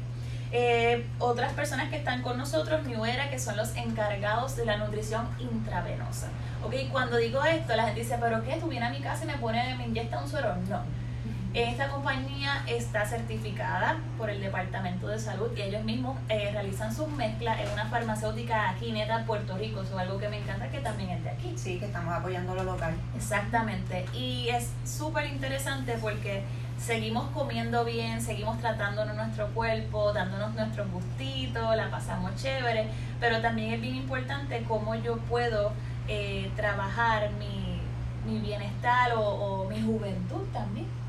Eh, 0.50 1.06
otras 1.18 1.52
personas 1.52 1.90
que 1.90 1.96
están 1.96 2.22
con 2.22 2.38
nosotros, 2.38 2.86
New 2.86 3.04
Era, 3.04 3.28
que 3.28 3.38
son 3.38 3.54
los 3.58 3.76
encargados 3.76 4.56
de 4.56 4.64
la 4.64 4.78
nutrición 4.78 5.28
intravenosa. 5.38 6.28
Ok, 6.64 6.74
cuando 6.90 7.18
digo 7.18 7.44
esto, 7.44 7.76
la 7.76 7.84
gente 7.84 8.00
dice, 8.00 8.16
¿pero 8.18 8.42
qué? 8.42 8.56
¿Tú 8.56 8.68
vienes 8.68 8.88
a 8.88 8.92
mi 8.92 9.00
casa 9.00 9.24
y 9.24 9.26
me 9.26 9.36
pone, 9.36 9.76
me 9.76 9.84
inyecta 9.84 10.22
un 10.22 10.26
suero? 10.26 10.56
No. 10.70 10.80
Esta 11.54 11.88
compañía 11.88 12.64
está 12.66 13.06
certificada 13.06 13.98
por 14.18 14.28
el 14.28 14.40
Departamento 14.40 15.06
de 15.06 15.20
Salud 15.20 15.56
y 15.56 15.62
ellos 15.62 15.84
mismos 15.84 16.18
eh, 16.28 16.50
realizan 16.50 16.92
sus 16.92 17.06
mezclas 17.06 17.60
en 17.60 17.70
una 17.70 17.86
farmacéutica 17.86 18.70
aquí 18.70 18.90
neta 18.90 19.24
Puerto 19.24 19.56
Rico. 19.56 19.82
Eso 19.82 19.94
es 19.94 20.00
algo 20.00 20.18
que 20.18 20.28
me 20.28 20.38
encanta 20.38 20.68
que 20.68 20.80
también 20.80 21.10
es 21.10 21.22
de 21.22 21.30
aquí. 21.30 21.52
Sí, 21.56 21.78
que 21.78 21.84
estamos 21.84 22.12
apoyando 22.12 22.56
lo 22.56 22.64
local. 22.64 22.96
Exactamente. 23.14 24.04
Y 24.12 24.48
es 24.48 24.72
súper 24.84 25.26
interesante 25.26 25.96
porque 26.00 26.42
seguimos 26.76 27.30
comiendo 27.30 27.84
bien, 27.84 28.20
seguimos 28.20 28.58
tratándonos 28.58 29.14
nuestro 29.14 29.46
cuerpo, 29.50 30.12
dándonos 30.12 30.56
nuestros 30.56 30.90
gustitos, 30.90 31.76
la 31.76 31.88
pasamos 31.88 32.34
chévere, 32.34 32.88
pero 33.20 33.40
también 33.40 33.74
es 33.74 33.80
bien 33.80 33.94
importante 33.94 34.64
cómo 34.66 34.96
yo 34.96 35.18
puedo 35.18 35.72
eh, 36.08 36.50
trabajar 36.56 37.30
mi, 37.38 37.80
mi 38.26 38.40
bienestar 38.40 39.12
o, 39.12 39.20
o 39.20 39.68
mi 39.68 39.80
juventud 39.80 40.33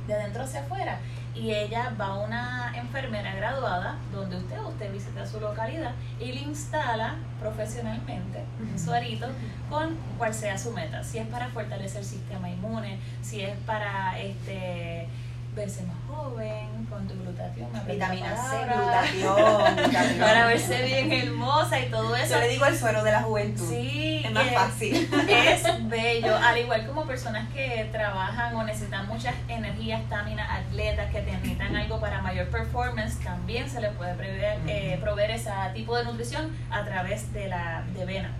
de 0.07 0.13
adentro 0.13 0.43
hacia 0.43 0.61
afuera. 0.61 0.99
Y 1.33 1.51
ella 1.51 1.93
va 1.99 2.07
a 2.07 2.19
una 2.19 2.71
enfermera 2.75 3.35
graduada 3.35 3.97
donde 4.13 4.37
usted, 4.37 4.57
usted 4.59 4.91
visita 4.93 5.25
su 5.25 5.39
localidad 5.41 5.91
y 6.17 6.31
le 6.31 6.41
instala 6.41 7.15
profesionalmente 7.41 8.43
un 8.59 8.79
suerito 8.79 9.27
con 9.69 9.97
cual 10.17 10.33
sea 10.33 10.57
su 10.57 10.71
meta. 10.71 11.03
Si 11.03 11.17
es 11.17 11.27
para 11.27 11.49
fortalecer 11.49 11.99
el 11.99 12.05
sistema 12.05 12.49
inmune, 12.49 12.99
si 13.21 13.41
es 13.41 13.57
para 13.65 14.17
este 14.17 15.09
verse 15.55 15.83
más 15.83 15.95
joven, 16.07 16.85
con 16.89 17.07
tu 17.07 17.13
glutatión, 17.15 17.69
Vitamina 17.87 18.35
C, 18.35 18.57
glutatión, 18.65 19.75
glutatión. 19.75 20.19
para 20.19 20.47
verse 20.47 20.83
bien 20.83 21.11
hermosa 21.11 21.79
y 21.79 21.89
todo 21.89 22.15
eso. 22.15 22.33
Yo 22.33 22.39
le 22.41 22.49
digo 22.49 22.65
el 22.65 22.77
suelo 22.77 23.03
de 23.03 23.11
la 23.11 23.21
juventud. 23.23 23.67
Sí, 23.69 24.21
Es 24.25 24.31
más 24.31 24.49
fácil. 24.51 25.09
Es 25.29 25.63
bello, 25.89 26.35
al 26.35 26.57
igual 26.57 26.85
como 26.85 27.05
personas 27.05 27.47
que 27.53 27.87
trabajan 27.91 28.55
o 28.55 28.63
necesitan 28.63 29.07
muchas 29.07 29.33
energías, 29.47 30.01
estamina, 30.01 30.55
atletas 30.55 31.11
que 31.11 31.21
necesitan 31.21 31.75
algo 31.75 31.99
para 31.99 32.21
mayor 32.21 32.47
performance, 32.47 33.19
también 33.19 33.69
se 33.69 33.79
les 33.81 33.93
puede 33.93 34.13
prever, 34.15 34.59
eh, 34.67 34.97
proveer 35.01 35.31
ese 35.31 35.51
tipo 35.73 35.95
de 35.97 36.03
nutrición 36.03 36.55
a 36.69 36.83
través 36.83 37.31
de 37.33 37.47
la 37.47 37.83
de 37.95 38.05
vena. 38.05 38.31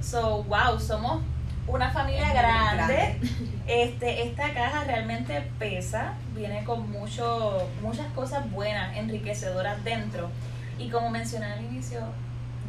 So, 0.00 0.44
wow, 0.44 0.78
somos 0.78 1.22
una 1.66 1.90
familia 1.90 2.32
grande. 2.32 3.18
Este, 3.66 4.22
esta 4.28 4.52
caja 4.54 4.84
realmente 4.84 5.50
pesa, 5.58 6.14
viene 6.34 6.62
con 6.64 6.90
mucho, 6.90 7.68
muchas 7.82 8.06
cosas 8.12 8.48
buenas, 8.52 8.96
enriquecedoras 8.96 9.82
dentro. 9.84 10.30
Y 10.78 10.88
como 10.90 11.10
mencioné 11.10 11.46
al 11.46 11.64
inicio, 11.64 12.00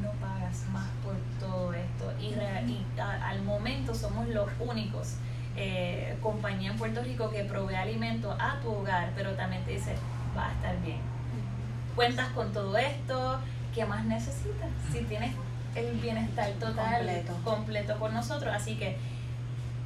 no 0.02 0.10
pagas 0.14 0.64
más 0.72 0.88
por 1.04 1.14
todo 1.40 1.74
esto. 1.74 2.14
Y, 2.20 2.28
y 2.72 2.86
a- 3.00 3.30
al 3.30 3.42
momento 3.44 3.94
somos 3.94 4.28
los 4.30 4.50
únicos 4.60 5.16
eh, 5.60 6.16
compañía 6.22 6.72
en 6.72 6.78
Puerto 6.78 7.04
Rico 7.04 7.30
que 7.32 7.44
provee 7.44 7.76
alimento 7.76 8.32
a 8.40 8.60
tu 8.62 8.70
hogar, 8.72 9.12
pero 9.16 9.32
también 9.32 9.64
te 9.66 9.72
dice, 9.72 9.96
va 10.38 10.50
a 10.50 10.52
estar 10.54 10.80
bien. 10.82 11.00
Cuentas 11.96 12.28
con 12.30 12.54
todo 12.54 12.78
esto, 12.78 13.40
¿qué 13.74 13.84
más 13.86 14.06
necesitas? 14.06 14.70
Si 14.92 15.00
tienes 15.06 15.34
el 15.78 15.98
bienestar 16.00 16.50
total 16.60 17.06
Completo. 17.06 17.34
completo 17.44 18.00
con 18.00 18.14
nosotros. 18.14 18.54
Así 18.54 18.76
que 18.76 18.98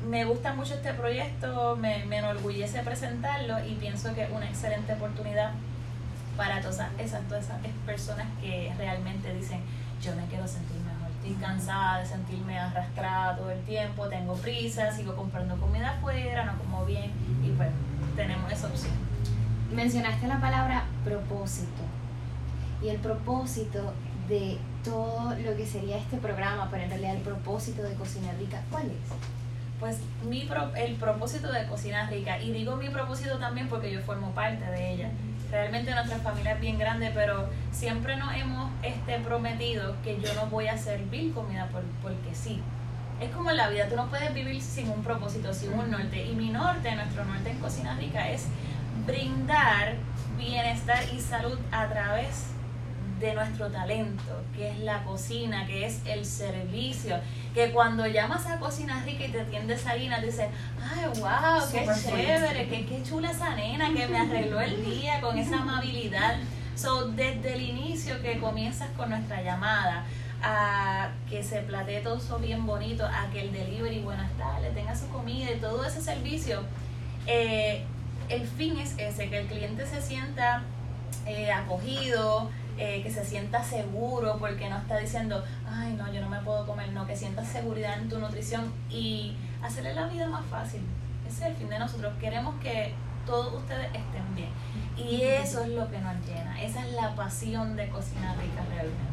me 0.08 0.26
gusta 0.26 0.54
mucho 0.54 0.74
este 0.74 0.94
proyecto, 0.94 1.76
me, 1.76 2.06
me 2.06 2.18
enorgullece 2.18 2.82
presentarlo 2.82 3.64
y 3.66 3.76
pienso 3.76 4.14
que 4.16 4.24
es 4.24 4.32
una 4.32 4.48
excelente 4.48 4.94
oportunidad 4.94 5.52
para 6.38 6.60
todas 6.62 6.76
esas, 6.76 6.90
esas, 7.00 7.28
todas 7.28 7.44
esas 7.46 7.60
personas 7.86 8.28
que 8.42 8.74
realmente 8.78 9.34
dicen, 9.34 9.62
yo 10.02 10.16
me 10.16 10.26
quiero 10.26 10.48
sentir 10.48 10.78
mejor, 10.78 11.12
estoy 11.12 11.34
cansada 11.36 12.00
de 12.00 12.06
sentirme 12.08 12.58
arrastrada 12.58 13.38
todo 13.38 13.52
el 13.52 13.62
tiempo, 13.62 14.08
tengo 14.08 14.34
prisa, 14.36 14.92
sigo 14.92 15.16
comprando 15.16 15.56
comida 15.58 15.92
afuera, 15.92 16.46
no 16.46 16.58
como 16.58 16.86
bien 16.86 17.12
y 17.44 17.50
pues 17.52 17.70
tenemos 18.16 18.52
esa 18.52 18.68
opción. 18.68 18.94
Mencionaste 19.72 20.28
la 20.28 20.42
palabra 20.42 20.86
propósito. 21.06 21.84
Y 22.82 22.90
el 22.90 22.98
propósito 22.98 23.94
de 24.28 24.58
todo 24.84 25.36
lo 25.36 25.56
que 25.56 25.66
sería 25.66 25.98
este 25.98 26.18
programa, 26.18 26.68
pero 26.72 26.84
en 26.84 26.90
realidad 26.90 27.16
el 27.16 27.22
propósito 27.22 27.84
de 27.84 27.94
Cocina 27.96 28.32
Rica, 28.40 28.62
¿cuál 28.72 28.86
es? 28.88 29.14
Pues 29.80 29.98
mi 30.28 30.42
pro- 30.42 30.74
el 30.76 30.96
propósito 30.96 31.52
de 31.52 31.66
Cocina 31.68 32.08
Rica, 32.10 32.40
y 32.40 32.52
digo 32.52 32.76
mi 32.76 32.90
propósito 32.90 33.38
también 33.40 33.68
porque 33.68 33.92
yo 33.92 34.02
formo 34.02 34.32
parte 34.32 34.64
de 34.66 34.94
ella. 34.94 35.10
Realmente 35.50 35.94
nuestra 35.94 36.18
familia 36.20 36.54
es 36.54 36.62
bien 36.62 36.80
grande, 36.80 37.12
pero 37.14 37.50
siempre 37.72 38.16
nos 38.16 38.34
hemos 38.36 38.72
este, 38.84 39.20
prometido 39.20 39.96
que 40.04 40.20
yo 40.22 40.34
no 40.36 40.46
voy 40.48 40.68
a 40.68 40.78
servir 40.78 41.34
comida 41.34 41.68
por, 41.68 41.82
porque 42.02 42.34
sí. 42.34 42.62
Es 43.20 43.30
como 43.32 43.52
en 43.52 43.58
la 43.58 43.70
vida, 43.70 43.88
tú 43.90 43.96
no 43.96 44.08
puedes 44.08 44.34
vivir 44.34 44.62
sin 44.62 44.90
un 44.90 45.04
propósito, 45.04 45.54
sin 45.54 45.74
un 45.74 45.92
norte. 45.92 46.26
Y 46.26 46.36
mi 46.36 46.50
norte, 46.50 46.96
nuestro 46.96 47.26
norte 47.26 47.50
en 47.52 47.60
Cocina 47.60 47.96
Rica 47.96 48.30
es 48.30 48.46
brindar 49.06 49.96
bienestar 50.38 51.04
y 51.14 51.20
salud 51.20 51.60
a 51.72 51.88
través 51.88 52.28
de 52.28 52.61
nuestro 53.34 53.68
talento, 53.68 54.44
que 54.56 54.70
es 54.70 54.80
la 54.80 55.04
cocina, 55.04 55.66
que 55.66 55.86
es 55.86 56.02
el 56.06 56.26
servicio, 56.26 57.18
que 57.54 57.72
cuando 57.72 58.06
llamas 58.08 58.46
a 58.48 58.60
Cocina 58.60 59.02
Rica 59.06 59.26
y 59.26 59.32
te 59.32 59.42
atiende 59.42 59.78
Salina, 59.78 60.20
te 60.20 60.28
dicen, 60.28 60.50
ay, 60.82 61.06
wow, 61.20 61.62
qué 61.72 61.80
Super 61.82 61.96
chévere, 61.96 62.68
qué, 62.68 62.86
qué 62.86 63.04
chula 63.04 63.32
esa 63.32 63.56
nena 63.56 63.94
que 63.94 64.08
me 64.08 64.18
arregló 64.18 64.60
el 64.60 64.84
día 64.84 65.22
con 65.22 65.38
esa 65.38 65.62
amabilidad. 65.62 66.38
So, 66.76 67.10
desde 67.10 67.54
el 67.54 67.62
inicio 67.62 68.22
que 68.22 68.40
comienzas 68.40 68.90
con 68.98 69.10
nuestra 69.10 69.42
llamada, 69.42 70.06
a 70.44 71.12
que 71.30 71.44
se 71.44 71.62
platee 71.62 72.02
todo 72.02 72.18
eso 72.18 72.40
bien 72.40 72.66
bonito, 72.66 73.06
a 73.06 73.30
que 73.32 73.42
el 73.42 73.54
delivery, 73.54 74.00
buenas 74.00 74.32
tardes, 74.38 74.74
tenga 74.74 74.96
su 74.96 75.08
comida 75.10 75.52
y 75.52 75.60
todo 75.60 75.86
ese 75.86 76.02
servicio, 76.02 76.64
eh, 77.28 77.86
el 78.30 78.48
fin 78.48 78.78
es 78.80 78.96
ese, 78.98 79.30
que 79.30 79.40
el 79.40 79.48
cliente 79.48 79.86
se 79.86 80.02
sienta 80.02 80.64
eh, 81.28 81.52
acogido, 81.52 82.50
eh, 82.78 83.02
que 83.04 83.12
se 83.12 83.24
sienta 83.26 83.64
seguro 83.64 84.38
porque 84.40 84.70
no 84.70 84.78
está 84.78 84.98
diciendo, 84.98 85.44
ay 85.70 85.94
no, 85.94 86.12
yo 86.12 86.22
no 86.22 86.30
me 86.30 86.40
puedo 86.40 86.66
comer, 86.66 86.92
no, 86.92 87.06
que 87.06 87.16
sienta 87.16 87.44
seguridad 87.46 88.00
en 88.00 88.10
tu 88.10 88.20
nutrición 88.20 88.72
y 88.90 89.36
hacerle 89.62 89.94
la 89.94 90.08
vida 90.08 90.28
más 90.28 90.46
fácil. 90.46 90.82
Ese 91.28 91.44
es 91.44 91.52
el 91.52 91.56
fin 91.56 91.70
de 91.70 91.80
nosotros. 91.80 92.14
Queremos 92.20 92.56
que 92.62 92.94
todos 93.26 93.54
ustedes 93.54 93.86
estén 93.86 94.36
bien. 94.36 94.50
Y 94.98 95.22
eso 95.22 95.62
es 95.62 95.70
lo 95.70 95.90
que 95.90 95.98
nos 96.00 96.16
llena. 96.26 96.62
Esa 96.62 96.86
es 96.86 96.94
la 96.94 97.16
pasión 97.16 97.76
de 97.76 97.88
Cocina 97.90 98.34
Rica 98.34 98.64
realmente. 98.70 99.12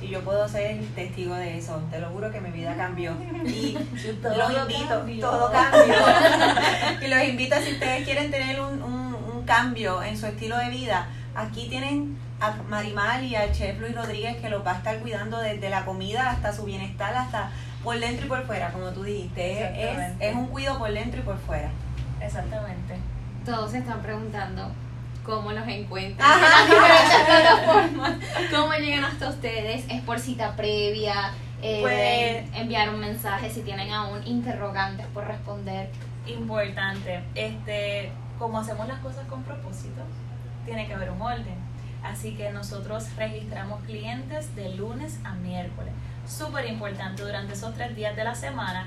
Y 0.00 0.08
yo 0.08 0.22
puedo 0.22 0.46
ser 0.48 0.78
testigo 0.94 1.34
de 1.34 1.58
eso. 1.58 1.80
Te 1.90 1.98
lo 1.98 2.10
juro 2.10 2.30
que 2.30 2.40
mi 2.40 2.50
vida 2.50 2.76
cambió. 2.76 3.12
Y 3.46 3.76
Todo 4.22 4.36
los 4.36 4.50
invito, 4.62 4.88
cambió. 4.88 5.30
todo 5.30 5.52
cambió. 5.52 5.94
y 7.06 7.08
los 7.08 7.24
invito, 7.24 7.56
si 7.62 7.72
ustedes 7.72 8.04
quieren 8.04 8.30
tener 8.30 8.60
un, 8.60 8.82
un, 8.82 9.14
un 9.14 9.42
cambio 9.44 10.02
en 10.02 10.16
su 10.18 10.26
estilo 10.26 10.58
de 10.58 10.68
vida, 10.70 11.08
aquí 11.34 11.68
tienen 11.68 12.16
a 12.40 12.52
Marimal 12.68 13.24
y 13.24 13.34
al 13.34 13.52
chef 13.52 13.78
Luis 13.80 13.94
Rodríguez 13.94 14.36
que 14.36 14.50
los 14.50 14.64
va 14.64 14.72
a 14.72 14.76
estar 14.76 14.98
cuidando 15.00 15.38
desde 15.38 15.70
la 15.70 15.84
comida 15.84 16.30
hasta 16.30 16.52
su 16.52 16.64
bienestar, 16.64 17.14
hasta 17.14 17.50
por 17.82 17.98
dentro 17.98 18.26
y 18.26 18.28
por 18.28 18.44
fuera, 18.46 18.72
como 18.72 18.90
tú 18.90 19.04
dijiste. 19.04 19.90
Es, 19.90 20.12
es, 20.20 20.34
un 20.34 20.48
cuido 20.48 20.78
por 20.78 20.92
dentro 20.92 21.20
y 21.20 21.22
por 21.22 21.38
fuera. 21.38 21.70
Exactamente. 22.20 22.96
Todos 23.44 23.70
se 23.70 23.78
están 23.78 24.02
preguntando 24.02 24.70
cómo 25.24 25.52
los 25.52 25.66
encuentran 25.66 26.28
Ajá. 26.28 26.64
en 26.64 26.68
las 26.68 26.70
diferentes 26.70 27.20
plataformas, 27.26 28.12
cómo 28.54 28.72
llegan 28.74 29.04
hasta 29.04 29.28
ustedes, 29.28 29.84
es 29.88 30.00
por 30.02 30.20
cita 30.20 30.54
previa, 30.56 31.32
eh, 31.62 31.78
Pues- 31.80 32.60
enviar 32.60 32.90
un 32.90 33.00
mensaje 33.00 33.50
si 33.50 33.62
tienen 33.62 33.90
aún 33.92 34.26
interrogantes 34.26 35.06
por 35.08 35.26
responder. 35.26 35.90
Importante. 36.26 37.22
Este, 37.34 38.10
como 38.38 38.58
hacemos 38.58 38.86
las 38.88 38.98
cosas 38.98 39.24
con 39.26 39.42
propósito, 39.42 40.02
tiene 40.64 40.86
que 40.86 40.94
haber 40.94 41.10
un 41.10 41.22
orden. 41.22 41.65
Así 42.02 42.34
que 42.34 42.50
nosotros 42.50 43.04
registramos 43.16 43.82
clientes 43.84 44.54
de 44.54 44.70
lunes 44.74 45.18
a 45.24 45.34
miércoles. 45.34 45.92
Súper 46.26 46.66
importante 46.66 47.22
durante 47.22 47.54
esos 47.54 47.74
tres 47.74 47.94
días 47.96 48.16
de 48.16 48.24
la 48.24 48.34
semana. 48.34 48.86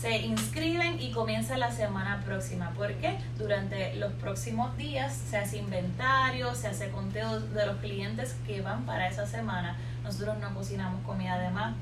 Se 0.00 0.16
inscriben 0.18 0.98
y 0.98 1.12
comienza 1.12 1.58
la 1.58 1.70
semana 1.70 2.22
próxima. 2.24 2.70
¿Por 2.70 2.94
qué? 2.94 3.18
Durante 3.36 3.94
los 3.96 4.12
próximos 4.14 4.74
días 4.76 5.12
se 5.12 5.36
hace 5.36 5.58
inventario, 5.58 6.54
se 6.54 6.68
hace 6.68 6.88
conteo 6.90 7.40
de 7.40 7.66
los 7.66 7.76
clientes 7.76 8.34
que 8.46 8.62
van 8.62 8.86
para 8.86 9.08
esa 9.08 9.26
semana. 9.26 9.76
Nosotros 10.02 10.38
no 10.38 10.54
cocinamos 10.54 11.02
comida 11.04 11.38
de 11.38 11.50
más. 11.50 11.74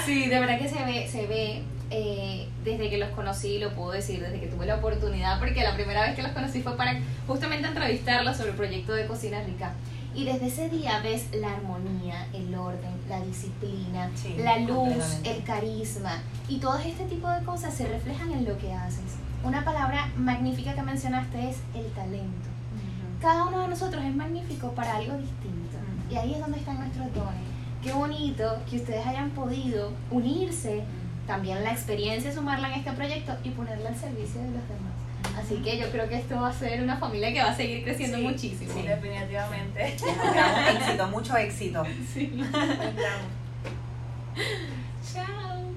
sí, 0.06 0.28
de 0.28 0.40
verdad 0.40 0.58
que 0.58 0.68
se 0.68 0.82
ve, 0.84 1.08
se 1.10 1.26
ve 1.26 1.64
eh, 1.94 2.48
desde 2.64 2.88
que 2.88 2.96
los 2.96 3.10
conocí, 3.10 3.58
lo 3.58 3.74
puedo 3.74 3.90
decir, 3.90 4.20
desde 4.20 4.40
que 4.40 4.46
tuve 4.46 4.64
la 4.64 4.76
oportunidad, 4.76 5.38
porque 5.38 5.62
la 5.62 5.74
primera 5.74 6.00
vez 6.02 6.16
que 6.16 6.22
los 6.22 6.32
conocí 6.32 6.62
fue 6.62 6.74
para 6.74 6.98
justamente 7.26 7.68
entrevistarlos 7.68 8.36
sobre 8.36 8.50
el 8.50 8.56
proyecto 8.56 8.94
de 8.94 9.06
Cocina 9.06 9.42
Rica. 9.42 9.72
Y 10.14 10.24
desde 10.24 10.46
ese 10.46 10.68
día 10.70 11.00
ves 11.02 11.26
la 11.34 11.52
armonía, 11.52 12.26
el 12.32 12.54
orden, 12.54 12.92
la 13.08 13.20
disciplina, 13.20 14.10
Sí, 14.14 14.36
la 14.38 14.58
luz, 14.58 15.18
el 15.24 15.42
carisma 15.42 16.22
y 16.48 16.58
todo 16.58 16.78
este 16.78 17.04
tipo 17.04 17.28
de 17.28 17.44
cosas 17.44 17.74
se 17.74 17.86
reflejan 17.86 18.30
en 18.32 18.46
lo 18.46 18.56
que 18.58 18.72
haces. 18.72 19.16
Una 19.44 19.64
palabra 19.64 20.10
magnífica 20.16 20.74
que 20.74 20.82
mencionaste 20.82 21.50
es 21.50 21.58
el 21.74 21.86
talento. 21.92 22.48
Cada 23.20 23.44
uno 23.44 23.60
de 23.60 23.68
nosotros 23.68 24.02
es 24.02 24.14
magnífico 24.14 24.72
para 24.72 24.96
algo 24.96 25.16
distinto. 25.16 25.76
Ujú. 25.76 26.14
Y 26.14 26.16
ahí 26.16 26.34
es 26.34 26.40
donde 26.40 26.58
están 26.58 26.78
nuestros 26.78 27.12
dones. 27.14 27.52
Qué 27.82 27.92
bonito 27.92 28.58
que 28.68 28.76
ustedes 28.76 29.06
hayan 29.06 29.30
podido 29.30 29.92
unirse, 30.10 30.84
también 31.32 31.64
la 31.64 31.72
experiencia, 31.72 32.30
sumarla 32.30 32.68
en 32.68 32.74
este 32.74 32.92
proyecto 32.92 33.32
y 33.42 33.48
ponerla 33.50 33.88
al 33.88 33.96
servicio 33.96 34.38
de 34.42 34.48
los 34.50 34.68
demás. 34.68 34.92
Así 35.42 35.54
que 35.62 35.78
yo 35.78 35.90
creo 35.90 36.06
que 36.06 36.16
esto 36.16 36.38
va 36.38 36.48
a 36.48 36.52
ser 36.52 36.82
una 36.82 36.98
familia 36.98 37.32
que 37.32 37.42
va 37.42 37.48
a 37.52 37.56
seguir 37.56 37.82
creciendo 37.84 38.18
Sí, 38.18 38.22
muchísimo. 38.22 38.70
Sí, 38.74 38.82
definitivamente. 38.82 39.86
Éxito, 40.76 41.06
mucho 41.08 41.34
éxito. 41.38 41.82
Chao. 45.10 45.72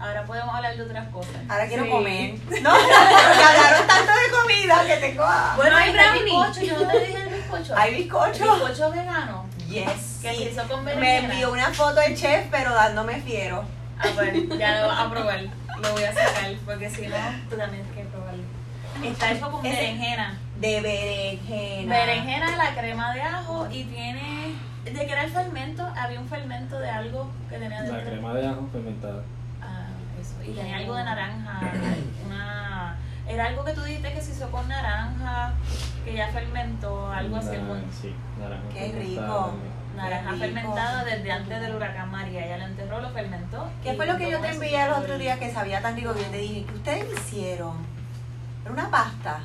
Ahora 0.00 0.24
podemos 0.24 0.52
hablar 0.56 0.76
de 0.76 0.82
otras 0.82 1.08
cosas. 1.10 1.36
Ahora 1.48 1.68
quiero 1.68 1.84
Sí. 1.84 1.90
comer. 1.90 2.34
No, 2.62 2.70
porque 2.72 2.94
hablaron 3.44 3.86
tanto 3.86 4.12
de 4.12 4.30
comida 4.42 4.84
que 4.88 4.96
tengo 5.06 5.22
hambre. 5.22 5.56
Bueno, 5.56 5.76
hay 5.76 5.82
hay 5.84 5.90
el 5.90 5.96
brownie. 5.96 6.24
bizcocho. 6.24 6.60
Yo 6.62 6.78
no 6.84 6.90
te 6.90 6.98
dije 7.06 7.22
el 7.22 7.28
bizcocho. 7.34 7.74
¿Hay 7.76 7.94
bizcocho? 7.94 8.54
bizcocho 8.56 8.90
vegano. 8.90 9.46
Yes. 9.72 10.18
Que 10.22 10.34
se 10.34 10.50
hizo 10.50 10.62
con 10.68 10.84
Me 10.84 10.94
berenjena. 10.94 11.32
envió 11.32 11.52
una 11.52 11.72
foto 11.72 12.00
el 12.00 12.16
chef, 12.16 12.46
pero 12.50 12.74
dándome 12.74 13.20
fiero. 13.22 13.64
Ah, 13.98 14.06
bueno, 14.14 14.54
ya 14.56 14.80
lo 14.82 14.88
vas 14.88 15.00
a 15.00 15.10
probar. 15.10 15.40
Lo 15.80 15.92
voy 15.92 16.04
a 16.04 16.12
sacar 16.12 16.52
porque 16.66 16.90
si 16.90 17.06
no, 17.06 17.16
tú 17.48 17.56
también 17.56 17.82
tienes 17.84 18.04
que 18.04 18.04
probarlo. 18.10 18.42
Está 19.02 19.32
hecho 19.32 19.50
con 19.50 19.62
berenjena. 19.62 20.38
De 20.60 20.80
berenjena. 20.80 21.94
Berenjena, 21.96 22.56
la 22.56 22.74
crema 22.74 23.14
de 23.14 23.22
ajo 23.22 23.68
y 23.70 23.84
tiene. 23.84 24.54
¿De 24.84 24.92
qué 24.92 25.12
era 25.12 25.24
el 25.24 25.30
fermento? 25.32 25.88
Había 25.96 26.20
un 26.20 26.28
fermento 26.28 26.78
de 26.78 26.90
algo 26.90 27.30
que 27.48 27.56
tenía 27.58 27.82
La 27.82 27.90
dentro. 27.92 28.10
crema 28.12 28.34
de 28.34 28.46
ajo 28.48 28.68
fermentada. 28.72 29.22
Ah, 29.62 29.86
eso. 30.20 30.34
Y 30.44 30.54
tenía 30.54 30.76
algo 30.78 30.94
de 30.96 31.04
naranja. 31.04 31.60
Una. 32.26 32.96
Era 33.28 33.46
algo 33.46 33.64
que 33.64 33.72
tú 33.72 33.82
dijiste 33.82 34.12
que 34.12 34.20
se 34.20 34.32
hizo 34.32 34.50
con 34.50 34.68
naranja, 34.68 35.52
que 36.04 36.14
ya 36.14 36.28
fermentó, 36.28 37.10
algo 37.10 37.36
así. 37.36 37.48
Algo- 37.56 37.76
Sí, 38.00 38.14
naranja 38.38 38.68
Qué 38.72 38.92
rico. 38.98 39.52
Naranja 39.96 40.32
fermentada 40.36 41.04
desde 41.04 41.30
antes 41.32 41.60
del 41.60 41.74
huracán 41.74 42.10
María. 42.10 42.46
Ella 42.46 42.58
lo 42.58 42.64
enterró, 42.64 43.00
lo 43.00 43.10
fermentó. 43.10 43.68
¿Qué 43.82 43.92
fue 43.94 44.06
lo 44.06 44.16
que 44.16 44.30
yo 44.30 44.40
te 44.40 44.48
envié 44.48 44.82
el 44.84 44.90
otro 44.92 45.18
día 45.18 45.38
que 45.38 45.52
sabía 45.52 45.82
tan 45.82 45.94
rico 45.96 46.14
que 46.14 46.22
yo 46.22 46.28
te 46.30 46.38
dije? 46.38 46.64
¿Qué 46.64 46.74
ustedes 46.74 47.12
hicieron? 47.12 47.76
Era 48.64 48.72
una 48.72 48.90
pasta. 48.90 49.40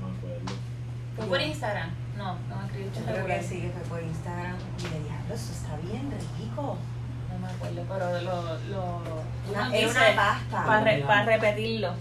No 0.00 0.08
me 0.08 0.16
acuerdo. 0.18 0.52
¿Fue 1.16 1.26
por 1.26 1.40
Instagram? 1.40 1.90
No, 2.16 2.36
no 2.48 2.56
me 2.56 2.66
escribí. 2.66 2.90
Yo 2.94 3.02
creo 3.12 3.26
que 3.26 3.42
sí, 3.42 3.60
que 3.62 3.70
fue 3.70 3.82
por 3.98 4.02
Instagram. 4.02 4.54
Y 4.78 4.82
le 4.82 4.88
dije, 4.88 5.00
"Diablo, 5.04 5.34
eso 5.34 5.52
está 5.52 5.76
bien 5.78 6.10
rico. 6.38 6.78
No 7.32 7.38
me 7.40 7.48
acuerdo, 7.52 7.84
pero 7.88 8.20
lo. 8.20 8.42
lo 8.68 9.70
dice 9.72 9.86
una 9.88 10.00
pasta. 10.14 10.64
Para 11.06 11.24
repetirlo. 11.24 11.92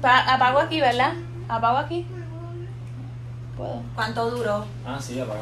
Pa- 0.00 0.34
apago 0.34 0.60
aquí, 0.60 0.80
¿verdad? 0.80 1.14
Apago 1.48 1.78
aquí. 1.78 2.06
¿Puedo? 3.56 3.82
¿Cuánto 3.94 4.30
duró? 4.30 4.64
Ah, 4.86 4.98
sí, 5.00 5.18
apaga. 5.20 5.40